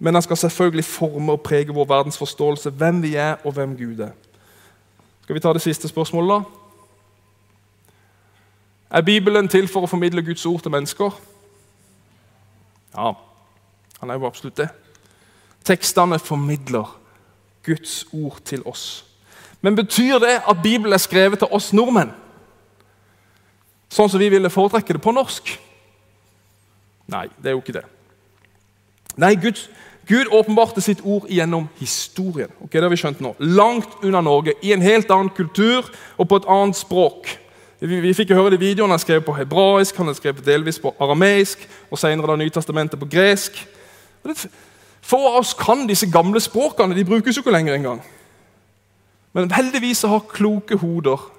men 0.00 0.16
den 0.16 0.24
skal 0.24 0.38
selvfølgelig 0.40 0.86
forme 0.88 1.34
og 1.34 1.42
prege 1.44 1.74
vår 1.74 1.88
verdensforståelse, 1.90 2.70
hvem 2.70 3.02
vi 3.02 3.14
er, 3.20 3.36
og 3.44 3.52
hvem 3.52 3.74
Gud 3.76 4.00
er. 4.06 4.14
Skal 5.22 5.36
vi 5.36 5.42
ta 5.44 5.52
det 5.52 5.62
siste 5.62 5.88
spørsmålet, 5.90 6.40
da? 6.40 6.56
Er 8.90 9.02
Bibelen 9.06 9.48
til 9.48 9.68
for 9.68 9.84
å 9.84 9.90
formidle 9.90 10.24
Guds 10.24 10.46
ord 10.46 10.62
til 10.64 10.72
mennesker? 10.72 11.18
Ja, 12.96 13.12
han 14.00 14.10
er 14.10 14.18
jo 14.18 14.26
absolutt 14.26 14.56
det. 14.60 14.68
Tekstene 15.64 16.18
formidler 16.18 16.96
Guds 17.66 18.06
ord 18.12 18.40
til 18.44 18.62
oss. 18.64 19.04
Men 19.60 19.76
betyr 19.76 20.18
det 20.18 20.38
at 20.48 20.62
Bibelen 20.62 20.92
er 20.96 21.02
skrevet 21.02 21.38
til 21.38 21.52
oss 21.52 21.72
nordmenn? 21.76 22.14
Sånn 23.90 24.08
som 24.08 24.22
vi 24.22 24.30
ville 24.32 24.52
foretrekke 24.52 24.96
det 24.96 25.02
på 25.04 25.12
norsk? 25.12 25.50
Nei, 27.10 27.26
det 27.42 27.50
er 27.50 27.56
jo 27.56 27.62
ikke 27.62 27.76
det. 27.76 27.84
Nei, 29.20 29.34
Gud, 29.34 29.58
Gud 30.08 30.30
åpenbarte 30.32 30.80
sitt 30.80 31.02
ord 31.04 31.26
gjennom 31.28 31.66
historien. 31.80 32.52
Ok, 32.62 32.72
det 32.72 32.86
har 32.86 32.92
vi 32.92 33.00
skjønt 33.02 33.20
nå. 33.20 33.34
Langt 33.38 33.98
unna 34.06 34.22
Norge, 34.24 34.54
i 34.62 34.72
en 34.72 34.84
helt 34.84 35.10
annen 35.10 35.32
kultur 35.34 35.90
og 36.16 36.30
på 36.30 36.38
et 36.40 36.48
annet 36.48 36.78
språk. 36.78 37.28
Vi, 37.80 37.98
vi 38.04 38.14
fikk 38.14 38.32
høre 38.36 38.52
det 38.52 38.60
i 38.60 38.66
videoen 38.68 38.92
Han 38.92 39.00
skrev 39.00 39.22
på 39.24 39.32
hebraisk, 39.32 39.96
han 39.96 40.14
skrev 40.14 40.42
delvis 40.44 40.78
på 40.78 40.92
arameisk 41.00 41.62
og 41.88 41.98
senere 41.98 42.28
da 42.28 42.36
Nytestamentet 42.36 43.00
på 43.00 43.08
gresk. 43.08 43.58
Få 45.00 45.20
av 45.28 45.40
oss 45.40 45.54
kan 45.58 45.86
disse 45.88 46.10
gamle 46.10 46.40
språkene. 46.40 46.94
De 46.94 47.04
brukes 47.04 47.36
jo 47.36 47.42
ikke 47.44 47.54
lenger 47.54 47.74
engang. 47.74 48.00
Men 49.32 49.52
heldigvis 49.54 50.02
har 50.02 50.26
kloke 50.28 50.76
hoder 50.76 51.30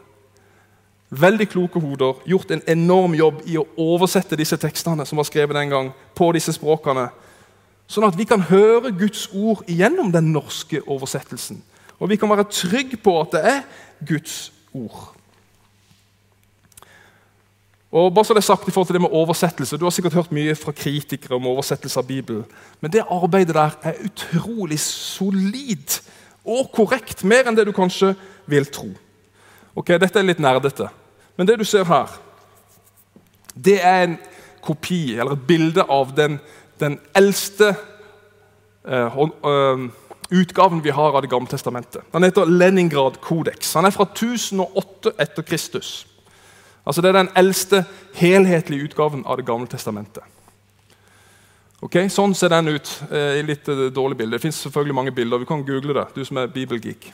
veldig 1.11 1.47
kloke 1.51 1.79
hoder 1.79 2.21
gjort 2.25 2.51
en 2.51 2.63
enorm 2.71 3.15
jobb 3.15 3.41
i 3.49 3.57
å 3.59 3.67
oversette 3.79 4.39
disse 4.39 4.57
tekstene 4.59 5.05
som 5.07 5.19
var 5.19 5.27
skrevet 5.27 5.57
den 5.57 5.71
gang, 5.71 5.91
på 6.15 6.31
disse 6.35 6.55
språkene, 6.55 7.09
sånn 7.91 8.07
at 8.07 8.17
vi 8.17 8.25
kan 8.27 8.43
høre 8.47 8.93
Guds 8.95 9.27
ord 9.35 9.65
gjennom 9.67 10.11
den 10.13 10.31
norske 10.31 10.79
oversettelsen. 10.87 11.59
Og 11.99 12.09
vi 12.09 12.17
kan 12.17 12.31
være 12.31 12.47
trygge 12.49 12.97
på 12.97 13.17
at 13.19 13.35
det 13.35 13.41
er 13.51 13.59
Guds 14.07 14.37
ord. 14.73 15.11
Og 17.91 18.13
bare 18.15 18.25
så 18.25 18.33
det 18.33 18.39
er 18.39 18.47
sagt 18.47 18.67
i 18.67 18.71
forhold 18.71 18.87
til 18.87 18.95
det 18.95 19.01
med 19.01 19.11
oversettelse, 19.11 19.77
Du 19.77 19.85
har 19.85 19.91
sikkert 19.91 20.13
hørt 20.13 20.31
mye 20.31 20.55
fra 20.55 20.71
kritikere 20.71 21.35
om 21.35 21.47
oversettelse 21.47 21.99
av 21.99 22.07
Bibelen. 22.07 22.45
Men 22.79 22.91
det 22.91 23.03
arbeidet 23.09 23.55
der 23.55 23.71
er 23.83 23.99
utrolig 24.05 24.79
solid 24.79 25.99
og 26.45 26.71
korrekt. 26.73 27.23
Mer 27.23 27.47
enn 27.47 27.55
det 27.55 27.67
du 27.67 27.71
kanskje 27.75 28.15
vil 28.47 28.65
tro. 28.65 28.89
Ok, 29.75 29.87
Dette 29.99 30.19
er 30.19 30.27
litt 30.27 30.39
nerdete, 30.39 30.87
men 31.37 31.47
det 31.47 31.59
du 31.59 31.63
ser 31.63 31.87
her, 31.87 32.11
det 33.55 33.79
er 33.83 34.03
en 34.03 34.17
kopi, 34.61 35.15
eller 35.15 35.35
et 35.35 35.47
bilde 35.47 35.83
av 35.83 36.11
den, 36.15 36.39
den 36.79 36.97
eldste 37.15 37.73
uh, 38.87 39.17
uh, 39.17 39.87
utgaven 40.31 40.83
vi 40.83 40.89
har 40.89 41.15
av 41.15 41.21
Det 41.21 41.31
gamle 41.31 41.47
testamentet. 41.47 42.03
Den 42.11 42.23
heter 42.23 42.45
Leningrad 42.45 43.19
Codex. 43.21 43.73
Han 43.73 43.85
er 43.85 43.95
fra 43.95 44.03
1008 44.03 45.15
etter 45.19 45.43
Kristus. 45.43 46.05
Altså 46.85 47.01
Det 47.01 47.09
er 47.09 47.19
den 47.19 47.33
eldste 47.37 47.85
helhetlige 48.17 48.89
utgaven 48.89 49.25
av 49.25 49.37
Det 49.37 49.45
gamle 49.45 49.67
testamentet. 49.67 50.23
Ok, 51.81 51.97
Sånn 52.13 52.35
ser 52.37 52.51
den 52.53 52.75
ut 52.75 52.89
eh, 53.09 53.39
i 53.39 53.45
litt 53.45 53.65
eh, 53.69 53.87
dårlig 53.89 54.19
bilde. 54.19 54.37
Det 54.37 54.43
fins 54.43 54.59
selvfølgelig 54.61 54.95
mange 54.95 55.13
bilder. 55.17 55.41
Du 55.41 55.49
kan 55.49 55.63
google 55.65 55.95
det, 55.97 56.05
du 56.13 56.25
som 56.25 56.37
er 56.37 56.51
bibelgeek. 56.53 57.07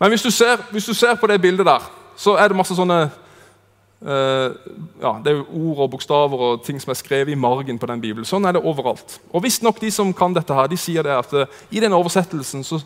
Men 0.00 0.10
hvis 0.10 0.26
du, 0.26 0.30
ser, 0.34 0.58
hvis 0.74 0.88
du 0.90 0.94
ser 0.94 1.14
på 1.14 1.28
det 1.30 1.38
bildet 1.40 1.68
der, 1.68 1.84
så 2.18 2.34
er 2.36 2.50
det 2.50 2.58
masse 2.58 2.74
sånne 2.76 2.96
eh, 3.06 4.56
ja, 5.00 5.12
Det 5.22 5.30
er 5.30 5.38
jo 5.38 5.70
ord 5.70 5.84
og 5.84 5.92
bokstaver 5.94 6.42
og 6.48 6.64
ting 6.66 6.80
som 6.82 6.90
er 6.92 6.98
skrevet 6.98 7.32
i 7.32 7.38
margen 7.38 7.78
på 7.78 7.88
den 7.92 8.02
bibelen. 8.02 8.26
Sånn 8.26 8.44
er 8.48 8.56
det 8.56 8.64
overalt. 8.66 9.20
Og 9.30 9.44
Visstnok 9.46 9.78
de 9.80 9.92
som 9.94 10.10
kan 10.16 10.34
dette, 10.34 10.54
her, 10.54 10.66
de 10.66 10.80
sier 10.80 11.06
det 11.06 11.14
at 11.14 11.36
uh, 11.36 11.62
i 11.70 11.80
den 11.80 11.94
oversettelsen 11.94 12.66
så, 12.66 12.80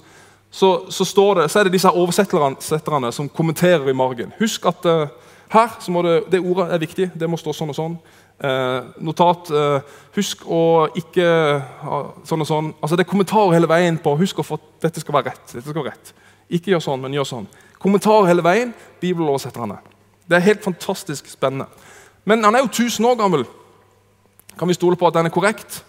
så, 0.50 0.70
så, 0.92 1.08
det, 1.40 1.48
så 1.48 1.62
er 1.62 1.70
det 1.70 1.74
disse 1.78 1.90
oversetterne 1.90 3.12
som 3.16 3.32
kommenterer 3.32 3.88
i 3.88 3.96
margen. 3.96 4.36
Husk 4.38 4.68
at 4.68 4.86
uh, 4.86 5.08
her 5.50 5.76
så 5.82 5.92
må 5.92 6.02
det, 6.06 6.16
det 6.30 6.40
ordet 6.40 6.68
er 6.70 6.82
viktig. 6.82 7.10
Det 7.18 7.28
må 7.28 7.38
stå 7.40 7.54
sånn 7.56 7.72
og 7.72 7.76
sånn. 7.78 7.96
Eh, 8.40 8.90
notat 9.04 9.50
eh, 9.52 9.96
Husk 10.14 10.46
å 10.48 10.62
ikke 10.96 11.26
sånn 12.28 12.44
og 12.44 12.48
sånn. 12.48 12.70
Altså 12.80 12.96
Det 12.96 13.04
er 13.04 13.10
kommentarer 13.10 13.56
hele 13.58 13.70
veien 13.70 13.98
på 14.00 14.14
husk 14.20 14.40
å 14.40 14.46
få 14.46 14.60
dette 14.82 15.02
skal 15.02 15.18
være 15.18 15.32
rett. 15.32 15.46
dette 15.52 15.66
skal 15.66 15.82
være 15.82 15.92
rett. 15.92 16.12
Ikke 16.50 16.72
gjør 16.72 16.84
sånn, 16.86 17.02
men 17.02 17.14
gjør 17.18 17.28
sånn. 17.28 17.50
Kommentarer 17.82 18.30
hele 18.30 18.44
veien. 18.46 18.74
Bibeloversetterne. 19.02 19.78
Det 20.30 20.38
er 20.38 20.46
helt 20.46 20.64
fantastisk 20.64 21.28
spennende. 21.30 21.66
Men 22.24 22.44
han 22.44 22.54
er 22.54 22.64
jo 22.64 22.70
1000 22.70 23.10
år 23.10 23.18
gammel. 23.18 23.46
Kan 24.58 24.68
vi 24.68 24.78
stole 24.78 24.98
på 24.98 25.08
at 25.08 25.16
den 25.16 25.26
er 25.26 25.34
korrekt? 25.34 25.82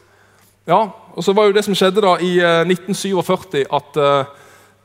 Ja, 0.70 0.84
og 1.14 1.24
så 1.26 1.34
var 1.34 1.50
jo 1.50 1.56
det 1.56 1.64
som 1.66 1.76
skjedde 1.76 2.04
da 2.04 2.16
i 2.22 2.36
eh, 2.40 2.62
1947, 2.70 3.66
at 3.74 3.98
eh, 3.98 4.30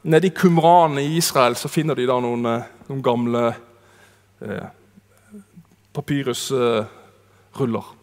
nede 0.08 0.28
i 0.28 0.34
Kumran 0.34 0.98
i 0.98 1.16
Israel 1.18 1.56
så 1.56 1.68
finner 1.68 1.98
de 1.98 2.06
da 2.08 2.16
noen, 2.22 2.46
eh, 2.48 2.68
noen 2.88 3.02
gamle 3.04 3.42
eh, 4.42 4.66
papyrusruller. 5.94 7.94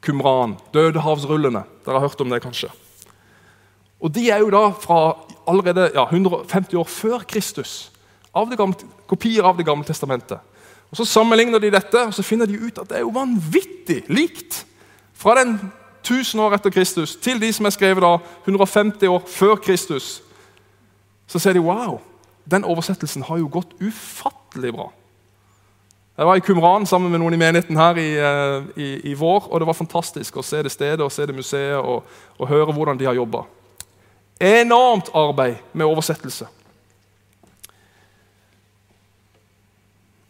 Kumran, 0.00 0.56
Dødehavsrullene. 0.74 1.64
Dere 1.84 1.98
har 1.98 2.06
hørt 2.06 2.20
om 2.20 2.30
det, 2.30 2.42
kanskje. 2.42 2.68
Og 4.00 4.14
De 4.14 4.30
er 4.30 4.38
jo 4.38 4.50
da 4.50 4.70
fra 4.70 5.16
allerede 5.48 5.90
ja, 5.94 6.04
150 6.04 6.78
år 6.78 6.84
før 6.84 7.24
Kristus. 7.26 7.90
Av 8.34 8.56
gamle, 8.56 8.76
kopier 9.06 9.44
av 9.44 9.56
Det 9.56 9.66
gamle 9.66 9.84
testamentet. 9.84 10.38
Og 10.90 10.96
Så 10.96 11.04
Sammenligner 11.04 11.58
de 11.58 11.70
dette 11.70 12.06
og 12.06 12.14
så 12.14 12.22
finner 12.22 12.46
de 12.46 12.60
ut 12.60 12.78
at 12.78 12.88
det 12.88 12.96
er 12.96 13.04
jo 13.04 13.12
vanvittig 13.12 14.04
likt. 14.08 14.64
Fra 15.14 15.34
den 15.34 15.58
1000 16.04 16.40
år 16.40 16.54
etter 16.54 16.70
Kristus 16.70 17.16
til 17.16 17.40
de 17.40 17.52
som 17.52 17.66
er 17.66 17.74
skrevet 17.74 18.02
da 18.02 18.18
150 18.46 19.08
år 19.08 19.22
før 19.26 19.56
Kristus. 19.56 20.22
Så 21.26 21.38
ser 21.38 21.52
de 21.52 21.60
wow, 21.60 22.00
den 22.50 22.64
oversettelsen 22.64 23.22
har 23.22 23.38
jo 23.38 23.50
gått 23.52 23.74
ufattelig 23.82 24.72
bra. 24.72 24.92
Jeg 26.18 26.26
var 26.26 26.34
i 26.34 26.40
Kumran 26.42 26.86
sammen 26.86 27.12
med 27.12 27.20
noen 27.22 27.36
i 27.36 27.38
menigheten 27.38 27.76
her 27.78 27.98
i, 28.02 28.08
eh, 28.18 28.64
i, 28.74 28.86
i, 29.06 29.14
vår. 29.14 29.44
og 29.52 29.60
Det 29.60 29.66
var 29.68 29.76
fantastisk 29.78 30.36
å 30.36 30.42
se 30.42 30.64
det 30.66 30.72
stedet 30.74 31.04
og 31.04 31.12
se 31.14 31.26
det 31.26 31.34
museet 31.36 31.78
og, 31.78 32.08
og 32.34 32.48
høre 32.50 32.74
hvordan 32.74 32.98
de 32.98 33.06
har 33.06 33.14
jobba. 33.14 33.44
Enormt 34.42 35.12
arbeid 35.14 35.60
med 35.72 35.86
oversettelse. 35.86 36.48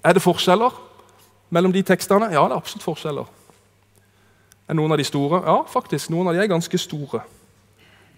Er 0.04 0.12
det 0.12 0.22
forskjeller 0.22 0.76
mellom 1.48 1.72
de 1.72 1.82
tekstene? 1.82 2.28
Ja, 2.36 2.44
det 2.44 2.52
er 2.52 2.60
absolutt 2.60 2.84
forskjeller. 2.84 3.32
Er 4.68 4.76
noen 4.76 4.92
av 4.92 5.00
de 5.00 5.08
store? 5.08 5.40
Ja, 5.40 5.62
faktisk. 5.72 6.12
Noen 6.12 6.28
av 6.28 6.36
de 6.36 6.44
er 6.44 6.52
ganske 6.52 6.84
store. 6.84 7.24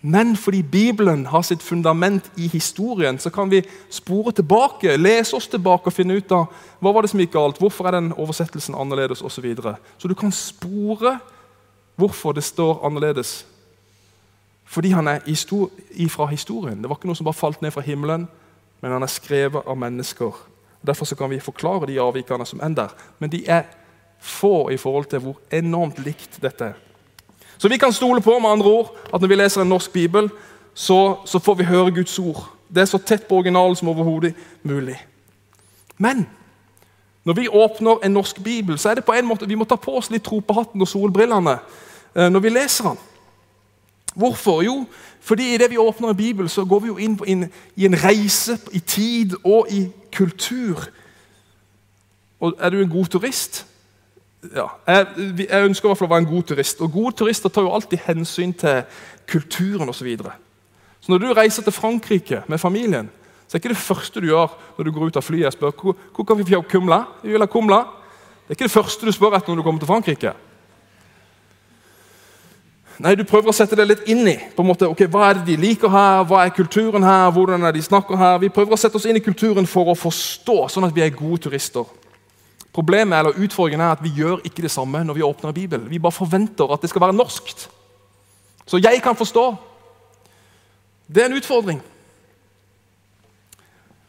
Men 0.03 0.37
fordi 0.37 0.63
Bibelen 0.63 1.27
har 1.27 1.43
sitt 1.43 1.63
fundament 1.63 2.31
i 2.37 2.49
historien, 2.49 3.19
så 3.19 3.31
kan 3.31 3.51
vi 3.51 3.63
spore 3.91 4.33
tilbake, 4.33 4.97
lese 4.97 5.37
oss 5.37 5.49
tilbake 5.49 5.87
og 5.87 5.93
finne 5.93 6.17
ut 6.17 6.33
av 6.33 6.47
hva 6.81 6.93
var 6.93 7.05
det 7.05 7.11
som 7.13 7.21
gikk 7.21 7.35
galt, 7.35 7.61
hvorfor 7.61 7.89
er 7.89 7.99
den 7.99 8.15
oversettelsen 8.17 8.75
annerledes 8.75 9.21
osv. 9.21 9.35
Så, 9.35 9.45
videre. 9.45 9.77
så 9.99 10.09
du 10.09 10.15
kan 10.15 10.33
spore 10.33 11.19
hvorfor 12.01 12.33
det 12.33 12.45
står 12.45 12.81
annerledes. 12.87 13.45
Fordi 14.65 14.91
han 14.91 15.09
er 15.09 15.21
fra 16.09 16.27
historien. 16.27 16.81
Det 16.81 16.89
var 16.89 16.97
ikke 16.97 17.11
noe 17.11 17.19
som 17.19 17.27
bare 17.29 17.37
falt 17.37 17.63
ned 17.63 17.71
fra 17.75 17.85
himmelen, 17.85 18.29
men 18.81 18.93
han 18.93 19.03
er 19.03 19.13
skrevet 19.13 19.67
av 19.67 19.77
mennesker. 19.77 20.33
Derfor 20.87 21.15
kan 21.15 21.31
vi 21.31 21.41
forklare 21.41 21.87
de 21.87 22.01
avvikene 22.01 22.47
som 22.47 22.61
er 22.63 22.69
der. 22.69 22.95
Men 23.19 23.31
de 23.31 23.45
er 23.47 23.67
få 24.21 24.71
i 24.71 24.77
forhold 24.77 25.11
til 25.11 25.19
hvor 25.19 25.37
enormt 25.53 25.99
likt 26.05 26.41
dette 26.43 26.65
er. 26.65 26.79
Så 27.61 27.69
vi 27.69 27.77
kan 27.77 27.93
stole 27.93 28.21
på 28.25 28.39
med 28.39 28.51
andre 28.51 28.67
ord, 28.67 28.97
at 29.15 29.21
når 29.21 29.29
vi 29.29 29.37
leser 29.37 29.61
en 29.61 29.69
norsk 29.69 29.93
bibel, 29.93 30.31
så, 30.75 31.17
så 31.27 31.39
får 31.39 31.55
vi 31.55 31.65
høre 31.69 31.93
Guds 31.93 32.19
ord. 32.19 32.47
Det 32.75 32.81
er 32.81 32.89
så 32.89 32.99
tett 32.99 33.27
på 33.29 33.37
originalen 33.37 33.77
som 33.77 33.89
overhodet 33.89 34.35
mulig. 34.63 34.97
Men 35.99 36.25
når 37.25 37.37
vi 37.37 37.49
åpner 37.49 38.01
en 38.05 38.17
norsk 38.17 38.41
bibel, 38.45 38.79
så 38.79 38.89
er 38.89 38.95
det 38.95 39.05
på 39.05 39.13
en 39.13 39.29
måte, 39.29 39.49
vi 39.49 39.59
må 39.61 39.69
ta 39.69 39.77
på 39.77 39.99
oss 39.99 40.09
litt 40.11 40.25
tro 40.25 40.41
på 40.41 40.57
hatten 40.57 40.81
og 40.81 40.89
solbrillene 40.89 41.59
eh, 42.17 42.31
når 42.33 42.41
vi 42.41 42.55
leser 42.55 42.89
den. 42.89 43.03
Hvorfor? 44.15 44.63
Jo, 44.65 44.87
fordi 45.21 45.55
idet 45.55 45.71
vi 45.71 45.77
åpner 45.79 46.09
en 46.09 46.17
bibel, 46.17 46.49
så 46.49 46.65
går 46.65 46.81
vi 46.81 46.87
jo 46.87 46.97
inn, 46.97 47.19
inn 47.27 47.45
i 47.77 47.85
en 47.85 47.99
reise 48.05 48.57
i 48.73 48.81
tid 48.81 49.37
og 49.45 49.69
i 49.69 49.85
kultur. 50.17 50.89
Og 52.41 52.57
Er 52.59 52.71
du 52.71 52.81
en 52.81 52.91
god 52.91 53.13
turist? 53.13 53.67
Ja, 54.41 54.71
jeg, 54.89 55.07
jeg 55.51 55.65
ønsker 55.69 55.87
i 55.87 55.91
hvert 55.91 56.01
fall 56.01 56.09
å 56.09 56.15
være 56.15 56.25
en 56.25 56.31
god 56.31 56.47
turist. 56.49 56.81
Og 56.81 56.93
Gode 56.95 57.17
turister 57.21 57.53
tar 57.53 57.67
jo 57.67 57.75
alltid 57.77 58.01
hensyn 58.07 58.55
til 58.57 58.83
kulturen 59.29 59.89
osv. 59.93 60.01
Så, 60.01 60.07
videre. 60.09 60.33
så 61.01 61.13
når 61.13 61.19
du 61.21 61.33
reiser 61.37 61.67
til 61.67 61.77
Frankrike 61.77 62.43
med 62.49 62.59
familien, 62.59 63.11
så 63.47 63.57
er 63.57 63.61
ikke 63.61 63.75
det 63.75 63.83
første 63.83 64.21
du 64.23 64.31
gjør 64.31 64.53
når 64.77 64.87
du 64.87 64.93
går 64.95 65.11
ut 65.11 65.19
av 65.19 65.27
flyet 65.27 65.51
og 65.51 65.57
spør 65.57 65.73
hvor, 66.15 66.25
kan 66.25 66.39
vi 66.39 66.47
få 66.49 66.63
kumla. 66.71 67.03
Vi 67.23 67.35
vil 67.35 67.43
ha 67.45 67.51
kumla. 67.51 67.83
Det 68.47 68.55
er 68.55 68.59
ikke 68.59 68.71
det 68.71 68.79
første 68.79 69.07
du 69.07 69.13
spør 69.13 69.37
etter 69.37 69.53
når 69.53 69.61
du 69.61 69.67
kommer 69.67 69.83
til 69.83 69.91
Frankrike. 69.91 70.33
Nei, 73.01 73.15
Du 73.17 73.25
prøver 73.25 73.49
å 73.49 73.57
sette 73.57 73.77
det 73.77 73.87
litt 73.89 74.09
inn 74.13 74.29
i. 74.29 74.37
på 74.57 74.63
en 74.63 74.69
måte, 74.69 74.89
ok, 74.89 75.07
Hva 75.09 75.31
er 75.31 75.35
det 75.39 75.47
de 75.47 75.57
liker 75.57 75.89
her? 75.89 76.25
Hva 76.25 76.45
er 76.45 76.57
kulturen 76.57 77.03
her? 77.03 77.31
Hvordan 77.33 77.65
er 77.65 77.73
de 77.73 77.83
snakker 77.83 78.17
her? 78.17 78.39
Vi 78.39 78.49
prøver 78.49 78.73
å 78.73 78.79
sette 78.81 78.97
oss 78.97 79.07
inn 79.07 79.17
i 79.17 79.25
kulturen 79.25 79.67
for 79.67 79.89
å 79.89 79.97
forstå, 79.97 80.69
sånn 80.69 80.85
at 80.85 80.95
vi 80.95 81.03
er 81.03 81.17
gode 81.17 81.49
turister. 81.49 81.85
Problemet 82.73 83.19
eller 83.19 83.39
Utfordringen 83.39 83.83
er 83.83 83.97
at 83.97 84.03
vi 84.03 84.13
gjør 84.15 84.45
ikke 84.47 84.63
det 84.63 84.71
samme 84.71 85.03
når 85.05 85.19
vi 85.19 85.27
åpner 85.27 85.53
Bibelen. 85.53 85.91
Vi 85.91 85.99
bare 85.99 86.15
forventer 86.15 86.71
at 86.71 86.83
det 86.83 86.91
skal 86.91 87.03
være 87.03 87.17
norskt. 87.19 87.67
Så 88.67 88.79
jeg 88.79 89.03
kan 89.03 89.17
forstå. 89.17 89.57
Det 91.15 91.23
er 91.23 91.27
en 91.27 91.37
utfordring. 91.37 91.83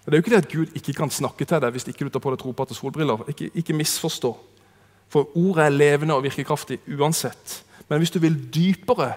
Det 0.05 0.13
er 0.13 0.17
jo 0.17 0.21
ikke 0.21 0.29
det 0.29 0.45
at 0.45 0.51
Gud 0.51 0.75
ikke 0.75 0.93
kan 0.93 1.09
snakke 1.09 1.45
til 1.45 1.61
deg 1.61 1.73
hvis 1.73 1.87
ikke 1.87 2.05
du 2.05 2.13
tar 2.13 2.21
på 2.21 2.33
deg 2.33 2.41
tropete 2.41 2.77
solbriller. 2.77 3.25
Ikke, 3.29 3.49
ikke 3.55 3.73
misforstå. 3.73 4.31
For 5.09 5.37
ordet 5.37 5.65
er 5.65 5.69
levende 5.69 6.15
og 6.15 6.23
virkekraftig 6.23 6.79
uansett. 6.97 7.63
Men 7.89 7.97
hvis 7.97 8.11
du 8.11 8.19
vil 8.19 8.37
dypere, 8.53 9.13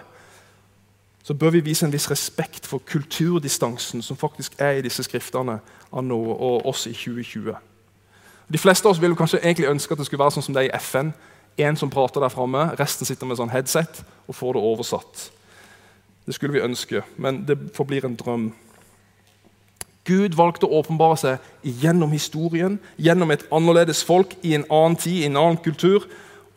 så 1.23 1.33
bør 1.33 1.49
vi 1.49 1.59
vise 1.59 1.85
en 1.85 1.93
viss 1.93 2.09
respekt 2.11 2.67
for 2.67 2.81
kulturdistansen 2.85 4.01
som 4.01 4.17
faktisk 4.17 4.55
er 4.57 4.77
i 4.77 4.81
disse 4.85 5.03
skriftene 5.03 5.59
av 5.91 6.03
nå, 6.03 6.17
og 6.17 6.65
oss 6.69 6.85
i 6.87 6.93
2020. 6.93 7.55
De 8.53 8.57
fleste 8.57 8.87
av 8.87 8.93
oss 8.93 9.01
vil 9.01 9.15
kanskje 9.17 9.41
egentlig 9.41 9.69
ønske 9.69 9.93
at 9.93 10.01
det 10.01 10.05
skulle 10.05 10.23
være 10.23 10.35
sånn 10.37 10.45
som 10.45 10.55
det 10.55 10.65
er 10.65 10.69
i 10.69 10.81
FN. 10.81 11.13
En 11.57 11.77
som 11.79 11.89
prater 11.89 12.21
der 12.21 12.33
framme, 12.33 12.67
resten 12.79 13.07
sitter 13.07 13.27
med 13.27 13.39
sånn 13.39 13.53
headset 13.53 14.03
og 14.27 14.35
får 14.35 14.57
det 14.57 14.67
oversatt. 14.69 15.23
Det 16.25 16.35
skulle 16.35 16.53
vi 16.57 16.65
ønske, 16.65 17.01
men 17.17 17.43
det 17.47 17.57
forblir 17.73 18.05
en 18.05 18.17
drøm. 18.17 18.45
Gud 20.05 20.35
valgte 20.37 20.67
å 20.67 20.81
åpenbare 20.81 21.17
seg 21.17 21.71
gjennom 21.81 22.11
historien, 22.13 22.77
gjennom 23.01 23.31
et 23.33 23.45
annerledes 23.53 24.03
folk 24.05 24.35
i 24.45 24.53
en 24.57 24.65
annen 24.69 24.97
tid, 25.01 25.23
i 25.23 25.29
en 25.29 25.39
annen 25.41 25.57
kultur. 25.57 26.05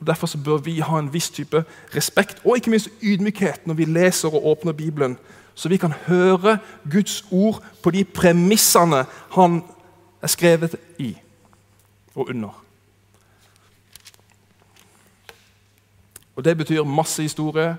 Og 0.00 0.06
Derfor 0.06 0.30
bør 0.44 0.60
vi 0.64 0.78
ha 0.84 0.98
en 0.98 1.12
viss 1.12 1.30
type 1.30 1.64
respekt 1.94 2.42
og 2.44 2.58
ikke 2.58 2.70
minst 2.74 2.90
ydmykhet 3.02 3.64
når 3.66 3.80
vi 3.80 3.88
leser 3.88 4.34
og 4.34 4.44
åpner 4.52 4.76
Bibelen, 4.76 5.16
så 5.54 5.68
vi 5.68 5.76
kan 5.80 5.94
høre 6.06 6.58
Guds 6.90 7.24
ord 7.30 7.62
på 7.82 7.90
de 7.90 8.04
premissene 8.04 9.06
han 9.34 9.62
er 10.22 10.30
skrevet 10.30 10.76
i 10.98 11.16
og 12.18 12.28
under. 12.28 12.64
Og 16.36 16.44
Det 16.44 16.58
betyr 16.58 16.84
masse 16.84 17.22
historie. 17.22 17.76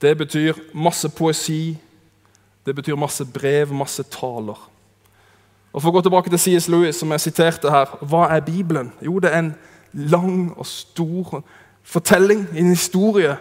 Det 0.00 0.18
betyr 0.18 0.54
masse 0.74 1.08
poesi. 1.08 1.78
Det 2.66 2.74
betyr 2.74 2.94
masse 2.94 3.24
brev, 3.24 3.72
masse 3.72 4.02
taler. 4.02 4.70
Og 5.72 5.82
For 5.82 5.88
å 5.88 5.92
gå 5.92 6.00
tilbake 6.00 6.30
til 6.32 6.40
C.S. 6.40 6.68
Lewis, 6.72 6.96
som 6.96 7.10
jeg 7.12 7.20
siterte 7.20 7.70
her, 7.70 7.90
hva 8.00 8.30
er 8.32 8.40
Bibelen? 8.40 8.92
Jo, 9.04 9.18
det 9.18 9.32
er 9.32 9.38
en 9.38 9.54
lang 9.92 10.54
og 10.56 10.66
stor 10.66 11.42
fortelling, 11.84 12.46
en 12.56 12.70
historie. 12.72 13.36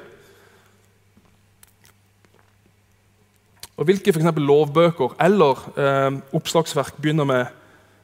Og 3.78 3.86
Hvilke 3.86 4.14
for 4.14 4.20
eksempel, 4.20 4.44
lovbøker 4.44 5.16
eller 5.24 5.64
eh, 5.80 6.20
oppslagsverk 6.34 7.00
begynner 7.02 7.24
med 7.24 7.46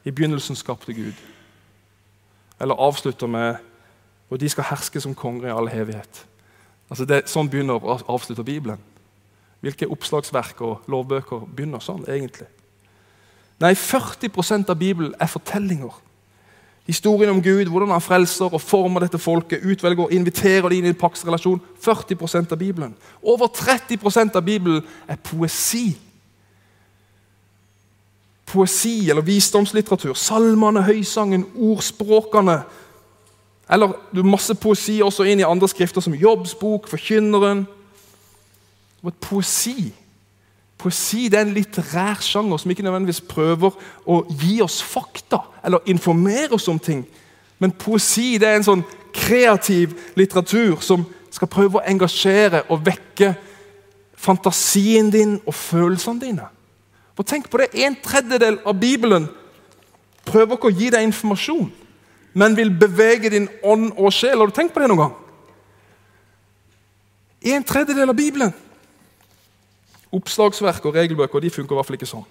'I 0.04 0.10
begynnelsen 0.10 0.56
skapte 0.56 0.92
Gud'? 0.92 1.31
Eller 2.60 2.80
avslutter 2.80 3.26
med 3.26 3.56
og 4.32 4.40
de 4.40 4.48
skal 4.48 4.64
herske 4.70 5.00
som 5.00 5.14
konger 5.14 5.50
i 5.50 5.52
all 5.52 5.68
evighet. 5.68 6.22
Altså 6.88 7.04
det, 7.08 7.26
sånn 7.28 7.50
begynner 7.52 7.84
å 7.84 7.98
avslutte 8.14 8.44
Bibelen. 8.46 8.80
Hvilke 9.62 9.88
oppslagsverk 9.92 10.62
og 10.64 10.88
lovbøker 10.90 11.44
begynner 11.52 11.84
sånn 11.84 12.06
egentlig? 12.08 12.48
Nei, 13.60 13.74
40% 13.78 14.72
av 14.72 14.78
Bibelen 14.80 15.12
er 15.20 15.30
fortellinger. 15.30 15.92
Historien 16.88 17.30
om 17.30 17.42
Gud, 17.44 17.68
hvordan 17.70 17.92
han 17.94 18.02
frelser 18.02 18.50
og 18.50 18.64
former 18.64 19.04
dette 19.04 19.20
folket, 19.22 19.62
utvelger 19.62 20.08
og 20.08 20.14
inviterer 20.16 20.66
dem 20.66 20.80
inn 20.80 20.88
i 20.88 20.92
en 20.94 20.98
paktsrelasjon. 20.98 21.60
40% 21.84 22.56
av 22.56 22.58
Bibelen. 22.58 22.96
Over 23.22 23.52
30% 23.54 24.40
av 24.40 24.42
Bibelen 24.48 24.80
er 25.06 25.20
poesi 25.22 25.92
poesi 28.52 29.10
eller 29.10 29.24
visdomslitteratur. 29.24 30.14
Salmene, 30.18 30.84
høysangen, 30.84 31.46
ordspråkene. 31.56 32.60
Eller 33.72 33.96
du 34.12 34.22
masse 34.26 34.54
poesi 34.60 35.00
også 35.02 35.24
inn 35.24 35.40
i 35.40 35.48
andre 35.48 35.70
skrifter, 35.70 36.04
som 36.04 36.16
Jobbs 36.16 36.54
bok, 36.60 36.88
Forkynneren. 36.90 37.64
Og 39.02 39.14
poesi 39.20 39.92
Poesi 40.82 41.28
det 41.30 41.38
er 41.38 41.44
en 41.46 41.54
litterær 41.54 42.18
sjanger 42.26 42.58
som 42.58 42.72
ikke 42.72 42.82
nødvendigvis 42.82 43.20
prøver 43.30 43.74
å 44.10 44.16
gi 44.26 44.56
oss 44.64 44.80
fakta 44.82 45.38
eller 45.62 45.84
informere 45.92 46.56
oss 46.56 46.66
om 46.72 46.80
ting. 46.82 47.04
Men 47.62 47.74
poesi 47.78 48.32
det 48.42 48.48
er 48.48 48.58
en 48.58 48.66
sånn 48.66 48.82
kreativ 49.14 49.94
litteratur 50.18 50.80
som 50.82 51.04
skal 51.30 51.50
prøve 51.52 51.78
å 51.78 51.84
engasjere 51.86 52.64
og 52.66 52.82
vekke 52.88 53.30
fantasien 54.18 55.12
din 55.14 55.36
og 55.46 55.54
følelsene 55.54 56.24
dine. 56.24 56.48
For 57.16 57.28
tenk 57.28 57.50
på 57.50 57.60
det, 57.60 57.70
En 57.74 57.96
tredjedel 58.02 58.58
av 58.64 58.78
Bibelen 58.80 59.28
prøver 60.24 60.56
ikke 60.56 60.70
å 60.70 60.76
gi 60.76 60.90
deg 60.90 61.04
informasjon, 61.06 61.72
men 62.32 62.56
vil 62.56 62.70
bevege 62.70 63.30
din 63.30 63.48
ånd 63.62 63.92
og 63.96 64.12
sjel. 64.12 64.38
Har 64.38 64.48
du 64.48 64.54
tenkt 64.56 64.74
på 64.74 64.80
det 64.80 64.88
noen 64.88 65.02
gang? 65.04 65.16
En 67.42 67.64
tredjedel 67.64 68.08
av 68.08 68.16
Bibelen. 68.16 68.52
Oppslagsverk 70.12 70.84
og 70.86 70.94
regelbøker 70.94 71.40
de 71.40 71.50
funker 71.50 71.74
i 71.74 71.78
hvert 71.78 71.88
fall 71.88 71.98
ikke 71.98 72.10
sånn. 72.10 72.28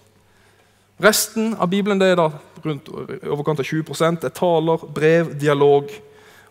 Resten 1.02 1.56
av 1.58 1.70
Bibelen 1.70 2.00
det 2.00 2.12
er 2.13 2.20
da 2.20 2.28
rundt 2.62 2.89
overkant 2.91 3.60
av 3.60 3.65
20 3.65 4.22
er 4.22 4.34
taler, 4.38 4.86
brev, 4.94 5.34
dialog 5.39 5.89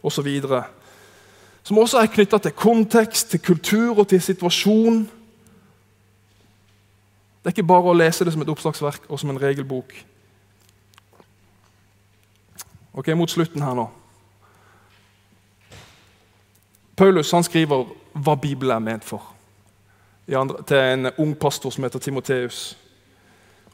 osv. 0.03 0.27
Som 1.63 1.79
også 1.79 2.01
er 2.01 2.11
knytta 2.11 2.41
til 2.43 2.57
kontekst, 2.57 3.31
til 3.31 3.43
kultur 3.45 4.01
og 4.03 4.09
til 4.11 4.23
situasjon. 4.23 5.05
Det 7.41 7.49
er 7.49 7.55
ikke 7.57 7.69
bare 7.73 7.89
å 7.89 7.97
lese 7.97 8.25
det 8.25 8.33
som 8.35 8.43
et 8.43 8.51
oppslagsverk 8.53 9.07
og 9.09 9.21
som 9.21 9.31
en 9.33 9.41
regelbok. 9.41 9.95
Ok, 12.93 13.09
Mot 13.17 13.31
slutten 13.31 13.63
her 13.63 13.75
nå. 13.75 13.87
Paulus 16.97 17.31
han 17.33 17.45
skriver 17.47 17.87
hva 18.13 18.35
Bibelen 18.37 18.75
er 18.75 18.83
ment 18.85 19.05
for, 19.05 19.23
andre, 20.37 20.61
til 20.69 20.77
en 20.77 21.11
ung 21.17 21.33
pastor 21.39 21.73
som 21.73 21.85
heter 21.85 21.99
Timoteus. 21.99 22.77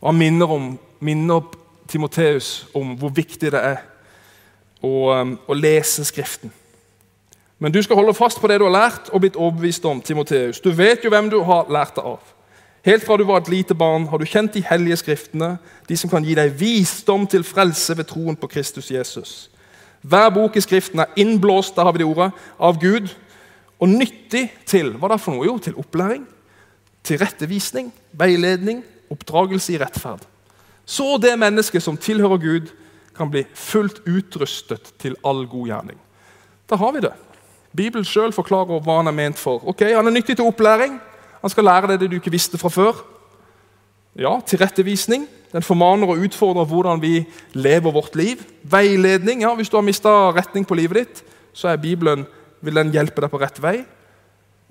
Han 0.04 0.14
minner, 0.14 0.46
om, 0.46 0.78
minner 1.00 1.40
Timoteus 1.88 2.68
om 2.74 2.94
hvor 2.94 3.10
viktig 3.10 3.50
det 3.50 3.64
er 3.64 3.82
å, 4.84 5.10
um, 5.10 5.34
å 5.48 5.58
lese 5.58 6.04
Skriften. 6.04 6.52
Men 7.58 7.72
du 7.72 7.80
skal 7.82 7.96
holde 7.96 8.14
fast 8.14 8.38
på 8.40 8.48
det 8.48 8.60
du 8.60 8.66
har 8.68 8.76
lært 8.76 9.10
og 9.10 9.24
blitt 9.24 9.36
overbevist 9.36 9.84
om. 9.88 10.00
Timoteus. 10.04 10.60
Du 10.60 10.70
vet 10.70 11.04
jo 11.04 11.10
hvem 11.10 11.30
du 11.32 11.40
har 11.42 11.70
lært 11.72 11.96
det 11.96 12.04
av. 12.04 12.35
Helt 12.86 13.02
fra 13.02 13.16
du 13.18 13.24
var 13.26 13.40
et 13.42 13.50
lite 13.50 13.74
barn, 13.74 14.06
har 14.06 14.18
du 14.18 14.28
kjent 14.28 14.54
de 14.54 14.62
hellige 14.62 15.00
skriftene, 15.00 15.56
de 15.88 15.96
som 15.98 16.10
kan 16.10 16.24
gi 16.24 16.36
deg 16.38 16.52
visdom 16.54 17.24
til 17.26 17.42
frelse 17.42 17.96
ved 17.98 18.06
troen 18.06 18.36
på 18.38 18.46
Kristus 18.52 18.92
Jesus. 18.94 19.32
Hver 20.06 20.28
bok 20.30 20.54
i 20.54 20.62
Skriften 20.62 21.02
er 21.02 21.16
innblåst 21.18 21.74
der 21.74 21.88
har 21.88 21.96
vi 21.96 22.04
det 22.04 22.06
ordet, 22.06 22.30
av 22.62 22.78
Gud 22.78 23.10
og 23.82 23.90
nyttig 23.90 24.44
til 24.70 24.92
hva 24.94 25.10
da 25.10 25.18
for 25.18 25.34
noe? 25.34 25.48
Jo, 25.48 25.56
til 25.58 25.74
opplæring, 25.82 26.22
til 27.02 27.18
rettevisning, 27.18 27.90
veiledning, 28.14 28.84
oppdragelse 29.10 29.74
i 29.74 29.80
rettferd. 29.82 30.22
Så 30.86 31.16
det 31.18 31.34
mennesket 31.42 31.82
som 31.82 31.98
tilhører 31.98 32.38
Gud, 32.38 32.70
kan 33.16 33.30
bli 33.32 33.46
fullt 33.56 34.02
utrustet 34.04 34.92
til 35.00 35.14
all 35.24 35.46
god 35.48 35.70
gjerning. 35.70 35.98
Da 36.68 36.76
har 36.76 36.92
vi 36.92 37.00
det. 37.00 37.14
Bibelen 37.76 38.04
sjøl 38.04 38.34
forklarer 38.36 38.82
hva 38.84 38.98
han 39.00 39.08
er 39.08 39.16
ment 39.16 39.40
for. 39.40 39.64
Ok, 39.64 39.80
Han 39.88 40.06
er 40.06 40.12
nyttig 40.12 40.36
til 40.36 40.44
opplæring. 40.44 40.98
Han 41.46 41.52
skal 41.52 41.68
lære 41.68 41.92
deg 41.92 42.00
det 42.00 42.08
du 42.10 42.16
ikke 42.18 42.32
visste 42.34 42.58
fra 42.58 42.72
før. 42.74 43.04
Ja, 44.18 44.32
tilrettevisning. 44.42 45.28
Den 45.52 45.62
formaner 45.62 46.10
og 46.10 46.24
utfordrer 46.26 46.66
hvordan 46.66 46.98
vi 46.98 47.20
lever 47.54 47.92
vårt 47.94 48.16
liv. 48.18 48.42
Veiledning. 48.62 49.44
ja, 49.44 49.54
Hvis 49.54 49.68
du 49.70 49.76
har 49.76 49.86
mista 49.86 50.32
retning 50.34 50.66
på 50.66 50.74
livet 50.74 50.96
ditt, 50.96 51.24
så 51.52 51.68
er 51.68 51.76
Bibelen, 51.76 52.26
vil 52.60 52.74
den 52.74 52.90
hjelpe 52.90 53.22
deg 53.22 53.30
på 53.30 53.38
rett 53.38 53.62
vei. 53.62 53.84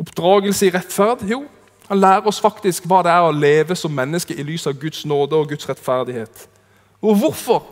Oppdragelse 0.01 0.67
i 0.67 0.73
rettferd. 0.75 1.23
Jo, 1.29 1.45
han 1.87 2.01
lærer 2.01 2.27
oss 2.27 2.41
faktisk 2.43 2.89
hva 2.89 2.99
det 3.05 3.13
er 3.13 3.23
å 3.23 3.31
leve 3.31 3.77
som 3.79 3.95
menneske 3.95 4.35
i 4.35 4.43
lys 4.43 4.67
av 4.67 4.75
Guds 4.81 5.05
nåde 5.07 5.39
og 5.39 5.53
Guds 5.53 5.69
rettferdighet. 5.69 6.47
Og 6.99 7.15
hvorfor? 7.21 7.63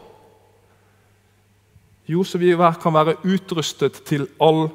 Jo, 2.08 2.24
så 2.24 2.39
vi 2.39 2.56
kan 2.56 2.94
være 2.94 3.18
utrustet 3.24 4.00
til 4.08 4.30
all 4.39 4.70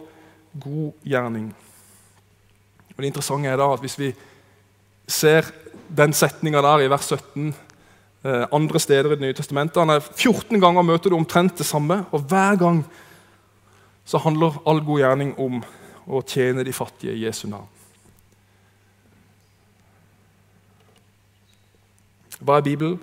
god 0.60 0.92
gjerning. 1.06 1.54
Og 2.98 3.02
Det 3.02 3.12
interessante 3.12 3.46
er 3.46 3.56
da 3.56 3.66
at 3.70 3.82
hvis 3.84 3.94
vi 3.94 4.08
ser 5.06 5.46
den 5.96 6.12
setninga 6.12 6.58
der 6.66 6.82
i 6.82 6.88
vers 6.90 7.06
17 7.06 7.54
eh, 8.24 8.46
andre 8.52 8.80
steder 8.82 9.12
i 9.12 9.14
Det 9.14 9.20
nye 9.20 9.94
er 9.94 10.00
14 10.00 10.60
ganger 10.60 10.82
møter 10.82 11.10
du 11.10 11.16
omtrent 11.16 11.58
det 11.58 11.66
samme, 11.66 12.04
og 12.10 12.20
hver 12.26 12.56
gang 12.56 12.84
så 14.04 14.18
handler 14.18 14.58
all 14.66 14.82
god 14.84 14.98
gjerning 14.98 15.38
om 15.38 15.62
å 16.08 16.22
tjene 16.26 16.64
de 16.64 16.72
fattige 16.72 17.14
i 17.14 17.22
Jesu 17.22 17.46
navn. 17.46 17.68
Hva 22.40 22.56
er 22.56 22.66
Bibelen? 22.66 22.98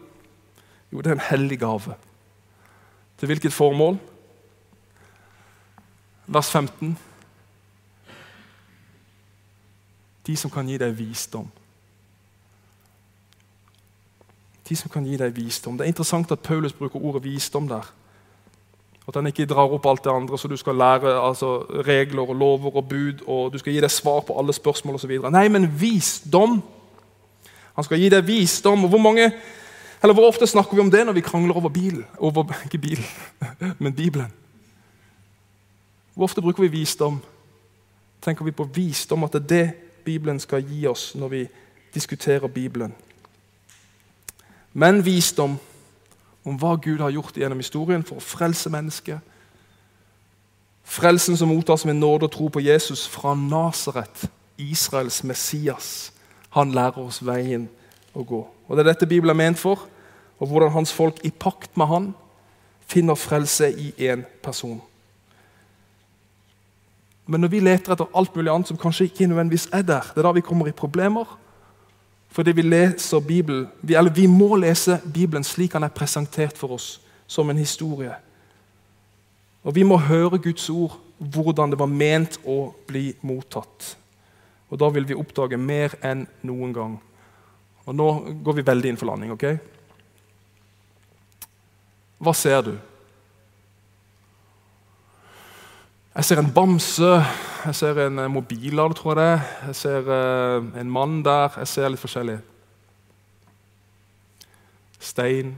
Jo, 0.91 0.99
det 0.99 1.07
er 1.07 1.15
en 1.15 1.29
hellig 1.29 1.59
gave. 1.59 1.95
Til 3.17 3.31
hvilket 3.31 3.53
formål? 3.53 3.95
Vers 6.27 6.51
15. 6.51 6.97
De 10.27 10.35
som 10.35 10.51
kan 10.51 10.67
gi 10.67 10.77
deg 10.81 10.97
visdom. 10.97 11.47
De 14.69 14.75
som 14.75 14.89
kan 14.89 15.05
gi 15.05 15.17
deg 15.17 15.35
visdom. 15.35 15.77
Det 15.77 15.85
er 15.85 15.93
interessant 15.93 16.31
at 16.33 16.41
Paulus 16.41 16.73
bruker 16.73 17.03
ordet 17.03 17.23
visdom 17.23 17.67
der. 17.69 17.85
At 19.05 19.19
han 19.19 19.29
ikke 19.29 19.45
drar 19.45 19.69
opp 19.69 19.85
alt 19.85 20.03
det 20.03 20.13
andre, 20.13 20.37
så 20.37 20.49
du 20.49 20.57
skal 20.57 20.79
lære 20.81 21.11
altså, 21.21 21.59
regler 21.85 22.29
og 22.29 22.35
lover 22.35 22.79
og 22.81 22.87
bud, 22.89 23.21
og 23.27 23.53
du 23.53 23.59
skal 23.61 23.75
gi 23.75 23.83
deg 23.83 23.93
svar 23.93 24.23
på 24.25 24.37
alle 24.39 24.53
spørsmål 24.53 24.97
osv. 24.97 25.13
Nei, 25.29 25.45
men 25.53 25.69
visdom. 25.69 26.57
Han 27.75 27.85
skal 27.85 28.01
gi 28.01 28.09
deg 28.09 28.25
visdom. 28.25 28.83
og 28.83 28.89
hvor 28.89 29.03
mange 29.03 29.31
eller 30.05 30.13
Hvor 30.13 30.27
ofte 30.27 30.47
snakker 30.47 30.75
vi 30.75 30.81
om 30.81 30.91
det 30.91 31.05
når 31.05 31.13
vi 31.13 31.21
krangler 31.21 31.57
over 31.57 31.69
bilen? 31.69 32.05
Over, 32.17 32.43
ikke 32.65 32.77
bil, 32.77 33.05
men 33.79 33.93
Bibelen. 33.93 34.33
Hvor 36.13 36.23
ofte 36.23 36.41
bruker 36.41 36.61
vi 36.61 36.67
visdom? 36.67 37.21
Tenker 38.21 38.45
vi 38.45 38.51
på 38.51 38.63
visdom, 38.63 39.23
at 39.23 39.33
det 39.33 39.41
er 39.41 39.47
det 39.47 39.73
Bibelen 40.05 40.39
skal 40.39 40.63
gi 40.63 40.85
oss 40.87 41.15
når 41.15 41.27
vi 41.27 41.47
diskuterer 41.93 42.47
Bibelen? 42.47 42.93
Men 44.73 45.05
visdom 45.05 45.57
om 46.45 46.57
hva 46.61 46.75
Gud 46.75 46.99
har 47.01 47.13
gjort 47.15 47.37
gjennom 47.37 47.61
historien 47.61 48.03
for 48.05 48.19
å 48.19 48.23
frelse 48.23 48.69
mennesket. 48.69 49.19
Frelsen 50.85 51.37
som 51.37 51.49
mottas 51.49 51.85
med 51.87 51.97
nåde 51.97 52.27
og 52.27 52.33
tro 52.35 52.49
på 52.53 52.61
Jesus 52.61 53.07
fra 53.09 53.33
Nasaret, 53.35 54.27
Israels 54.57 55.23
Messias. 55.23 56.11
Han 56.53 56.75
lærer 56.75 57.01
oss 57.01 57.23
veien 57.25 57.65
å 58.13 58.23
gå. 58.23 58.43
Og 58.67 58.77
Det 58.77 58.85
er 58.85 58.91
dette 58.93 59.09
Bibelen 59.09 59.33
er 59.33 59.41
ment 59.41 59.59
for, 59.59 59.87
og 60.39 60.47
hvordan 60.47 60.71
hans 60.75 60.93
folk 60.93 61.23
i 61.23 61.31
pakt 61.31 61.77
med 61.77 61.87
han 61.87 62.11
finner 62.87 63.17
frelse 63.17 63.71
i 63.71 63.93
én 64.11 64.23
person. 64.43 64.81
Men 67.25 67.41
når 67.41 67.51
vi 67.53 67.59
leter 67.59 67.95
etter 67.95 68.11
alt 68.13 68.35
mulig 68.35 68.51
annet 68.53 68.69
som 68.69 68.77
kanskje 68.77 69.07
ikke 69.09 69.27
nødvendigvis 69.27 69.69
er 69.73 69.81
der, 69.81 70.11
det 70.13 70.21
er 70.21 70.27
da 70.27 70.35
vi 70.35 70.45
kommer 70.45 70.69
i 70.69 70.75
problemer. 70.77 71.25
Fordi 72.29 72.51
vi 72.51 72.61
leser 72.61 73.19
Bibelen, 73.19 73.67
vi, 73.81 73.95
eller 73.95 74.11
vi 74.11 74.27
må 74.27 74.55
lese 74.59 74.99
Bibelen 75.13 75.43
slik 75.43 75.73
han 75.73 75.83
er 75.87 75.93
presentert 75.95 76.57
for 76.57 76.75
oss, 76.75 76.99
som 77.27 77.49
en 77.49 77.57
historie. 77.57 78.13
Og 79.63 79.75
vi 79.75 79.83
må 79.83 79.97
høre 79.97 80.37
Guds 80.37 80.69
ord, 80.69 80.99
hvordan 81.17 81.71
det 81.71 81.79
var 81.79 81.89
ment 81.89 82.37
å 82.45 82.73
bli 82.87 83.13
mottatt. 83.25 83.95
Og 84.69 84.79
Da 84.79 84.89
vil 84.89 85.07
vi 85.07 85.15
oppdage 85.15 85.57
mer 85.57 85.95
enn 86.03 86.27
noen 86.43 86.73
gang. 86.73 86.97
Og 87.85 87.95
Nå 87.95 88.09
går 88.43 88.59
vi 88.59 88.67
veldig 88.67 88.89
inn 88.89 88.97
for 88.97 89.09
landing. 89.09 89.31
ok? 89.31 89.45
Hva 92.19 92.33
ser 92.33 92.61
du? 92.61 92.75
Jeg 96.15 96.23
ser 96.23 96.39
en 96.39 96.51
bamse, 96.53 97.07
jeg 97.65 97.75
ser 97.75 97.97
en 98.05 98.19
eh, 98.19 98.29
mobillader, 98.31 98.93
tror 98.95 99.19
jeg 99.19 99.19
det 99.19 99.67
Jeg 99.67 99.75
ser 99.75 100.05
uh, 100.07 100.79
en 100.79 100.91
mann 100.91 101.17
der. 101.25 101.57
Jeg 101.59 101.67
ser 101.67 101.89
litt 101.91 101.99
forskjellig. 101.99 102.37
Stein. 104.99 105.57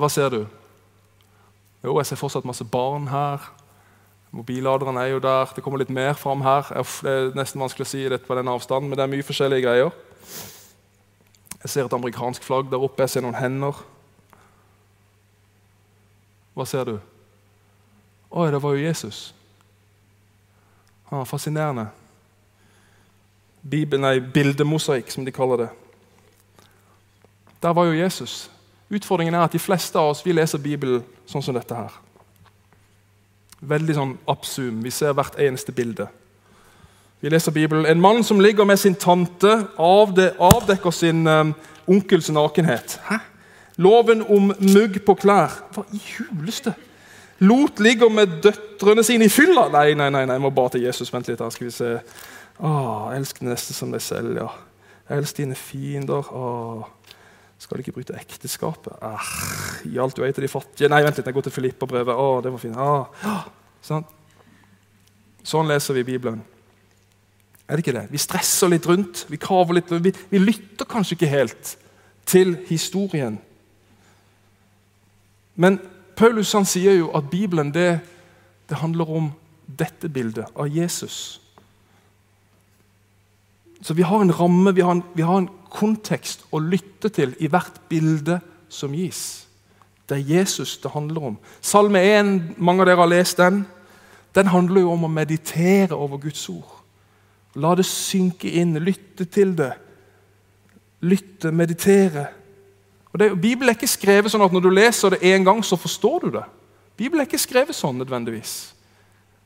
Hva 0.00 0.08
ser 0.08 0.32
du? 0.32 0.40
Jo, 1.84 1.98
jeg 1.98 2.08
ser 2.08 2.16
fortsatt 2.16 2.48
masse 2.48 2.64
barn 2.64 3.10
her. 3.12 3.52
Mobilladeren 4.32 4.96
er 4.96 5.12
jo 5.12 5.20
der. 5.20 5.52
Det 5.52 5.60
kommer 5.60 5.84
litt 5.84 5.92
mer 5.92 6.16
fram 6.16 6.40
her. 6.40 6.72
Det 6.72 7.12
er 7.12 7.34
nesten 7.36 7.60
vanskelig 7.60 7.84
å 7.84 7.92
si 7.92 8.06
det 8.08 8.24
på 8.24 8.40
den 8.40 8.48
avstanden, 8.48 8.88
men 8.88 8.96
det 8.96 9.04
er 9.04 9.12
mye 9.12 9.28
forskjellige 9.28 9.68
greier. 9.68 9.92
Jeg 11.60 11.68
ser 11.68 11.84
et 11.84 12.00
amerikansk 12.00 12.48
flagg 12.48 12.72
der 12.72 12.80
oppe. 12.80 13.04
Jeg 13.04 13.18
ser 13.18 13.28
noen 13.28 13.36
hender. 13.36 13.91
Hva 16.54 16.66
ser 16.68 16.84
du? 16.84 16.98
Oi, 18.32 18.50
det 18.52 18.62
var 18.62 18.76
jo 18.76 18.84
Jesus. 18.84 19.34
Var 21.10 21.24
fascinerende. 21.28 21.86
Bibelen, 23.62 24.04
er 24.04 24.20
Bildemosaikk, 24.34 25.10
som 25.10 25.24
de 25.24 25.32
kaller 25.32 25.56
det. 25.56 25.68
Der 27.62 27.72
var 27.72 27.84
jo 27.84 27.92
Jesus. 27.92 28.50
Utfordringen 28.90 29.34
er 29.34 29.44
at 29.44 29.52
de 29.52 29.60
fleste 29.62 29.98
av 29.98 30.10
oss 30.10 30.24
vi 30.26 30.34
leser 30.34 30.60
Bibelen 30.60 31.04
sånn 31.30 31.44
som 31.44 31.54
dette 31.56 31.76
her. 31.76 31.92
Veldig 33.62 33.94
sånn 33.94 34.16
upzoom. 34.28 34.82
Vi 34.82 34.90
ser 34.90 35.14
hvert 35.14 35.38
eneste 35.40 35.72
bilde. 35.72 36.08
Vi 37.22 37.30
leser 37.30 37.54
Bibelen. 37.54 37.86
En 37.86 38.00
mann 38.02 38.24
som 38.26 38.40
ligger 38.42 38.66
med 38.66 38.80
sin 38.82 38.98
tante, 38.98 39.52
avdekker 39.78 40.90
sin 40.90 41.22
um, 41.26 41.54
onkels 41.86 42.32
nakenhet. 42.34 42.98
Hæ? 43.06 43.20
Loven 43.80 44.22
om 44.28 44.50
mugg 44.58 44.98
på 45.06 45.14
klær. 45.16 45.54
Hva 45.72 45.84
i 45.94 46.00
huleste? 46.18 46.74
Lot 47.42 47.80
ligger 47.82 48.10
med 48.12 48.38
døtrene 48.44 49.02
sine 49.06 49.26
i 49.26 49.32
fylla. 49.32 49.66
Nei, 49.72 49.94
nei, 49.98 50.10
nei, 50.14 50.26
nei, 50.28 50.36
jeg 50.36 50.44
må 50.44 50.52
bare 50.54 50.76
til 50.76 50.84
Jesus. 50.86 51.10
Vent 51.12 51.30
litt. 51.30 51.40
her, 51.40 51.50
skal 51.50 51.66
vi 51.66 51.74
se. 51.74 51.92
Åh, 52.62 53.08
Elsk 53.16 53.40
neste 53.42 53.74
som 53.74 53.90
deg 53.90 54.04
selv, 54.04 54.36
ja. 54.38 54.50
Elsk 55.16 55.40
dine 55.40 55.56
fiender. 55.58 56.28
Åh. 56.30 56.84
Skal 57.62 57.78
du 57.78 57.84
ikke 57.84 57.96
bryte 57.98 58.14
ekteskapet? 58.18 58.94
Ah, 59.02 59.26
I 59.86 59.98
alt 60.02 60.16
du 60.16 60.24
eier 60.24 60.34
til 60.34 60.46
de 60.46 60.50
fattige. 60.50 60.90
Nei, 60.90 61.02
vent 61.06 61.18
litt, 61.18 61.26
jeg 61.26 61.34
går 61.34 61.46
til 61.46 61.54
Filippa-brevet. 61.54 62.14
Åh, 62.14 62.38
det 62.42 62.52
var 62.54 62.62
fint. 62.62 62.78
Ah. 62.78 63.44
Sånn. 63.82 64.06
sånn 65.46 65.70
leser 65.70 65.98
vi 65.98 66.06
Bibelen. 66.12 66.42
Er 67.66 67.78
det 67.78 67.86
ikke 67.86 67.94
det? 67.96 68.08
Vi 68.10 68.20
stresser 68.20 68.70
litt 68.70 68.86
rundt, 68.86 69.24
vi 69.30 69.38
kaver 69.40 69.78
litt 69.78 69.90
vi, 70.04 70.12
vi 70.30 70.40
lytter 70.42 70.86
kanskje 70.90 71.16
ikke 71.16 71.30
helt 71.30 71.76
til 72.28 72.56
historien. 72.68 73.38
Men 75.54 75.78
Paulus 76.16 76.52
han 76.52 76.66
sier 76.68 76.96
jo 77.00 77.10
at 77.16 77.30
Bibelen 77.30 77.72
det, 77.74 78.00
det 78.68 78.80
handler 78.80 79.10
om 79.10 79.30
dette 79.66 80.08
bildet 80.08 80.48
av 80.54 80.68
Jesus. 80.68 81.40
Så 83.82 83.94
vi 83.94 84.02
har 84.06 84.22
en 84.22 84.32
ramme, 84.32 84.74
vi 84.74 84.80
har 84.80 84.92
en, 84.92 85.02
vi 85.14 85.26
har 85.26 85.42
en, 85.42 85.50
kontekst 85.72 86.42
å 86.52 86.58
lytte 86.60 87.08
til 87.08 87.30
i 87.40 87.48
hvert 87.48 87.78
bilde 87.88 88.34
som 88.68 88.92
gis. 88.92 89.46
Det 90.04 90.18
er 90.18 90.34
Jesus 90.34 90.74
det 90.82 90.90
handler 90.92 91.30
om. 91.30 91.38
Salme 91.64 92.02
1, 92.04 92.32
mange 92.60 92.84
av 92.84 92.90
dere 92.90 93.00
har 93.00 93.08
lest 93.08 93.40
den. 93.40 93.62
Den 94.36 94.50
handler 94.52 94.84
jo 94.84 94.90
om 94.92 95.06
å 95.08 95.08
meditere 95.08 95.96
over 95.96 96.20
Guds 96.20 96.44
ord. 96.52 96.74
La 97.56 97.72
det 97.76 97.86
synke 97.88 98.52
inn, 98.52 98.76
lytte 98.84 99.24
til 99.32 99.56
det. 99.56 99.70
Lytte, 101.08 101.48
meditere. 101.56 102.26
Og 103.12 103.20
det, 103.20 103.28
Bibelen 103.40 103.68
er 103.68 103.76
ikke 103.76 103.90
skrevet 103.90 104.32
sånn 104.32 104.44
at 104.44 104.52
når 104.54 104.64
du 104.64 104.70
leser 104.72 105.12
det 105.12 105.22
én 105.28 105.44
gang, 105.44 105.60
så 105.64 105.76
forstår 105.76 106.24
du 106.24 106.30
det. 106.38 106.44
Bibelen 106.96 107.22
er 107.22 107.28
ikke 107.28 107.40
skrevet 107.40 107.76
sånn 107.76 107.98
nødvendigvis. 108.00 108.72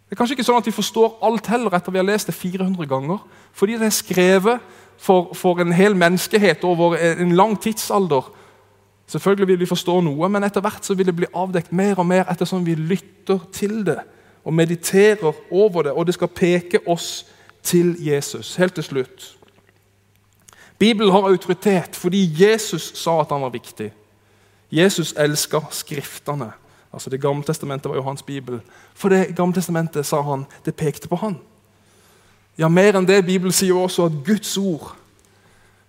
Det 0.06 0.14
er 0.14 0.20
kanskje 0.20 0.36
ikke 0.36 0.46
sånn 0.46 0.60
at 0.60 0.68
vi 0.68 0.74
forstår 0.74 1.16
alt 1.26 1.48
heller 1.50 1.74
etter 1.74 1.94
vi 1.94 1.98
har 1.98 2.06
lest 2.06 2.30
det 2.30 2.36
400 2.38 2.86
ganger. 2.86 3.22
Fordi 3.56 3.78
det 3.80 3.88
er 3.88 3.94
skrevet 3.94 4.66
for, 5.02 5.32
for 5.34 5.58
en 5.62 5.74
hel 5.74 5.96
menneskehet 5.98 6.62
over 6.64 6.94
en 6.94 7.34
lang 7.34 7.56
tidsalder. 7.58 8.28
Selvfølgelig 9.10 9.48
vil 9.50 9.60
vi 9.60 9.70
forstå 9.70 10.00
noe, 10.06 10.28
men 10.30 10.46
etter 10.46 10.62
hvert 10.62 10.86
så 10.86 10.94
vil 10.94 11.10
det 11.10 11.16
bli 11.18 11.30
avdekt 11.34 11.74
mer 11.74 11.98
og 11.98 12.06
mer 12.06 12.30
ettersom 12.30 12.62
vi 12.66 12.74
lytter 12.78 13.42
til 13.54 13.80
det 13.86 13.98
og 14.46 14.54
mediterer 14.54 15.34
over 15.50 15.82
det, 15.82 15.92
og 15.92 16.06
det 16.06 16.14
skal 16.14 16.30
peke 16.30 16.78
oss 16.86 17.26
til 17.66 17.96
Jesus. 17.98 18.54
Helt 18.56 18.74
til 18.78 18.84
slutt. 18.86 19.32
Bibelen 20.78 21.12
har 21.12 21.28
autoritet 21.28 21.96
fordi 21.96 22.26
Jesus 22.36 22.92
sa 22.98 23.20
at 23.20 23.32
han 23.32 23.42
var 23.42 23.54
viktig. 23.54 23.92
Jesus 24.70 25.14
elska 25.16 25.60
Skriftene. 25.70 26.52
Altså 26.92 27.10
Det 27.10 27.20
gamle 27.20 27.44
testamentet 27.44 27.88
var 27.88 27.96
jo 27.96 28.02
hans 28.02 28.22
bibel. 28.22 28.60
For 28.94 29.08
det 29.08 29.36
gamle 29.36 29.54
testamentet, 29.54 30.06
sa 30.06 30.22
han, 30.22 30.46
det 30.64 30.74
pekte 30.74 31.08
på 31.08 31.16
han. 31.16 31.38
Ja, 32.58 32.68
mer 32.68 32.96
enn 32.96 33.06
det. 33.08 33.26
Bibelen 33.26 33.52
sier 33.52 33.76
også 33.76 34.06
at 34.08 34.20
Guds 34.24 34.56
ord, 34.56 34.94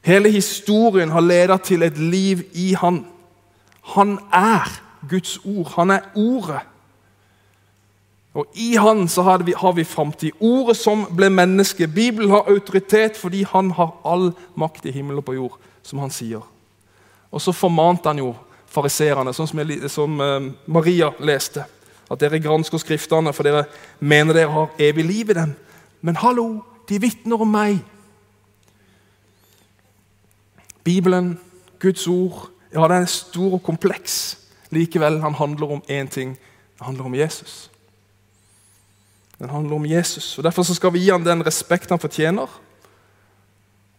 hele 0.03 0.31
historien, 0.31 1.11
har 1.11 1.23
ledet 1.23 1.61
til 1.61 1.83
et 1.83 1.97
liv 1.97 2.43
i 2.53 2.73
Han. 2.73 3.05
Han 3.95 4.17
er 4.33 4.67
Guds 5.09 5.37
ord. 5.45 5.71
Han 5.75 5.91
er 5.91 5.99
Ordet. 6.15 6.59
Og 8.37 8.45
I 8.53 8.75
Han 8.77 9.07
så 9.09 9.23
har 9.25 9.41
vi, 9.43 9.53
har 9.57 9.73
vi 9.73 9.83
framtid. 9.83 10.31
Ordet 10.39 10.77
som 10.77 11.07
ble 11.15 11.29
menneske. 11.33 11.87
Bibelen 11.87 12.29
har 12.29 12.49
autoritet 12.49 13.17
fordi 13.17 13.43
Han 13.43 13.71
har 13.71 13.95
all 14.05 14.29
makt 14.55 14.85
i 14.85 14.93
himmel 14.93 15.17
og 15.17 15.25
på 15.25 15.33
jord, 15.33 15.57
som 15.83 15.99
Han 15.99 16.13
sier. 16.13 16.43
Og 17.31 17.41
så 17.41 17.51
formante 17.51 18.09
Han 18.09 18.21
jo 18.21 18.35
fariserene, 18.67 19.33
sånn 19.33 19.49
som, 19.49 19.59
jeg, 19.63 19.89
som 19.89 20.19
uh, 20.21 20.51
Maria 20.69 21.09
leste. 21.19 21.65
At 22.11 22.21
dere 22.21 22.39
gransker 22.39 22.79
Skriftene, 22.79 23.33
for 23.33 23.47
dere 23.47 23.65
mener 23.99 24.37
dere 24.37 24.53
har 24.53 24.75
evig 24.79 25.05
liv 25.07 25.31
i 25.31 25.37
dem. 25.39 25.55
Men 26.05 26.19
hallo, 26.21 26.61
de 26.87 26.99
vitner 27.01 27.41
om 27.41 27.49
meg. 27.51 27.79
Bibelen, 30.85 31.33
Guds 31.81 32.05
ord, 32.07 32.45
ja, 32.71 32.85
den 32.85 33.01
er 33.01 33.09
stor 33.11 33.57
og 33.57 33.63
kompleks. 33.65 34.37
Likevel 34.71 35.19
han 35.23 35.35
handler 35.39 35.73
om 35.79 35.81
én 35.89 36.07
ting. 36.11 36.37
Det 36.77 36.85
handler 36.85 37.09
om 37.09 37.15
Jesus. 37.15 37.67
Den 39.39 39.49
handler 39.49 39.75
om 39.75 39.85
Jesus. 39.85 40.37
og 40.37 40.43
Derfor 40.43 40.63
skal 40.63 40.93
vi 40.93 41.05
gi 41.05 41.11
ham 41.13 41.23
den 41.23 41.45
respekt 41.45 41.89
han 41.89 42.01
fortjener. 42.01 42.47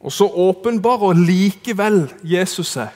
Og 0.01 0.13
så 0.13 0.27
åpenbarer 0.27 1.19
likevel 1.19 2.07
Jesus 2.23 2.75
seg 2.77 2.95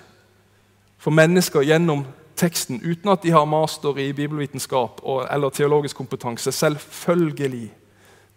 for 1.02 1.10
mennesker 1.10 1.64
gjennom 1.66 2.04
teksten, 2.38 2.78
uten 2.82 3.10
at 3.10 3.24
de 3.24 3.32
har 3.34 3.46
master 3.46 3.98
i 3.98 4.12
bibelvitenskap 4.14 5.00
eller 5.30 5.50
teologisk 5.50 5.98
kompetanse. 5.98 6.52
Selvfølgelig. 6.52 7.70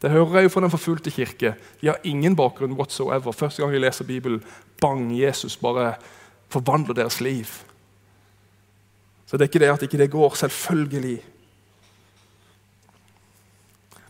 Det 0.02 0.12
hører 0.12 0.36
jeg 0.36 0.44
jo 0.44 0.50
fra 0.54 0.62
den 0.62 0.74
forfulgte 0.74 1.14
kirke. 1.14 1.54
De 1.82 1.88
har 1.88 2.02
ingen 2.04 2.36
bakgrunn 2.36 2.74
whatsoever. 2.78 3.32
Første 3.32 3.62
gang 3.62 3.74
de 3.74 3.80
leser 3.80 4.06
Bibelen, 4.06 4.44
bang, 4.82 5.08
Jesus 5.22 5.58
bare 5.58 5.94
forvandler 6.50 6.94
deres 6.94 7.22
liv. 7.22 7.46
Så 9.26 9.38
det 9.38 9.46
er 9.46 9.50
ikke 9.50 9.60
det 9.60 9.72
at 9.74 9.82
ikke 9.82 9.98
det 9.98 10.12
går. 10.12 10.36
Selvfølgelig. 10.36 11.22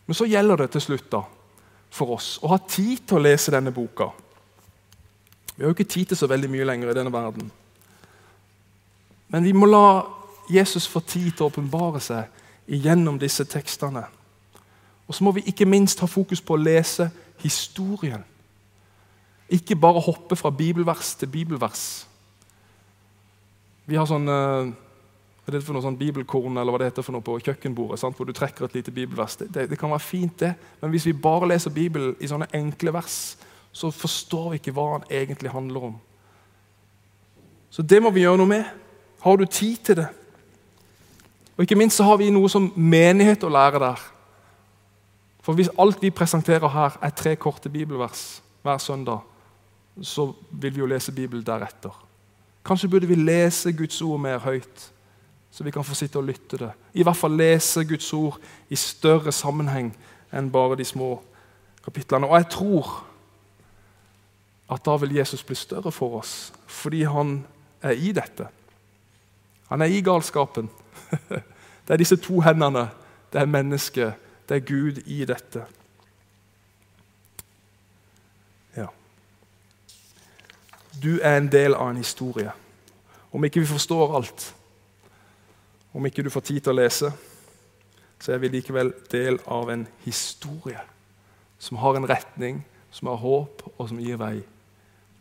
Men 0.05 0.17
så 0.17 0.27
gjelder 0.29 0.63
det 0.63 0.71
til 0.75 0.83
slutt 0.85 1.07
da, 1.11 1.23
for 1.95 2.17
oss 2.17 2.35
å 2.43 2.51
ha 2.51 2.59
tid 2.61 3.05
til 3.07 3.19
å 3.19 3.25
lese 3.25 3.53
denne 3.53 3.73
boka. 3.73 4.11
Vi 5.55 5.63
har 5.63 5.71
jo 5.71 5.77
ikke 5.77 5.87
tid 5.89 6.11
til 6.11 6.19
så 6.19 6.27
veldig 6.29 6.49
mye 6.51 6.67
lenger 6.67 6.91
i 6.91 6.97
denne 6.97 7.13
verden. 7.13 7.49
Men 9.31 9.43
vi 9.43 9.53
må 9.55 9.69
la 9.69 10.03
Jesus 10.51 10.87
få 10.87 11.01
tid 11.01 11.31
til 11.31 11.45
å 11.45 11.49
åpenbare 11.49 12.01
seg 12.03 12.29
gjennom 12.67 13.17
disse 13.21 13.45
tekstene. 13.49 14.03
Og 15.07 15.15
så 15.15 15.25
må 15.25 15.33
vi 15.35 15.45
ikke 15.49 15.67
minst 15.69 16.01
ha 16.01 16.09
fokus 16.09 16.41
på 16.41 16.55
å 16.55 16.61
lese 16.61 17.09
historien. 17.41 18.23
Ikke 19.49 19.77
bare 19.77 20.01
hoppe 20.01 20.37
fra 20.37 20.49
bibelvers 20.49 21.13
til 21.19 21.29
bibelvers. 21.29 22.05
Vi 23.85 23.97
har 23.97 24.07
sånn 24.09 24.25
uh, 24.29 24.71
hva 25.45 25.53
er 25.53 25.61
for 25.61 25.77
noe 25.77 25.85
sånn 25.85 25.97
bibelkorn 25.99 26.57
eller 26.57 26.73
hva 26.73 26.79
det 26.81 26.87
heter 26.89 27.05
for 27.05 27.13
noe 27.13 27.25
på 27.25 27.37
kjøkkenbordet, 27.37 27.99
sant? 28.01 28.17
hvor 28.17 28.25
du 28.25 28.33
trekker 28.33 28.65
et 28.65 28.79
lite 28.79 28.93
bibelvers. 28.93 29.35
Det, 29.37 29.51
det, 29.53 29.67
det, 29.69 29.77
kan 29.77 29.91
være 29.93 30.01
fint, 30.01 30.33
det, 30.41 30.55
men 30.81 30.93
hvis 30.93 31.05
vi 31.05 31.13
bare 31.13 31.51
leser 31.51 31.73
Bibelen 31.73 32.15
i 32.17 32.29
sånne 32.29 32.47
enkle 32.57 32.95
vers, 32.95 33.35
så 33.75 33.91
forstår 33.93 34.49
vi 34.49 34.59
ikke 34.61 34.73
hva 34.73 34.87
den 34.95 35.09
egentlig 35.19 35.51
handler 35.53 35.91
om. 35.91 35.95
Så 37.69 37.85
det 37.85 38.01
må 38.01 38.09
vi 38.15 38.23
gjøre 38.23 38.39
noe 38.41 38.49
med. 38.49 38.65
Har 39.21 39.37
du 39.37 39.45
tid 39.45 39.77
til 39.83 39.99
det? 39.99 40.07
Og 41.55 41.63
Ikke 41.63 41.77
minst 41.77 41.97
så 41.99 42.07
har 42.07 42.17
vi 42.19 42.31
noe 42.33 42.49
som 42.51 42.71
menighet 42.75 43.43
å 43.43 43.51
lære 43.51 43.81
der. 43.83 44.01
For 45.45 45.53
Hvis 45.53 45.69
alt 45.77 46.01
vi 46.01 46.09
presenterer 46.09 46.71
her, 46.71 46.97
er 47.01 47.13
tre 47.13 47.35
korte 47.35 47.69
bibelvers 47.69 48.41
hver 48.63 48.77
søndag, 48.81 49.21
så 50.01 50.31
vil 50.51 50.73
vi 50.73 50.81
jo 50.81 50.89
lese 50.89 51.11
Bibelen 51.11 51.45
deretter. 51.45 51.93
Kanskje 52.65 52.89
burde 52.89 53.07
vi 53.07 53.15
lese 53.15 53.71
Guds 53.71 54.01
ord 54.01 54.19
mer 54.19 54.39
høyt, 54.41 54.91
så 55.55 55.63
vi 55.63 55.71
kan 55.71 55.83
få 55.87 55.95
sitte 55.95 56.19
og 56.19 56.27
lytte 56.27 56.57
det. 56.59 56.71
I 56.93 57.03
hvert 57.07 57.15
fall 57.15 57.37
lese 57.39 57.85
Guds 57.87 58.13
ord 58.13 58.41
i 58.69 58.75
større 58.75 59.31
sammenheng 59.31 59.93
enn 60.35 60.49
bare 60.51 60.75
de 60.75 60.83
små 60.83 61.13
kapitlene. 61.85 62.27
Og 62.27 62.35
jeg 62.35 62.49
tror 62.51 62.89
at 64.67 64.83
da 64.83 64.95
vil 64.99 65.15
Jesus 65.15 65.45
bli 65.47 65.55
større 65.55 65.93
for 65.95 66.17
oss, 66.19 66.51
fordi 66.67 67.05
han 67.07 67.45
er 67.81 67.95
i 67.95 68.11
dette. 68.11 68.49
Han 69.69 69.81
er 69.81 69.85
i 69.85 70.01
galskapen. 70.01 70.69
Det 71.87 71.93
er 71.93 72.01
disse 72.01 72.17
to 72.17 72.41
hendene. 72.41 72.89
Det 73.31 73.41
er 73.41 73.45
mennesket. 73.45 74.13
Det 74.49 74.57
er 74.57 74.65
Gud 74.65 74.97
i 75.05 75.25
dette. 75.25 75.61
Ja. 78.75 78.87
Du 81.03 81.19
er 81.21 81.37
en 81.37 81.51
del 81.51 81.73
av 81.73 81.89
en 81.89 82.01
historie. 82.01 82.51
Om 83.31 83.43
ikke 83.45 83.59
vi 83.59 83.65
forstår 83.65 84.15
alt, 84.17 84.54
om 85.95 86.05
ikke 86.05 86.23
du 86.23 86.29
får 86.29 86.43
tid 86.43 86.59
til 86.65 86.73
å 86.73 86.79
lese, 86.81 87.09
så 88.19 88.33
er 88.35 88.41
vi 88.43 88.51
likevel 88.51 88.91
del 89.11 89.39
av 89.47 89.69
en 89.71 89.85
historie 90.03 90.81
som 91.59 91.79
har 91.79 91.95
en 91.95 92.07
retning, 92.09 92.59
som 92.91 93.07
har 93.07 93.21
håp, 93.21 93.63
og 93.77 93.87
som 93.89 93.99
gir 94.03 94.19
vei. 94.19 94.41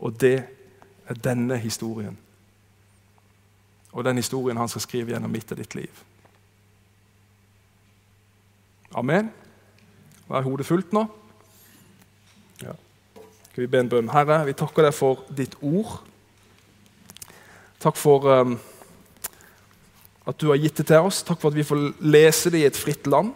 Og 0.02 0.16
det 0.18 0.36
er 1.06 1.20
denne 1.22 1.56
historien. 1.62 2.16
Og 3.94 4.04
den 4.04 4.18
historien 4.18 4.58
han 4.58 4.68
skal 4.68 4.82
skrive 4.82 5.14
gjennom 5.14 5.30
mitt 5.30 5.52
og 5.54 5.62
ditt 5.62 5.78
liv. 5.78 6.02
Amen. 8.98 9.30
Er 10.30 10.42
hodet 10.42 10.66
fullt 10.66 10.92
nå? 10.94 11.06
Ja. 12.62 12.74
Skal 13.50 13.62
vi 13.62 13.70
be 13.70 13.82
en 13.84 13.90
bønn? 13.90 14.10
Herre, 14.10 14.42
vi 14.48 14.58
takker 14.58 14.88
deg 14.88 14.94
for 14.94 15.22
ditt 15.30 15.54
ord. 15.62 16.00
Takk 17.82 17.98
for 18.00 18.26
um, 18.26 18.58
at 20.24 20.38
du 20.40 20.48
har 20.48 20.60
gitt 20.60 20.76
det 20.80 20.86
til 20.88 21.04
oss. 21.04 21.22
Takk 21.24 21.40
for 21.42 21.52
at 21.52 21.58
vi 21.58 21.66
får 21.66 21.82
lese 22.04 22.52
det 22.52 22.62
i 22.62 22.68
et 22.68 22.78
fritt 22.78 23.06
land. 23.10 23.34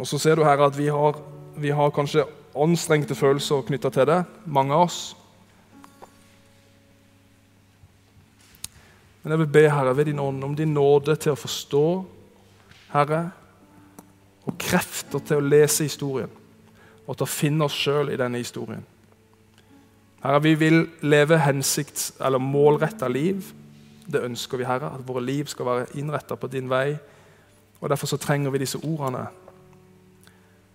Og 0.00 0.08
så 0.08 0.18
ser 0.20 0.36
du 0.36 0.44
her 0.44 0.60
at 0.64 0.76
vi 0.76 0.88
har, 0.92 1.16
vi 1.60 1.72
har 1.76 1.92
kanskje 1.92 2.26
anstrengte 2.56 3.14
følelser 3.14 3.64
knytta 3.68 3.90
til 3.94 4.08
det, 4.08 4.20
mange 4.44 4.76
av 4.76 4.88
oss. 4.88 5.00
Men 9.20 9.34
jeg 9.34 9.42
vil 9.42 9.52
be 9.52 9.66
Herre, 9.68 9.96
ved 9.96 10.08
din 10.08 10.22
ånd 10.22 10.44
om 10.44 10.56
din 10.56 10.72
nåde 10.72 11.16
til 11.20 11.34
å 11.34 11.40
forstå, 11.40 11.84
Herre, 12.94 13.20
og 14.48 14.56
krefter 14.60 15.20
til 15.20 15.40
å 15.40 15.44
lese 15.44 15.84
historien 15.84 16.32
og 17.04 17.16
til 17.16 17.26
å 17.26 17.30
finne 17.30 17.66
oss 17.66 17.76
sjøl 17.76 18.12
i 18.12 18.18
denne 18.18 18.40
historien. 18.40 18.82
Herre, 20.22 20.42
vi 20.42 20.54
vil 20.54 20.86
leve 21.00 21.38
hensikts- 21.38 22.12
eller 22.20 22.38
målretta 22.38 23.08
liv. 23.08 23.52
Det 24.12 24.24
ønsker 24.24 24.58
vi, 24.58 24.64
Herre, 24.64 24.94
at 24.94 25.08
våre 25.08 25.24
liv 25.24 25.46
skal 25.46 25.66
være 25.66 25.86
innretta 25.94 26.36
på 26.36 26.46
din 26.46 26.68
vei. 26.70 26.96
Og 27.80 27.88
Derfor 27.88 28.06
så 28.06 28.16
trenger 28.16 28.50
vi 28.50 28.58
disse 28.58 28.78
ordene. 28.78 29.26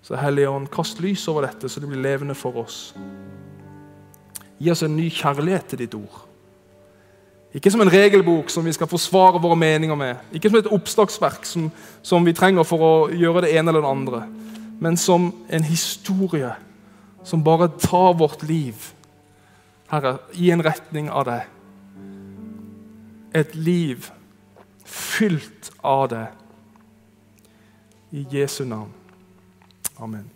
Så 0.02 0.16
Hellige 0.16 0.50
Ånd, 0.50 0.68
kast 0.68 1.00
lys 1.02 1.28
over 1.28 1.41
dette, 1.41 1.70
så 1.70 1.80
det 1.80 1.89
blir 1.89 2.02
levende 2.02 2.36
for 2.36 2.58
oss. 2.62 2.96
Gi 4.60 4.72
oss 4.72 4.84
en 4.84 4.96
ny 4.96 5.10
kjærlighet 5.10 5.66
til 5.66 5.80
ditt 5.80 5.93
ord. 5.93 6.26
Ikke 7.56 7.72
som 7.72 7.82
en 7.82 7.91
regelbok 7.91 8.50
som 8.50 8.66
vi 8.66 8.74
skal 8.76 8.88
forsvare 8.88 9.39
våre 9.41 9.56
meninger 9.56 9.96
med. 9.96 10.16
Ikke 10.34 10.50
som 10.50 10.60
et 10.60 10.72
oppslagsverk 10.76 11.46
som, 11.46 11.70
som 12.04 12.26
vi 12.26 12.34
trenger 12.36 12.68
for 12.68 12.84
å 12.84 12.93
gjøre 13.16 13.46
det 13.46 13.54
ene 13.56 13.72
eller 13.72 13.86
det 13.86 13.91
andre. 13.91 14.22
Men 14.80 14.98
som 14.98 15.30
en 15.50 15.64
historie 15.64 16.52
som 17.24 17.43
bare 17.43 17.70
tar 17.80 18.14
vårt 18.20 18.43
liv, 18.43 18.76
Herre, 19.88 20.18
i 20.34 20.52
en 20.52 20.64
retning 20.66 21.10
av 21.10 21.26
det. 21.26 21.42
Et 23.36 23.56
liv 23.56 24.10
fylt 24.86 25.72
av 25.82 26.08
det. 26.10 26.28
I 28.12 28.28
Jesu 28.32 28.66
navn. 28.66 28.94
Amen. 29.98 30.35